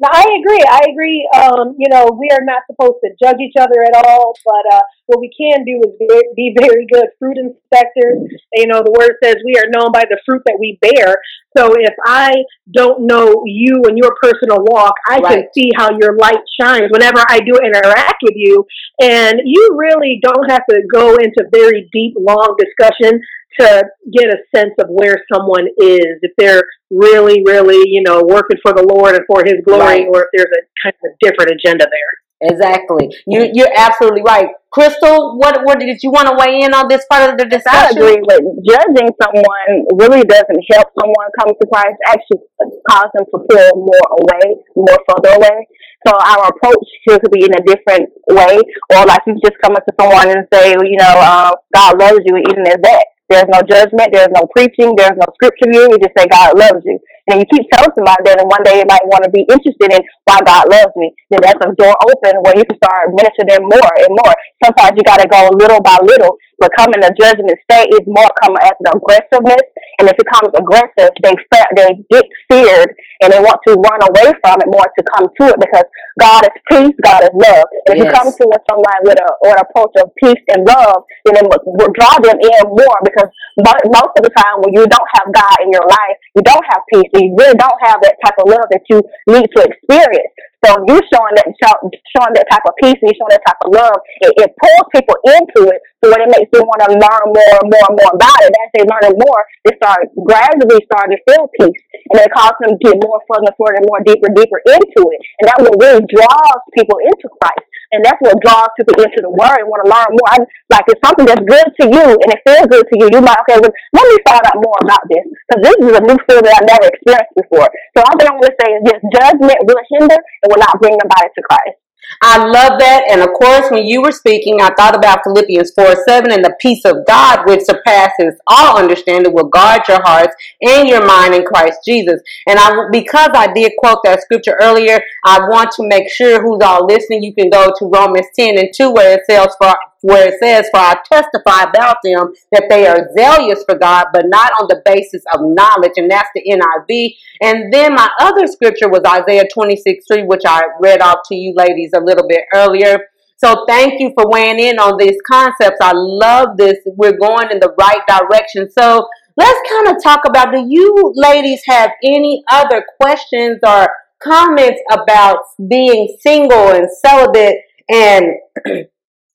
No, 0.01 0.09
I 0.11 0.25
agree. 0.41 0.65
I 0.67 0.81
agree. 0.91 1.29
Um, 1.37 1.77
you 1.79 1.89
know, 1.89 2.11
we 2.19 2.29
are 2.33 2.43
not 2.43 2.63
supposed 2.67 2.99
to 3.05 3.11
judge 3.23 3.37
each 3.39 3.55
other 3.57 3.85
at 3.85 3.95
all, 3.95 4.35
but 4.45 4.75
uh, 4.75 4.81
what 5.07 5.21
we 5.21 5.31
can 5.31 5.65
do 5.65 5.79
is 5.85 5.95
be, 6.01 6.23
be 6.35 6.57
very 6.59 6.87
good 6.91 7.07
fruit 7.21 7.37
inspectors. 7.37 8.19
You 8.55 8.67
know, 8.67 8.83
the 8.83 8.91
word 8.91 9.15
says 9.23 9.37
we 9.45 9.55
are 9.61 9.71
known 9.71 9.93
by 9.93 10.03
the 10.09 10.19
fruit 10.27 10.43
that 10.47 10.57
we 10.59 10.79
bear. 10.81 11.15
So 11.57 11.75
if 11.79 11.95
I 12.05 12.33
don't 12.73 13.07
know 13.07 13.45
you 13.47 13.83
and 13.87 13.97
your 13.97 14.17
personal 14.21 14.65
walk, 14.65 14.95
I 15.07 15.19
right. 15.19 15.23
can 15.23 15.45
see 15.55 15.71
how 15.77 15.91
your 16.01 16.17
light 16.17 16.43
shines 16.59 16.91
whenever 16.91 17.23
I 17.29 17.39
do 17.39 17.61
interact 17.63 18.25
with 18.25 18.35
you. 18.35 18.65
And 19.01 19.43
you 19.45 19.77
really 19.77 20.19
don't 20.21 20.51
have 20.51 20.67
to 20.71 20.83
go 20.93 21.15
into 21.15 21.45
very 21.53 21.89
deep, 21.93 22.15
long 22.19 22.57
discussion 22.59 23.21
to 23.61 23.85
get 24.13 24.29
a 24.29 24.39
sense 24.55 24.75
of 24.79 24.87
where 24.89 25.23
someone 25.33 25.67
is, 25.79 26.19
if 26.23 26.33
they're 26.39 26.63
really, 26.91 27.43
really, 27.45 27.89
you 27.89 28.03
know, 28.03 28.23
working 28.25 28.59
for 28.63 28.73
the 28.73 28.83
Lord 28.83 29.15
and 29.15 29.25
for 29.27 29.45
His 29.45 29.57
glory, 29.65 29.81
right. 29.81 30.07
or 30.09 30.23
if 30.23 30.29
there's 30.35 30.53
a 30.53 30.63
kind 30.83 30.95
of 30.95 31.11
a 31.11 31.17
different 31.21 31.53
agenda 31.53 31.85
there. 31.85 32.13
Exactly. 32.43 33.07
You 33.27 33.51
you're 33.55 33.71
absolutely 33.77 34.23
right. 34.27 34.49
Crystal, 34.73 35.39
what 35.39 35.63
what 35.63 35.79
did 35.79 36.03
you 36.03 36.11
want 36.11 36.27
to 36.27 36.35
weigh 36.35 36.67
in 36.67 36.75
on 36.75 36.89
this 36.89 37.07
part 37.07 37.31
of 37.31 37.39
the 37.39 37.47
discussion? 37.47 37.95
I 37.95 37.95
agree 37.95 38.19
with 38.19 38.43
judging 38.67 39.15
someone 39.23 39.71
really 39.95 40.27
doesn't 40.27 40.63
help 40.75 40.91
someone 40.99 41.29
come 41.39 41.55
to 41.55 41.67
Christ. 41.71 41.99
Actually, 42.11 42.43
cause 42.91 43.11
them 43.15 43.27
to 43.31 43.39
pull 43.47 43.87
more 43.87 44.09
away, 44.19 44.59
more 44.75 44.99
further 45.07 45.39
away. 45.39 45.71
So 46.03 46.19
our 46.19 46.51
approach 46.51 46.83
here 47.07 47.21
could 47.21 47.31
be 47.31 47.47
in 47.47 47.55
a 47.55 47.63
different 47.63 48.11
way, 48.27 48.59
or 48.91 49.07
like 49.07 49.23
you 49.27 49.39
just 49.39 49.63
come 49.63 49.77
up 49.77 49.87
to 49.87 49.95
someone 49.95 50.27
and 50.27 50.43
say, 50.53 50.75
you 50.75 50.99
know, 50.99 51.15
uh, 51.15 51.55
God 51.73 52.01
loves 52.01 52.27
you, 52.27 52.43
even 52.43 52.67
as 52.67 52.83
that. 52.83 53.05
There's 53.33 53.49
no 53.49 53.65
judgment. 53.65 54.13
There's 54.13 54.33
no 54.37 54.45
preaching. 54.53 54.93
There's 55.01 55.17
no 55.17 55.27
scripture 55.41 55.73
here. 55.73 55.89
You 55.89 55.97
just 55.97 56.13
say 56.13 56.29
God 56.29 56.53
loves 56.59 56.85
you. 56.85 57.01
And 57.31 57.41
you 57.41 57.47
keep 57.49 57.65
telling 57.73 57.95
somebody 57.97 58.29
that, 58.29 58.43
and 58.43 58.51
one 58.51 58.61
day 58.67 58.83
you 58.83 58.87
might 58.91 59.07
want 59.09 59.25
to 59.25 59.31
be 59.33 59.47
interested 59.49 59.95
in 59.95 60.03
why 60.29 60.43
God 60.45 60.69
loves 60.69 60.93
me. 60.99 61.15
Then 61.31 61.41
that's 61.41 61.57
a 61.65 61.73
door 61.73 61.95
open 62.05 62.35
where 62.45 62.59
you 62.59 62.67
can 62.69 62.77
start 62.77 63.15
ministering 63.15 63.49
them 63.49 63.65
more 63.65 63.93
and 64.05 64.13
more. 64.13 64.35
Sometimes 64.61 64.99
you 64.99 65.05
got 65.07 65.23
to 65.25 65.29
go 65.31 65.49
little 65.57 65.81
by 65.81 65.97
little. 66.03 66.37
But 66.63 66.71
coming 66.79 67.03
to 67.03 67.11
judgment 67.19 67.59
state 67.67 67.91
is 67.91 68.07
more 68.07 68.31
coming 68.39 68.63
at 68.63 68.79
the 68.79 68.95
aggressiveness. 68.95 69.67
And 69.99 70.07
if 70.07 70.15
it 70.15 70.23
becomes 70.23 70.55
aggressive, 70.55 71.11
they 71.19 71.35
they 71.75 71.91
get 72.07 72.23
feared 72.47 72.95
and 73.19 73.35
they 73.35 73.43
want 73.43 73.59
to 73.67 73.75
run 73.83 73.99
away 74.07 74.31
from 74.47 74.63
it 74.63 74.71
more 74.71 74.87
to 74.87 75.03
come 75.19 75.27
to 75.27 75.45
it 75.51 75.59
because 75.59 75.87
God 76.23 76.47
is 76.47 76.55
peace, 76.71 76.95
God 77.03 77.27
is 77.27 77.35
love. 77.35 77.67
And 77.91 77.99
if 77.99 78.07
you 78.07 78.07
come 78.15 78.31
to 78.31 78.47
someone 78.71 79.01
with 79.03 79.19
a 79.19 79.29
or 79.43 79.59
an 79.59 79.63
approach 79.67 79.91
of 79.99 80.15
peace 80.23 80.43
and 80.55 80.63
love, 80.63 81.03
then 81.27 81.43
it 81.43 81.47
will 81.51 81.93
draw 81.99 82.15
them 82.23 82.39
in 82.39 82.63
more 82.71 82.99
because 83.03 83.27
most 83.59 84.13
of 84.15 84.23
the 84.23 84.33
time 84.39 84.63
when 84.63 84.75
you 84.75 84.87
don't 84.87 85.11
have 85.19 85.35
God 85.35 85.57
in 85.67 85.71
your 85.75 85.87
life, 85.87 86.17
you 86.35 86.43
don't 86.43 86.65
have 86.71 86.83
peace, 86.95 87.11
you 87.15 87.35
really 87.35 87.59
don't 87.59 87.81
have 87.83 87.99
that 88.07 88.17
type 88.23 88.39
of 88.39 88.47
love 88.47 88.71
that 88.71 88.87
you 88.87 89.03
need 89.27 89.51
to 89.55 89.61
experience. 89.67 90.32
So 90.63 90.79
you 90.87 90.95
showing 91.11 91.35
that 91.35 91.51
showing 91.59 92.35
that 92.39 92.47
type 92.47 92.63
of 92.63 92.79
peace 92.79 92.95
and 93.03 93.11
you 93.11 93.19
showing 93.19 93.35
that 93.35 93.43
type 93.43 93.59
of 93.67 93.75
love, 93.75 93.99
it, 94.23 94.31
it 94.47 94.51
pulls 94.63 94.87
people 94.95 95.19
into 95.27 95.67
it, 95.75 95.83
so 95.99 96.07
when 96.07 96.23
it 96.23 96.31
makes 96.31 96.55
them 96.55 96.63
want 96.63 96.87
to 96.87 96.95
learn 96.95 97.27
more 97.35 97.57
and 97.59 97.67
more 97.67 97.87
and 97.91 97.99
more 97.99 98.13
about 98.15 98.41
it. 98.47 98.55
As 98.55 98.71
they 98.71 98.87
learn 98.87 99.11
more, 99.19 99.43
they 99.67 99.75
start 99.75 100.07
gradually 100.23 100.79
starting 100.87 101.19
to 101.19 101.21
feel 101.27 101.51
peace, 101.59 101.83
and 102.15 102.23
it 102.23 102.31
causes 102.31 102.63
them 102.63 102.79
to 102.79 102.83
get 102.87 102.95
more 103.03 103.19
further 103.27 103.51
and 103.51 103.59
further, 103.59 103.83
and 103.83 103.91
more 103.91 104.07
deeper, 104.07 104.31
deeper 104.31 104.63
into 104.71 105.03
it, 105.11 105.21
and 105.43 105.51
that 105.51 105.59
will 105.59 105.75
really 105.83 106.07
draws 106.07 106.63
people 106.79 107.03
into 107.11 107.27
Christ 107.43 107.67
and 107.93 108.01
that's 108.01 108.19
what 108.25 108.41
draws 108.41 108.73
people 108.77 108.97
into 108.97 109.21
the 109.21 109.29
word 109.29 109.61
and 109.61 109.69
want 109.69 109.85
to 109.85 109.91
learn 109.93 110.11
more. 110.17 110.29
I, 110.33 110.39
like 110.73 110.89
it's 110.89 111.05
something 111.05 111.29
that's 111.29 111.45
good 111.45 111.69
to 111.81 111.85
you 111.93 112.07
and 112.17 112.29
it 112.33 112.41
feels 112.49 112.67
good 112.73 112.89
to 112.89 112.95
you. 112.97 113.07
You 113.13 113.21
might 113.21 113.37
okay, 113.45 113.61
well, 113.61 113.73
let 113.93 114.05
me 114.09 114.17
find 114.25 114.45
out 114.49 114.57
more 114.57 114.79
about 114.81 115.05
this 115.13 115.25
because 115.29 115.61
this 115.61 115.79
is 115.85 115.93
a 115.93 116.03
new 116.09 116.19
field 116.25 116.45
that 116.49 116.57
I've 116.57 116.69
never 116.69 116.89
experienced 116.89 117.37
before. 117.37 117.69
So 117.93 118.01
all 118.01 118.17
thing 118.17 118.29
I 118.29 118.35
want 118.35 118.49
to 118.49 118.57
say 118.57 118.69
is 118.73 118.83
just 118.89 119.03
judgment 119.13 119.61
will 119.69 119.83
hinder 119.93 120.17
and 120.17 120.49
will 120.49 120.63
not 120.65 120.81
bring 120.81 120.97
nobody 120.97 121.29
to 121.29 121.43
Christ. 121.45 121.82
I 122.25 122.39
love 122.39 122.79
that. 122.79 123.03
And 123.11 123.21
of 123.21 123.31
course, 123.31 123.69
when 123.71 123.85
you 123.85 124.01
were 124.01 124.13
speaking, 124.13 124.61
I 124.61 124.71
thought 124.75 124.95
about 124.95 125.25
Philippians 125.25 125.73
4 125.75 125.97
7 126.07 126.31
and 126.31 126.45
the 126.45 126.55
peace 126.61 126.85
of 126.85 127.05
God, 127.07 127.49
which 127.49 127.63
surpasses 127.63 128.35
all 128.47 128.79
understanding, 128.79 129.33
will 129.33 129.49
guard 129.49 129.83
your 129.89 130.01
hearts 130.03 130.33
and 130.63 130.89
your 130.89 131.05
mind 131.05 131.35
in 131.35 131.45
Christ 131.45 131.81
Jesus. 131.85 132.21
And 132.47 132.61
I, 132.61 132.89
because 132.93 133.31
I 133.35 133.53
did 133.53 133.73
quote 133.77 133.99
that 134.05 134.23
scripture 134.23 134.57
earlier, 134.63 135.01
I 135.25 135.41
want 135.49 135.73
to 135.73 135.89
make 135.89 136.09
sure 136.09 136.41
who's 136.41 136.63
all 136.63 136.87
listening, 136.87 137.25
you 137.25 137.35
can 137.35 137.51
go 137.51 137.73
to 137.77 137.87
Romans 137.87 138.27
10 138.37 138.57
and 138.57 138.69
2 138.73 138.93
where 138.93 139.19
it 139.19 139.23
says, 139.29 139.55
for 139.61 139.75
where 140.03 140.29
it 140.29 140.35
says, 140.43 140.69
For 140.73 140.81
I 140.81 140.97
testify 141.11 141.71
about 141.71 141.97
them 142.05 142.33
that 142.53 142.67
they 142.69 142.87
are 142.87 143.09
zealous 143.17 143.65
for 143.65 143.79
God, 143.79 144.07
but 144.13 144.27
not 144.27 144.53
on 144.61 144.69
the 144.69 144.83
basis 144.85 145.23
of 145.33 145.41
knowledge. 145.43 145.93
And 145.97 146.11
that's 146.11 146.29
the 146.35 146.43
NIV. 146.43 147.15
And 147.41 147.73
then 147.73 147.95
my 147.95 148.09
other 148.21 148.47
scripture 148.47 148.89
was 148.89 149.03
Isaiah 149.07 149.47
26 149.53 150.05
3, 150.07 150.25
which 150.25 150.43
I 150.47 150.63
read 150.81 151.01
off 151.01 151.19
to 151.29 151.35
you 151.35 151.55
ladies 151.57 151.91
a 151.95 152.01
little 152.01 152.27
bit 152.29 152.43
earlier 152.55 152.99
So 153.37 153.65
thank 153.69 154.01
you 154.01 154.13
for 154.15 154.29
weighing 154.29 154.61
in 154.61 154.79
on 154.79 154.97
these 154.99 155.19
concepts. 155.31 155.79
I 155.81 155.93
love 155.95 156.57
this. 156.57 156.77
We're 156.87 157.19
going 157.19 157.51
in 157.51 157.59
the 157.59 157.75
right 157.79 158.03
direction. 158.07 158.71
So 158.71 159.09
let's 159.37 159.71
kind 159.71 159.89
of 159.89 160.03
talk 160.03 160.21
about 160.27 160.53
do 160.53 160.65
you 160.69 161.13
ladies 161.15 161.63
have 161.67 161.91
any 162.05 162.45
other 162.51 162.85
questions 163.01 163.59
or 163.67 163.89
comments 164.23 164.81
about 164.93 165.39
being 165.69 166.17
single 166.21 166.69
and 166.69 166.89
celibate 167.05 167.57
and 167.91 168.27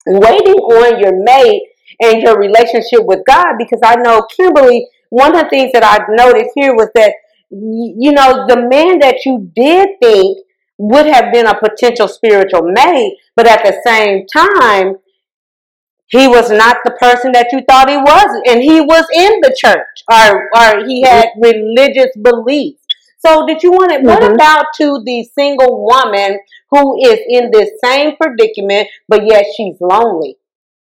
waiting 0.08 0.56
on 0.56 1.00
your 1.00 1.24
mate 1.24 1.64
and 2.02 2.22
your 2.22 2.38
relationship 2.40 3.06
with 3.06 3.20
God? 3.28 3.56
Because 3.58 3.80
I 3.84 3.96
know 3.96 4.26
Kimberly, 4.36 4.88
one 5.10 5.36
of 5.36 5.44
the 5.44 5.50
things 5.50 5.72
that 5.74 5.84
I 5.84 6.06
noticed 6.10 6.52
here 6.56 6.76
was 6.76 6.90
that 6.96 7.14
you 7.50 8.12
know 8.12 8.46
the 8.48 8.68
man 8.70 9.00
that 9.00 9.26
you 9.26 9.50
did 9.56 9.90
think 10.02 10.38
would 10.78 11.06
have 11.06 11.32
been 11.34 11.48
a 11.48 11.58
potential 11.58 12.08
spiritual 12.08 12.72
mate, 12.72 13.18
but 13.36 13.48
at 13.48 13.64
the 13.64 13.80
same 13.86 14.26
time, 14.28 14.98
he 16.08 16.28
was 16.28 16.50
not 16.50 16.78
the 16.86 16.92
person 16.92 17.32
that 17.34 17.48
you 17.52 17.62
thought 17.68 17.90
he 17.90 17.98
was, 17.98 18.42
and 18.48 18.62
he 18.62 18.80
was 18.80 19.06
in 19.14 19.42
the 19.42 19.56
church, 19.58 20.04
or 20.12 20.50
or 20.56 20.86
he 20.88 21.04
had 21.04 21.28
mm-hmm. 21.28 21.42
religious 21.42 22.12
beliefs. 22.22 22.87
So, 23.28 23.46
did 23.46 23.62
you 23.62 23.72
want 23.72 23.92
to? 23.92 24.00
What 24.00 24.24
Mhm. 24.24 24.36
about 24.36 24.66
to 24.80 25.04
the 25.04 25.24
single 25.38 25.84
woman 25.84 26.40
who 26.72 26.98
is 27.04 27.20
in 27.28 27.52
this 27.52 27.72
same 27.84 28.16
predicament, 28.16 28.88
but 29.10 29.26
yet 29.28 29.46
she's 29.56 29.76
lonely? 29.82 30.38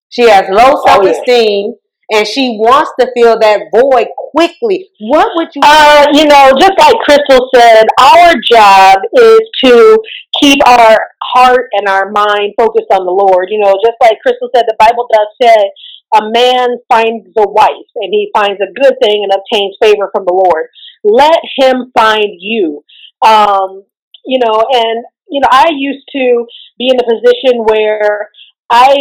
She 0.09 0.23
has 0.29 0.49
low 0.49 0.75
Oh, 0.77 0.83
self 0.87 1.05
yeah. 1.05 1.11
esteem, 1.13 1.75
and 2.11 2.27
she 2.27 2.57
wants 2.59 2.91
to 3.01 3.11
fill 3.15 3.39
that 3.41 3.69
void 3.75 4.09
quickly. 4.17 4.89
What 5.01 5.29
would 5.37 5.49
you? 5.55 5.61
Uh, 5.65 6.07
you 6.13 6.25
know, 6.25 6.53
just 6.59 6.79
like 6.79 6.97
Crystal 7.01 7.49
said, 7.55 7.85
our 8.01 8.35
job 8.51 8.99
is 9.15 9.41
to 9.65 9.99
keep 10.41 10.67
our 10.67 10.97
heart 11.35 11.69
and 11.73 11.89
our 11.89 12.11
mind 12.11 12.55
focused 12.59 12.91
on 12.91 13.05
the 13.05 13.13
Lord. 13.13 13.49
You 13.51 13.61
know, 13.61 13.75
just 13.85 13.97
like 14.01 14.19
Crystal 14.21 14.49
said, 14.55 14.65
the 14.67 14.77
Bible 14.79 15.07
does 15.13 15.29
say 15.43 15.71
a 16.15 16.31
man 16.31 16.77
finds 16.89 17.29
a 17.37 17.49
wife 17.49 17.91
and 17.97 18.13
he 18.13 18.31
finds 18.35 18.61
a 18.61 18.73
good 18.81 18.95
thing 19.03 19.25
and 19.25 19.33
obtains 19.33 19.77
favor 19.81 20.11
from 20.13 20.25
the 20.27 20.35
Lord. 20.35 20.69
Let 21.05 21.39
him 21.57 21.93
find 21.97 22.39
you. 22.39 22.85
Um, 23.25 23.85
you 24.25 24.39
know, 24.39 24.65
and 24.73 25.05
you 25.29 25.41
know, 25.41 25.49
I 25.51 25.71
used 25.75 26.07
to 26.13 26.47
be 26.79 26.91
in 26.91 27.01
a 27.01 27.05
position 27.05 27.65
where 27.65 28.29
I 28.71 28.95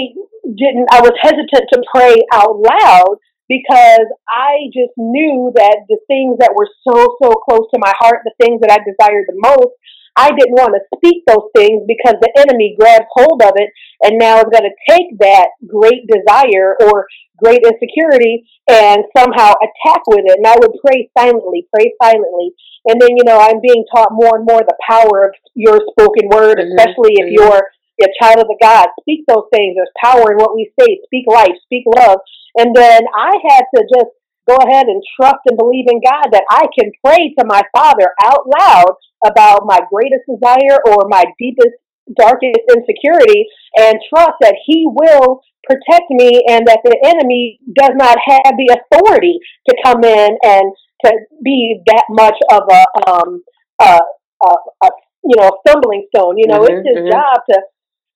didn't 0.46 0.88
I 0.92 1.02
was 1.02 1.14
hesitant 1.22 1.70
to 1.74 1.84
pray 1.94 2.16
out 2.34 2.58
loud 2.58 3.18
because 3.52 4.08
I 4.30 4.72
just 4.72 4.96
knew 4.96 5.52
that 5.56 5.84
the 5.90 6.00
things 6.08 6.40
that 6.40 6.56
were 6.56 6.72
so, 6.88 7.20
so 7.22 7.36
close 7.44 7.68
to 7.74 7.84
my 7.84 7.92
heart, 8.00 8.24
the 8.24 8.32
things 8.40 8.62
that 8.62 8.72
I 8.72 8.80
desired 8.80 9.28
the 9.28 9.36
most, 9.36 9.76
I 10.16 10.32
didn't 10.32 10.56
want 10.56 10.76
to 10.76 10.88
speak 10.96 11.24
those 11.28 11.52
things 11.56 11.84
because 11.88 12.16
the 12.20 12.32
enemy 12.36 12.76
grabs 12.80 13.12
hold 13.12 13.42
of 13.44 13.52
it 13.56 13.70
and 14.04 14.20
now 14.20 14.40
is 14.40 14.52
going 14.52 14.68
to 14.68 14.84
take 14.88 15.20
that 15.20 15.52
great 15.68 16.08
desire 16.08 16.76
or 16.80 17.08
great 17.44 17.62
insecurity 17.66 18.46
and 18.70 19.04
somehow 19.18 19.54
attack 19.58 20.02
with 20.08 20.26
it. 20.26 20.38
And 20.38 20.48
I 20.48 20.56
would 20.60 20.76
pray 20.86 21.10
silently, 21.18 21.68
pray 21.74 21.94
silently. 22.02 22.54
And 22.88 23.02
then, 23.02 23.18
you 23.18 23.24
know, 23.26 23.40
I'm 23.40 23.60
being 23.62 23.86
taught 23.94 24.10
more 24.12 24.38
and 24.38 24.46
more 24.46 24.62
the 24.62 24.78
power 24.88 25.30
of 25.30 25.36
your 25.56 25.80
spoken 25.92 26.30
word, 26.30 26.58
Mhm, 26.60 26.68
especially 26.70 27.14
if 27.18 27.28
mhm. 27.28 27.34
you're 27.38 27.64
a 28.02 28.10
child 28.22 28.40
of 28.40 28.48
the 28.48 28.58
God. 28.62 28.88
Speak 29.02 29.26
those 29.28 29.48
things. 29.54 29.76
There's 29.76 29.92
power 30.04 30.32
in 30.32 30.38
what 30.38 30.56
we 30.56 30.72
say. 30.80 31.00
Speak 31.06 31.26
life, 31.28 31.54
speak 31.64 31.84
love. 31.86 32.20
And 32.58 32.76
then 32.76 33.02
I 33.16 33.32
had 33.50 33.66
to 33.76 33.82
just 33.94 34.12
go 34.50 34.58
ahead 34.68 34.88
and 34.88 35.02
trust 35.16 35.40
and 35.46 35.58
believe 35.58 35.86
in 35.88 36.02
God 36.02 36.32
that 36.32 36.44
I 36.50 36.66
can 36.78 36.92
pray 37.06 37.34
to 37.38 37.46
my 37.46 37.62
Father 37.76 38.10
out 38.24 38.46
loud 38.60 38.94
about 39.26 39.66
my 39.66 39.80
greatest 39.94 40.26
desire 40.28 40.80
or 40.88 41.08
my 41.08 41.24
deepest, 41.38 41.78
darkest 42.18 42.60
insecurity 42.76 43.46
and 43.78 43.96
trust 44.10 44.38
that 44.42 44.56
He 44.66 44.86
will 44.88 45.42
protect 45.64 46.10
me 46.10 46.44
and 46.50 46.66
that 46.68 46.82
the 46.84 46.98
enemy 47.06 47.60
does 47.76 47.92
not 47.96 48.18
have 48.26 48.54
the 48.58 48.78
authority 48.78 49.40
to 49.70 49.76
come 49.86 50.04
in 50.04 50.38
and 50.44 50.74
to 51.06 51.12
be 51.44 51.82
that 51.88 52.06
much 52.10 52.36
of 52.52 52.64
a, 52.70 53.10
um, 53.10 53.44
a, 53.82 54.00
a, 54.46 54.52
a 54.84 54.90
you 55.24 55.36
know, 55.38 55.52
stumbling 55.68 56.06
stone. 56.14 56.38
You 56.38 56.48
know, 56.48 56.62
Mhm, 56.62 56.70
it's 56.70 56.88
his 56.88 57.00
mhm. 57.06 57.12
job 57.12 57.42
to 57.50 57.62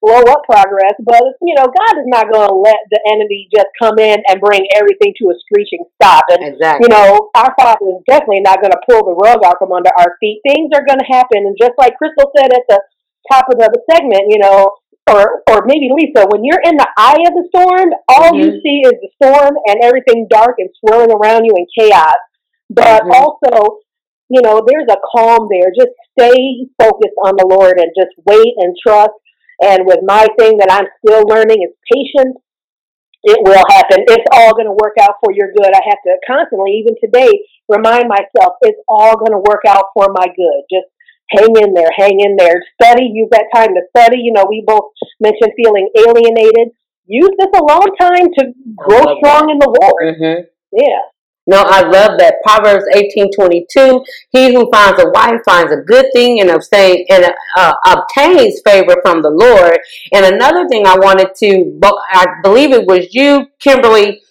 slow 0.04 0.22
up 0.34 0.44
progress, 0.46 0.94
but 1.02 1.22
you 1.42 1.56
know, 1.56 1.66
God 1.66 1.94
is 1.98 2.08
not 2.08 2.30
going 2.32 2.48
to 2.48 2.54
let 2.56 2.78
the 2.92 3.00
enemy 3.10 3.48
just 3.54 3.68
come 3.82 3.98
in 4.00 4.22
and 4.28 4.42
bring 4.42 4.66
everything 4.76 5.14
to 5.18 5.30
a 5.30 5.36
screeching 5.46 5.86
stop. 6.02 6.26
And 6.30 6.46
Exactly. 6.46 6.86
you 6.86 6.90
know, 6.90 7.30
our 7.36 7.54
Father 7.58 7.86
is 7.90 8.04
definitely 8.10 8.42
not 8.42 8.62
going 8.62 8.74
to 8.74 8.86
pull 8.90 9.06
the 9.06 9.18
rug 9.18 9.42
out 9.46 9.58
from 9.60 9.72
under 9.72 9.90
our 9.98 10.18
feet. 10.20 10.42
Things 10.46 10.72
are 10.74 10.86
going 10.86 11.00
to 11.00 11.10
happen, 11.10 11.46
and 11.46 11.58
just 11.60 11.74
like 11.78 11.98
Crystal 11.98 12.32
said 12.38 12.54
at 12.54 12.66
the 12.70 12.82
top 13.32 13.46
of 13.52 13.58
the 13.58 13.82
segment, 13.92 14.24
you 14.30 14.40
know, 14.40 14.72
or 15.08 15.44
or 15.50 15.66
maybe 15.66 15.90
Lisa, 15.94 16.26
when 16.32 16.44
you're 16.44 16.62
in 16.66 16.78
the 16.78 16.88
eye 16.98 17.22
of 17.28 17.34
the 17.34 17.48
storm, 17.54 17.94
all 18.10 18.36
you 18.36 18.52
Mhm. 18.52 18.62
see 18.62 18.82
is 18.86 18.98
the 19.02 19.10
storm 19.22 19.58
and 19.68 19.84
everything 19.84 20.28
dark 20.30 20.56
and 20.58 20.70
swirling 20.80 21.12
around 21.12 21.46
you 21.46 21.54
in 21.56 21.66
chaos. 21.78 22.18
But 22.70 23.04
Mhm. 23.04 23.14
also, 23.14 23.80
you 24.30 24.42
know, 24.42 24.62
there's 24.66 24.90
a 24.90 24.98
calm 25.16 25.48
there. 25.52 25.72
Just 25.78 25.94
stay 26.18 26.68
focused 26.82 27.18
on 27.24 27.36
the 27.38 27.46
Lord 27.46 27.80
and 27.80 27.92
just 27.96 28.12
wait 28.26 28.54
and 28.58 28.76
trust. 28.82 29.14
And 29.62 29.86
with 29.86 30.02
my 30.02 30.28
thing 30.40 30.58
that 30.58 30.72
I'm 30.72 30.88
still 31.00 31.24
learning 31.28 31.62
is 31.62 31.74
patience. 31.94 32.38
It 33.24 33.42
will 33.42 33.64
happen. 33.70 34.06
It's 34.06 34.30
all 34.34 34.54
going 34.54 34.68
to 34.70 34.78
work 34.78 34.98
out 35.02 35.16
for 35.24 35.34
your 35.34 35.50
good. 35.52 35.74
I 35.74 35.82
have 35.82 36.02
to 36.06 36.18
constantly, 36.28 36.78
even 36.78 36.96
today, 37.02 37.34
remind 37.68 38.08
myself 38.08 38.54
it's 38.62 38.80
all 38.88 39.18
going 39.18 39.32
to 39.32 39.42
work 39.42 39.66
out 39.68 39.86
for 39.98 40.14
my 40.14 40.28
good. 40.28 40.62
Just 40.70 40.86
hang 41.30 41.56
in 41.56 41.74
there, 41.74 41.90
hang 41.96 42.20
in 42.20 42.36
there. 42.38 42.62
Study. 42.82 43.10
Use 43.14 43.30
that 43.32 43.46
time 43.54 43.70
to 43.70 43.82
study. 43.96 44.18
You 44.22 44.34
know, 44.34 44.46
we 44.50 44.64
both 44.66 44.92
mentioned 45.20 45.52
feeling 45.58 45.90
alienated. 45.98 46.74
Use 47.08 47.32
this 47.38 47.50
alone 47.60 47.96
time 48.00 48.28
to 48.40 48.54
grow 48.76 49.18
strong 49.18 49.50
in 49.50 49.60
the 49.60 49.78
Lord. 49.82 50.16
hmm 50.18 50.42
Yeah. 50.72 51.00
No, 51.48 51.62
I 51.62 51.82
love 51.82 52.18
that. 52.18 52.38
Proverbs 52.44 52.86
eighteen 52.96 53.30
twenty 53.32 53.68
two. 53.72 54.04
He 54.32 54.52
who 54.54 54.68
finds 54.72 55.00
a 55.00 55.10
wife 55.12 55.42
finds 55.46 55.72
a 55.72 55.78
good 55.78 56.08
thing 56.12 56.42
and 56.42 56.50
obtain 56.50 57.06
and 57.10 57.32
uh, 57.56 57.74
obtains 57.86 58.62
favor 58.66 58.96
from 59.04 59.22
the 59.22 59.30
Lord. 59.30 59.78
And 60.12 60.26
another 60.26 60.68
thing 60.68 60.88
I 60.88 60.98
wanted 60.98 61.36
to, 61.36 61.80
I 61.84 62.26
believe 62.42 62.72
it 62.72 62.88
was 62.88 63.14
you, 63.14 63.46
Kimberly. 63.60 64.22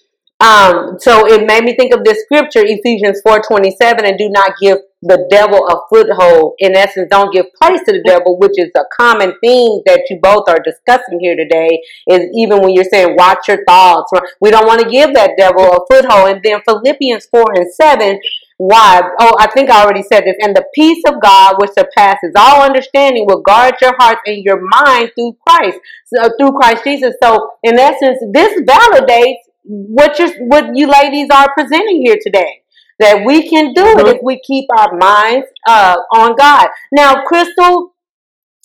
Um, 0.41 0.99
so 0.99 1.25
it 1.29 1.47
made 1.47 1.63
me 1.63 1.77
think 1.77 1.95
of 1.95 2.03
this 2.03 2.21
scripture, 2.25 2.65
Ephesians 2.65 3.21
four 3.25 3.41
twenty 3.49 3.71
seven, 3.81 4.05
and 4.05 4.19
do 4.19 4.29
not 4.31 4.55
give 4.61 4.79
the 5.05 5.27
devil 5.31 5.67
a 5.69 5.77
foothold. 5.89 6.55
In 6.59 6.75
essence, 6.77 7.09
don't 7.11 7.33
give 7.33 7.47
place 7.61 7.81
to 7.87 7.93
the 7.93 8.03
devil, 8.05 8.39
which 8.39 8.57
is 8.57 8.71
a 8.77 8.85
common 8.97 9.35
theme 9.43 9.83
that 9.87 10.03
you 10.09 10.19
both 10.23 10.49
are 10.49 10.59
discussing 10.65 11.21
here 11.21 11.37
today. 11.37 11.81
Is 12.09 12.31
even 12.35 12.61
when 12.61 12.71
you're 12.71 12.85
saying 12.85 13.17
watch 13.17 13.49
your 13.49 13.65
thoughts, 13.67 14.11
we 14.41 14.51
don't 14.51 14.67
want 14.67 14.81
to 14.81 14.89
give 14.89 15.15
that 15.15 15.33
devil 15.37 15.65
a 15.65 15.81
foothold. 15.91 16.31
And 16.31 16.43
then 16.43 16.61
Philippians 16.65 17.27
four 17.27 17.45
and 17.55 17.73
seven. 17.73 18.19
Why? 18.57 19.03
Oh, 19.21 19.33
I 19.41 19.51
think 19.51 19.69
I 19.69 19.83
already 19.83 20.05
said 20.05 20.23
this. 20.25 20.37
And 20.41 20.55
the 20.55 20.65
peace 20.75 21.03
of 21.09 21.21
God, 21.21 21.57
which 21.59 21.73
surpasses 21.73 22.33
all 22.37 22.63
understanding, 22.63 23.27
will 23.27 23.43
guard 23.43 23.75
your 23.83 23.95
hearts 23.99 24.21
and 24.27 24.45
your 24.45 24.61
mind 24.61 25.11
through 25.17 25.37
Christ, 25.47 25.79
so, 26.07 26.31
through 26.39 26.53
Christ 26.53 26.85
Jesus. 26.85 27.15
So, 27.23 27.51
in 27.65 27.79
essence, 27.79 28.19
this 28.33 28.61
validates 28.63 29.43
what 29.65 30.19
you 30.19 30.29
what 30.47 30.77
you 30.77 30.87
ladies 30.87 31.29
are 31.33 31.53
presenting 31.55 32.03
here 32.05 32.17
today. 32.23 32.64
That 33.01 33.25
we 33.25 33.49
can 33.49 33.73
do 33.73 33.85
it 33.99 34.07
if 34.07 34.21
we 34.23 34.41
keep 34.47 34.67
our 34.79 34.97
minds 34.97 35.47
uh, 35.67 35.97
on 36.13 36.37
God. 36.37 36.69
Now, 36.93 37.25
Crystal, 37.25 37.93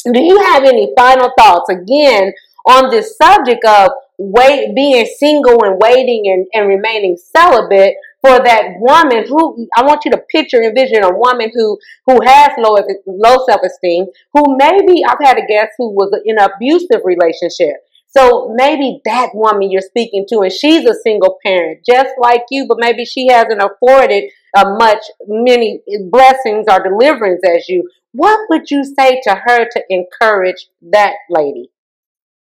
do 0.06 0.22
you 0.22 0.40
have 0.40 0.64
any 0.64 0.94
final 0.98 1.32
thoughts 1.38 1.70
again 1.70 2.32
on 2.66 2.90
this 2.90 3.18
subject 3.18 3.66
of 3.66 3.90
wait 4.20 4.76
being 4.76 5.06
single 5.18 5.64
and 5.64 5.80
waiting 5.80 6.24
and, 6.28 6.46
and 6.54 6.68
remaining 6.68 7.18
celibate 7.18 7.96
for 8.22 8.38
that 8.44 8.74
woman 8.80 9.26
who 9.28 9.66
I 9.78 9.84
want 9.84 10.04
you 10.04 10.12
to 10.12 10.22
picture 10.30 10.58
and 10.58 10.66
envision 10.68 11.04
a 11.04 11.16
woman 11.16 11.52
who 11.54 11.78
who 12.06 12.20
has 12.26 12.52
low 12.58 12.76
low 13.08 13.46
self 13.48 13.62
esteem 13.66 14.08
who 14.34 14.58
maybe 14.58 15.04
I've 15.08 15.24
had 15.24 15.38
a 15.38 15.48
guest 15.48 15.72
who 15.78 15.92
was 15.92 16.12
in 16.26 16.38
an 16.38 16.50
abusive 16.54 17.02
relationship 17.06 17.78
so 18.10 18.54
maybe 18.56 19.02
that 19.06 19.30
woman 19.34 19.72
you're 19.72 19.82
speaking 19.82 20.26
to 20.28 20.40
and 20.40 20.52
she's 20.52 20.86
a 20.86 20.96
single 21.04 21.38
parent 21.46 21.80
just 21.86 22.10
like 22.20 22.44
you 22.50 22.66
but 22.68 22.78
maybe 22.80 23.06
she 23.06 23.28
hasn't 23.28 23.62
afforded 23.62 24.24
uh, 24.58 24.76
much 24.78 25.04
many 25.28 25.82
blessings 26.10 26.66
or 26.70 26.84
deliverance 26.84 27.42
as 27.48 27.68
you 27.70 27.88
what 28.12 28.40
would 28.50 28.72
you 28.72 28.84
say 28.84 29.22
to 29.24 29.42
her 29.46 29.66
to 29.66 29.84
encourage 29.90 30.68
that 30.82 31.14
lady 31.30 31.70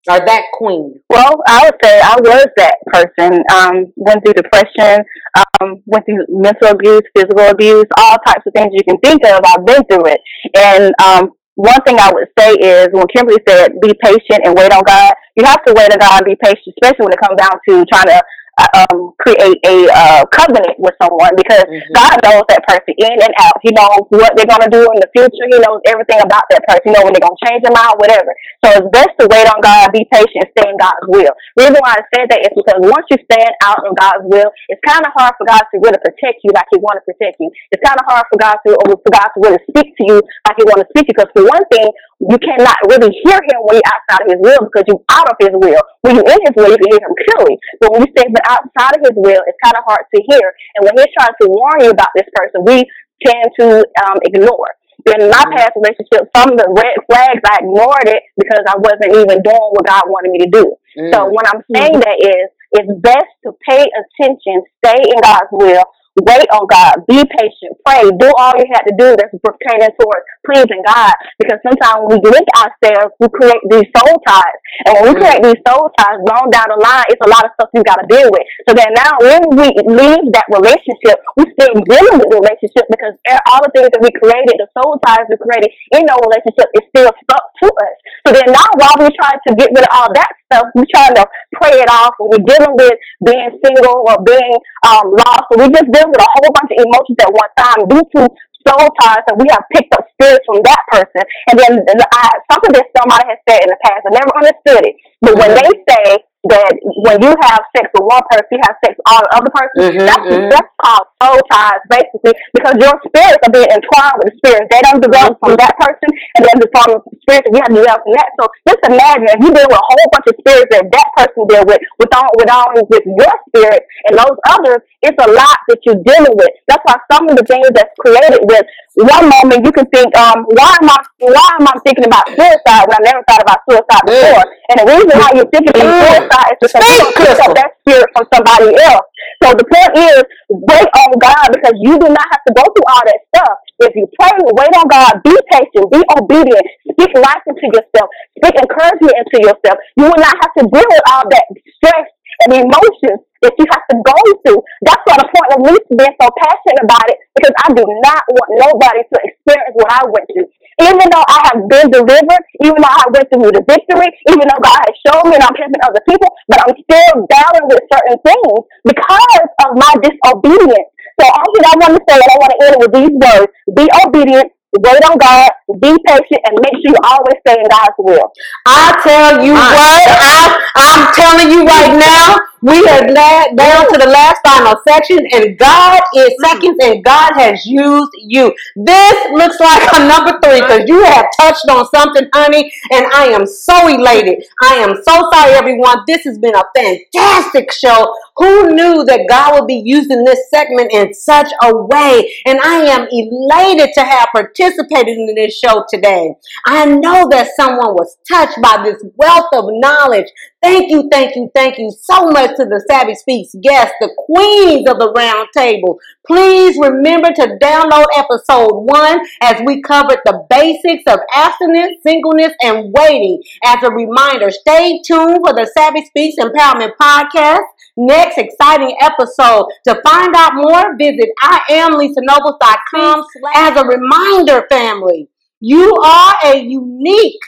or 0.07 0.19
that 0.25 0.43
queen? 0.53 0.99
Well, 1.09 1.33
I 1.47 1.65
would 1.65 1.75
say 1.83 1.99
I 1.99 2.15
was 2.19 2.47
that 2.57 2.75
person. 2.87 3.43
Um, 3.53 3.93
went 3.95 4.23
through 4.23 4.33
depression, 4.33 5.03
um, 5.37 5.83
went 5.85 6.05
through 6.05 6.25
mental 6.29 6.69
abuse, 6.69 7.01
physical 7.15 7.45
abuse, 7.49 7.85
all 7.97 8.17
types 8.25 8.43
of 8.47 8.53
things 8.53 8.71
you 8.71 8.83
can 8.87 8.97
think 8.99 9.25
of. 9.25 9.41
I've 9.45 9.65
been 9.65 9.83
through 9.85 10.07
it. 10.07 10.21
And 10.57 10.93
um, 11.03 11.31
one 11.55 11.81
thing 11.85 11.99
I 11.99 12.11
would 12.13 12.27
say 12.37 12.53
is 12.53 12.87
when 12.91 13.05
Kimberly 13.13 13.39
said, 13.47 13.73
be 13.81 13.93
patient 14.01 14.41
and 14.45 14.55
wait 14.55 14.71
on 14.71 14.81
God, 14.85 15.13
you 15.39 15.45
have 15.47 15.63
to 15.63 15.73
wait 15.73 15.91
on 15.91 15.99
God 15.99 16.21
and 16.21 16.27
be 16.27 16.35
patient, 16.35 16.75
especially 16.75 17.07
when 17.07 17.15
it 17.15 17.23
comes 17.23 17.39
down 17.39 17.55
to 17.55 17.73
trying 17.87 18.11
to 18.11 18.19
um, 18.59 19.15
create 19.19 19.59
a 19.63 19.87
uh, 19.87 20.23
covenant 20.27 20.75
with 20.79 20.95
someone 20.99 21.31
because 21.35 21.63
mm-hmm. 21.63 21.93
God 21.95 22.15
knows 22.23 22.43
that 22.51 22.63
person 22.67 22.91
in 22.97 23.15
and 23.15 23.33
out. 23.39 23.55
He 23.63 23.71
knows 23.71 24.03
what 24.11 24.35
they're 24.35 24.49
going 24.49 24.65
to 24.67 24.71
do 24.71 24.83
in 24.91 24.99
the 24.99 25.09
future. 25.15 25.47
He 25.47 25.57
knows 25.59 25.79
everything 25.87 26.19
about 26.19 26.43
that 26.51 26.63
person. 26.67 26.83
He 26.83 26.91
knows 26.91 27.07
when 27.07 27.13
they're 27.15 27.23
going 27.23 27.39
to 27.39 27.45
change 27.47 27.61
their 27.63 27.75
mind, 27.75 27.95
whatever. 27.99 28.31
So 28.63 28.67
it's 28.75 28.89
best 28.91 29.13
to 29.23 29.31
wait 29.31 29.47
on 29.47 29.59
God, 29.63 29.95
be 29.95 30.03
patient, 30.11 30.51
stay 30.51 30.67
in 30.67 30.75
God's 30.75 31.07
will. 31.07 31.33
The 31.55 31.71
reason 31.71 31.79
why 31.79 31.99
I 31.99 32.03
said 32.11 32.27
that 32.31 32.41
is 32.43 32.51
because 32.51 32.79
once 32.83 33.07
you 33.07 33.17
stand 33.31 33.53
out 33.63 33.79
in 33.87 33.93
God's 33.95 34.27
will, 34.27 34.49
it's 34.67 34.83
kind 34.83 35.03
of 35.03 35.11
hard 35.15 35.39
for 35.39 35.47
God 35.47 35.63
to 35.63 35.75
really 35.79 35.99
protect 36.03 36.43
you 36.43 36.51
like 36.51 36.67
He 36.73 36.79
want 36.83 36.99
to 36.99 37.05
protect 37.07 37.39
you. 37.39 37.47
It's 37.71 37.83
kind 37.83 37.97
of 37.97 38.05
hard 38.07 38.27
for 38.27 38.37
God 38.39 38.59
to 38.67 38.75
for 38.75 39.11
God 39.13 39.29
to 39.31 39.39
really 39.39 39.61
speak 39.71 39.95
to 39.95 40.03
you 40.03 40.17
like 40.19 40.57
He 40.59 40.65
want 40.67 40.83
to 40.83 40.87
speak 40.91 41.07
to 41.07 41.11
you. 41.13 41.17
Because 41.19 41.31
for 41.35 41.45
one 41.47 41.65
thing, 41.71 41.87
you 42.19 42.37
cannot 42.43 42.75
really 42.91 43.15
hear 43.23 43.39
Him 43.39 43.63
when 43.63 43.79
you're 43.79 43.91
outside 43.95 44.27
of 44.27 44.29
His 44.35 44.41
will 44.43 44.59
because 44.67 44.83
you're 44.91 45.05
out 45.07 45.31
of 45.31 45.39
His 45.39 45.55
will. 45.55 45.83
When 46.03 46.19
you're 46.19 46.27
in 46.27 46.41
His 46.43 46.55
will, 46.55 46.67
you 46.67 46.79
can 46.79 46.91
hear 46.91 46.99
Him 46.99 47.15
clearly. 47.15 47.55
But 47.79 47.95
when 47.95 48.01
you 48.03 48.11
stay 48.11 48.27
outside 48.43 48.99
of 48.99 49.01
His 49.07 49.15
will, 49.15 49.39
it's 49.47 49.61
kind 49.63 49.79
of 49.79 49.87
hard 49.87 50.03
to 50.03 50.19
hear. 50.27 50.45
And 50.75 50.83
when 50.83 50.99
He's 50.99 51.15
trying 51.15 51.35
to 51.39 51.47
warn 51.47 51.79
you 51.79 51.91
about 51.95 52.11
this 52.15 52.27
person, 52.35 52.67
we 52.67 52.83
tend 53.23 53.47
to 53.63 53.87
um, 54.03 54.19
ignore. 54.27 54.75
In 55.07 55.31
my 55.31 55.43
past 55.55 55.79
relationship, 55.79 56.27
some 56.35 56.51
of 56.51 56.57
the 56.59 56.67
red 56.75 56.99
flags 57.07 57.39
I 57.47 57.63
ignored 57.63 58.11
it 58.11 58.19
because 58.35 58.67
I 58.67 58.75
wasn't 58.75 59.15
even 59.15 59.39
doing 59.39 59.69
what 59.71 59.87
God 59.87 60.03
wanted 60.11 60.35
me 60.35 60.43
to 60.43 60.51
do. 60.51 60.75
Mm. 60.99 61.15
So 61.15 61.17
when 61.31 61.47
I'm 61.47 61.63
saying 61.71 61.95
mm. 61.95 62.03
that 62.03 62.19
is, 62.19 62.51
it's 62.75 62.91
best 62.99 63.31
to 63.47 63.55
pay 63.63 63.87
attention, 63.87 64.67
stay 64.83 64.99
in 64.99 65.19
God's 65.23 65.49
will, 65.55 65.87
wait 66.25 66.49
on 66.51 66.65
God, 66.67 67.05
be 67.07 67.21
patient, 67.23 67.77
pray, 67.85 68.03
do 68.19 68.27
all 68.37 68.53
you 68.57 68.65
have 68.73 68.85
to 68.85 68.95
do 68.97 69.15
that's 69.15 69.33
pertaining 69.43 69.93
towards 69.99 70.25
pleasing 70.45 70.81
God. 70.85 71.13
Because 71.37 71.59
sometimes 71.61 72.09
when 72.09 72.19
we 72.19 72.29
link 72.29 72.47
ourselves, 72.57 73.13
we 73.19 73.27
create 73.29 73.63
these 73.69 73.87
soul 73.95 74.17
ties. 74.25 74.59
And 74.85 74.93
when 74.97 75.03
we 75.11 75.13
create 75.19 75.41
these 75.43 75.61
soul 75.67 75.91
ties, 75.97 76.19
long 76.25 76.49
down 76.49 76.71
the 76.71 76.79
line, 76.79 77.07
it's 77.09 77.23
a 77.23 77.29
lot 77.29 77.45
of 77.45 77.51
stuff 77.55 77.69
you 77.73 77.83
got 77.83 78.01
to 78.01 78.07
deal 78.09 78.29
with. 78.31 78.45
So 78.67 78.73
then 78.73 78.91
now 78.95 79.13
when 79.21 79.43
we 79.55 79.67
leave 79.85 80.25
that 80.35 80.47
relationship, 80.49 81.21
we 81.37 81.45
still 81.53 81.73
dealing 81.85 82.17
with 82.19 82.29
the 82.31 82.39
relationship 82.39 82.85
because 82.89 83.15
all 83.49 83.61
the 83.63 83.71
things 83.75 83.89
that 83.93 84.01
we 84.01 84.11
created, 84.15 84.55
the 84.57 84.69
soul 84.75 84.97
ties 85.05 85.27
we 85.29 85.37
created 85.37 85.69
in 85.95 86.05
no 86.05 86.17
relationship 86.21 86.67
is 86.75 86.83
still 86.91 87.11
stuck 87.25 87.45
to 87.63 87.67
us. 87.69 87.95
So 88.25 88.33
then 88.33 88.51
now 88.51 88.67
while 88.77 88.97
we're 88.99 89.15
trying 89.15 89.41
to 89.47 89.51
get 89.55 89.69
rid 89.73 89.85
of 89.85 89.93
all 89.93 90.09
that 90.13 90.31
stuff, 90.49 90.65
we're 90.75 90.89
trying 90.89 91.15
to 91.15 91.25
pray 91.55 91.77
it 91.79 91.89
off 91.89 92.13
and 92.19 92.29
we're 92.29 92.45
dealing 92.45 92.73
with 92.75 92.95
being 93.25 93.49
single 93.63 94.05
or 94.07 94.17
being 94.25 94.55
um, 94.85 95.13
lost. 95.13 95.45
So 95.51 95.59
we 95.59 95.69
just 95.69 95.89
dealing 95.91 96.08
with 96.11 96.21
a 96.21 96.29
whole 96.37 96.51
bunch 96.53 96.71
of 96.73 96.79
emotions 96.83 97.17
at 97.21 97.31
one 97.31 97.51
time 97.57 97.79
due 97.87 98.05
to 98.17 98.21
soul 98.67 98.87
ties 98.99 99.23
and 99.31 99.39
we 99.39 99.47
have 99.49 99.63
picked 99.71 99.93
up 99.95 100.03
spirits 100.13 100.45
from 100.45 100.61
that 100.63 100.81
person. 100.91 101.23
And 101.49 101.55
then 101.57 101.73
I, 101.87 102.27
something 102.51 102.73
that 102.75 102.87
somebody 102.97 103.25
has 103.29 103.39
said 103.47 103.63
in 103.63 103.69
the 103.71 103.79
past, 103.85 104.03
I 104.05 104.11
never 104.13 104.33
understood 104.35 104.83
it, 104.85 104.95
but 105.21 105.37
when 105.37 105.51
mm-hmm. 105.55 105.63
they 105.63 105.71
say 105.87 106.05
that 106.47 106.71
when 107.03 107.19
you 107.19 107.35
have 107.43 107.59
sex 107.75 107.91
with 107.91 108.07
one 108.07 108.23
person, 108.31 108.47
you 108.55 108.63
have 108.63 108.79
sex 108.79 108.95
with 108.95 109.07
all 109.11 109.19
the 109.27 109.31
other 109.35 109.51
person. 109.51 109.75
Mm-hmm, 109.75 110.07
that's, 110.07 110.23
mm-hmm. 110.23 110.47
that's 110.47 110.71
called 110.79 111.05
soul 111.19 111.39
ties, 111.51 111.83
basically, 111.91 112.31
because 112.55 112.75
your 112.79 112.95
spirits 113.03 113.43
are 113.43 113.51
being 113.51 113.67
entwined 113.67 114.15
with 114.23 114.31
the 114.31 114.35
spirits. 114.39 114.67
They 114.71 114.79
don't 114.87 115.03
develop 115.03 115.35
from 115.43 115.59
that 115.59 115.75
person, 115.75 116.09
and 116.39 116.47
then 116.47 116.55
from 116.71 117.03
the 117.03 117.19
spirits 117.27 117.43
that 117.43 117.51
you 117.51 117.59
have 117.59 117.75
developed 117.75 118.03
from 118.07 118.15
that. 118.15 118.29
So 118.39 118.43
just 118.71 118.81
imagine 118.87 119.27
if 119.35 119.39
you 119.43 119.51
deal 119.51 119.67
with 119.67 119.83
a 119.83 119.83
whole 119.83 120.07
bunch 120.15 120.27
of 120.31 120.35
spirits 120.39 120.71
that 120.71 120.87
that 120.87 121.09
person 121.19 121.43
deal 121.43 121.65
with, 121.67 121.81
with 121.99 122.11
all, 122.15 122.31
with 122.39 122.47
all 122.47 122.71
with 122.87 123.03
your 123.03 123.35
spirit 123.51 123.83
and 124.07 124.15
those 124.15 124.39
others, 124.47 124.79
it's 125.03 125.19
a 125.19 125.27
lot 125.27 125.59
that 125.67 125.83
you're 125.83 125.99
dealing 126.07 126.39
with. 126.39 126.55
That's 126.71 126.83
why 126.87 126.95
some 127.11 127.27
of 127.27 127.35
the 127.35 127.43
things 127.43 127.67
that's 127.75 127.91
created 127.99 128.47
with 128.47 128.63
one 128.99 129.31
moment 129.31 129.63
you 129.63 129.71
can 129.71 129.87
think, 129.95 130.11
um, 130.17 130.43
why 130.51 130.75
am 130.81 130.89
I 130.91 130.97
why 131.23 131.47
am 131.55 131.67
I 131.67 131.73
thinking 131.87 132.03
about 132.03 132.27
suicide 132.35 132.83
when 132.87 132.99
I 132.99 133.03
never 133.07 133.23
thought 133.23 133.43
about 133.43 133.63
suicide 133.63 134.03
before? 134.03 134.43
Mm. 134.43 134.67
And 134.69 134.75
the 134.83 134.87
reason 134.91 135.15
why 135.15 135.29
you're 135.35 135.51
thinking 135.51 135.71
about 135.71 135.87
mm. 135.87 136.03
suicide 136.03 136.51
is 136.51 136.59
because 136.67 136.83
you 136.83 137.05
pick 137.15 137.39
up 137.39 137.51
that 137.55 137.69
spirit 137.79 138.07
from 138.11 138.25
somebody 138.33 138.75
else. 138.75 139.07
So 139.43 139.55
the 139.55 139.63
point 139.63 139.93
is, 139.95 140.19
wait 140.51 140.89
on 140.99 141.09
God 141.15 141.47
because 141.55 141.75
you 141.79 141.95
do 141.95 142.07
not 142.11 142.27
have 142.27 142.43
to 142.43 142.51
go 142.51 142.63
through 142.75 142.87
all 142.91 143.03
that 143.07 143.19
stuff. 143.31 143.55
If 143.87 143.95
you 143.95 144.05
pray, 144.19 144.35
wait 144.35 144.73
on 144.75 144.87
God, 144.91 145.23
be 145.23 145.35
patient, 145.55 145.87
be 145.87 146.03
obedient, 146.19 146.65
speak 146.91 147.11
life 147.15 147.43
into 147.47 147.71
yourself, 147.71 148.07
speak 148.35 148.55
encouragement 148.59 149.15
into 149.15 149.37
yourself. 149.47 149.79
You 149.95 150.11
will 150.11 150.19
not 150.19 150.35
have 150.43 150.53
to 150.59 150.63
deal 150.67 150.87
with 150.87 151.05
all 151.07 151.23
that 151.23 151.45
stress 151.79 152.07
and 152.45 152.55
emotions 152.55 153.19
that 153.41 153.55
you 153.55 153.65
have 153.71 153.85
to 153.87 153.95
go 154.03 154.17
through. 154.43 154.61
That's 154.83 155.03
why 155.07 155.15
the 155.15 155.27
point 155.31 155.51
of 155.55 155.59
me 155.63 155.73
being 155.95 156.15
so 156.19 156.27
passionate 156.27 156.81
about 156.83 157.07
it 157.07 157.17
because 157.35 157.55
I 157.63 157.71
do 157.71 157.83
not 157.83 158.23
want 158.35 158.49
nobody 158.59 159.01
to 159.03 159.17
experience 159.23 159.75
what 159.75 159.91
I 159.91 160.03
went 160.07 160.27
through. 160.31 160.49
Even 160.79 161.07
though 161.11 161.27
I 161.27 161.39
have 161.51 161.61
been 161.67 161.87
delivered, 161.91 162.43
even 162.63 162.79
though 162.79 162.95
I 162.95 163.05
went 163.11 163.27
through 163.31 163.51
the 163.51 163.63
victory, 163.67 164.09
even 164.31 164.43
though 164.47 164.63
God 164.63 164.79
has 164.79 164.95
shown 165.03 165.23
me 165.27 165.35
and 165.39 165.43
I'm 165.43 165.55
helping 165.55 165.83
other 165.83 166.03
people, 166.07 166.29
but 166.47 166.59
I'm 166.63 166.75
still 166.79 167.27
battling 167.27 167.67
with 167.67 167.83
certain 167.91 168.19
things 168.23 168.63
because 168.87 169.47
of 169.63 169.69
my 169.75 169.91
disobedience. 169.99 170.89
So 171.19 171.27
all 171.27 171.51
that 171.51 171.67
I 171.67 171.75
want 171.83 171.99
to 171.99 172.01
say, 172.07 172.15
and 172.15 172.31
I 172.31 172.37
want 172.39 172.51
to 172.55 172.59
end 172.63 172.73
it 172.75 172.81
with 172.83 172.93
these 172.95 173.15
words, 173.19 173.51
be 173.75 173.85
obedient, 174.07 174.47
wait 174.77 175.03
on 175.05 175.17
God, 175.17 175.49
be 175.81 175.95
patient, 176.05 176.41
and 176.45 176.59
make 176.61 176.73
sure 176.81 176.93
you 176.93 176.99
always 177.03 177.37
stay 177.41 177.57
in 177.57 177.67
God's 177.69 177.97
will. 177.97 178.31
I 178.65 178.93
tell 179.01 179.43
you 179.43 179.53
what, 179.53 180.01
I, 180.21 180.59
I'm 180.75 181.01
telling 181.15 181.49
you 181.49 181.65
right 181.65 181.97
now, 181.97 182.37
we 182.61 182.77
are 182.87 183.07
down 183.07 183.87
to 183.87 183.97
the 183.97 184.09
last 184.09 184.39
final 184.45 184.75
section, 184.87 185.19
and 185.31 185.57
God 185.57 186.01
is 186.15 186.33
seconds, 186.43 186.77
and 186.81 187.03
God 187.03 187.31
has 187.35 187.65
used 187.65 188.11
you. 188.17 188.53
This 188.75 189.31
looks 189.31 189.59
like 189.59 189.87
a 189.93 190.07
number 190.07 190.39
three 190.43 190.61
because 190.61 190.83
you 190.87 191.03
have 191.03 191.25
touched 191.39 191.67
on 191.69 191.87
something, 191.93 192.27
honey, 192.33 192.71
and 192.91 193.05
I 193.13 193.27
am 193.27 193.45
so 193.45 193.87
elated. 193.87 194.43
I 194.61 194.75
am 194.75 194.95
so 195.03 195.29
sorry, 195.33 195.53
everyone. 195.53 196.03
This 196.07 196.23
has 196.23 196.37
been 196.37 196.55
a 196.55 196.63
fantastic 196.75 197.71
show. 197.71 198.13
Who 198.37 198.73
knew 198.73 199.05
that 199.05 199.27
God 199.29 199.53
would 199.53 199.67
be 199.67 199.81
using 199.85 200.23
this 200.23 200.49
segment 200.49 200.91
in 200.91 201.13
such 201.13 201.51
a 201.61 201.75
way? 201.75 202.33
And 202.45 202.59
I 202.61 202.81
am 202.87 203.07
elated 203.11 203.93
to 203.95 204.03
have 204.03 204.29
participated 204.33 205.17
in 205.17 205.35
this 205.35 205.57
show 205.57 205.85
today. 205.89 206.33
I 206.65 206.85
know 206.85 207.27
that 207.29 207.51
someone 207.55 207.93
was 207.93 208.17
touched 208.29 208.61
by 208.61 208.83
this 208.83 209.03
wealth 209.17 209.49
of 209.53 209.65
knowledge. 209.69 210.27
Thank 210.61 210.91
you, 210.91 211.07
thank 211.09 211.37
you, 211.37 211.49
thank 211.55 211.77
you 211.77 211.89
so 212.01 212.25
much 212.25 212.57
to 212.57 212.65
the 212.65 212.83
Savvy 212.89 213.15
Speaks 213.15 213.55
guests, 213.61 213.93
the 214.01 214.13
queens 214.17 214.89
of 214.89 214.99
the 214.99 215.11
round 215.15 215.47
table. 215.55 215.97
Please 216.27 216.77
remember 216.77 217.29
to 217.29 217.57
download 217.61 218.05
episode 218.17 218.83
one 218.83 219.19
as 219.41 219.61
we 219.65 219.81
covered 219.81 220.19
the 220.25 220.45
basics 220.49 221.03
of 221.07 221.19
abstinence, 221.33 222.03
singleness, 222.05 222.53
and 222.61 222.91
waiting. 222.91 223.41
As 223.63 223.81
a 223.83 223.91
reminder, 223.91 224.51
stay 224.51 224.99
tuned 225.05 225.39
for 225.45 225.53
the 225.53 225.69
Savvy 225.77 226.05
Speaks 226.05 226.35
Empowerment 226.37 226.91
Podcast 227.01 227.63
next 227.95 228.37
exciting 228.37 228.95
episode. 229.01 229.65
To 229.87 230.01
find 230.03 230.35
out 230.35 230.55
more, 230.55 230.97
visit 230.97 231.29
IamLisaNobles.com. 231.43 233.23
As 233.55 233.77
a 233.77 233.85
reminder, 233.85 234.65
family, 234.69 235.29
you 235.59 235.93
are 236.03 236.35
a 236.45 236.57
unique 236.57 237.41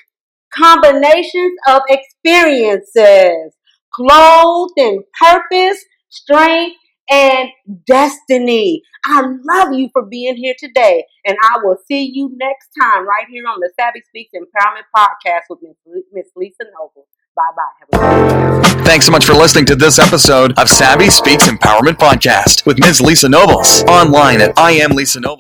combination 0.54 1.56
of 1.68 1.82
experiences, 1.90 3.54
clothed 3.94 4.74
in 4.78 5.04
purpose, 5.20 5.84
strength, 6.10 6.78
and 7.10 7.50
destiny. 7.86 8.82
I 9.06 9.22
love 9.22 9.74
you 9.74 9.90
for 9.92 10.06
being 10.06 10.38
here 10.38 10.56
today, 10.58 11.06
and 11.26 11.38
I 11.44 11.58
will 11.64 11.78
see 11.88 12.12
you 12.14 12.32
next 12.36 12.70
time 12.80 13.08
right 13.08 13.26
here 13.30 13.44
on 13.48 13.60
the 13.60 13.72
Savvy 13.80 14.02
Speaks 14.08 14.32
Empowerment 14.36 14.86
Podcast 14.96 15.42
with 15.50 15.60
Miss 16.14 16.28
Lisa 16.36 16.66
Noble. 16.80 17.08
Bye 17.36 17.44
bye. 17.56 18.62
Thanks 18.84 19.06
so 19.06 19.12
much 19.12 19.26
for 19.26 19.34
listening 19.34 19.66
to 19.68 19.76
this 19.76 20.00
episode 20.00 20.58
of 20.58 20.68
Savvy 20.68 21.10
Speaks 21.10 21.48
Empowerment 21.48 21.98
Podcast 21.98 22.66
with 22.66 22.78
Ms. 22.80 23.00
Lisa 23.00 23.30
Nobles. 23.30 23.84
Online 23.84 24.42
at 24.42 24.58
I 24.58 24.72
Am 24.72 24.92
Lisa 24.92 25.22
Nobles. 25.22 25.40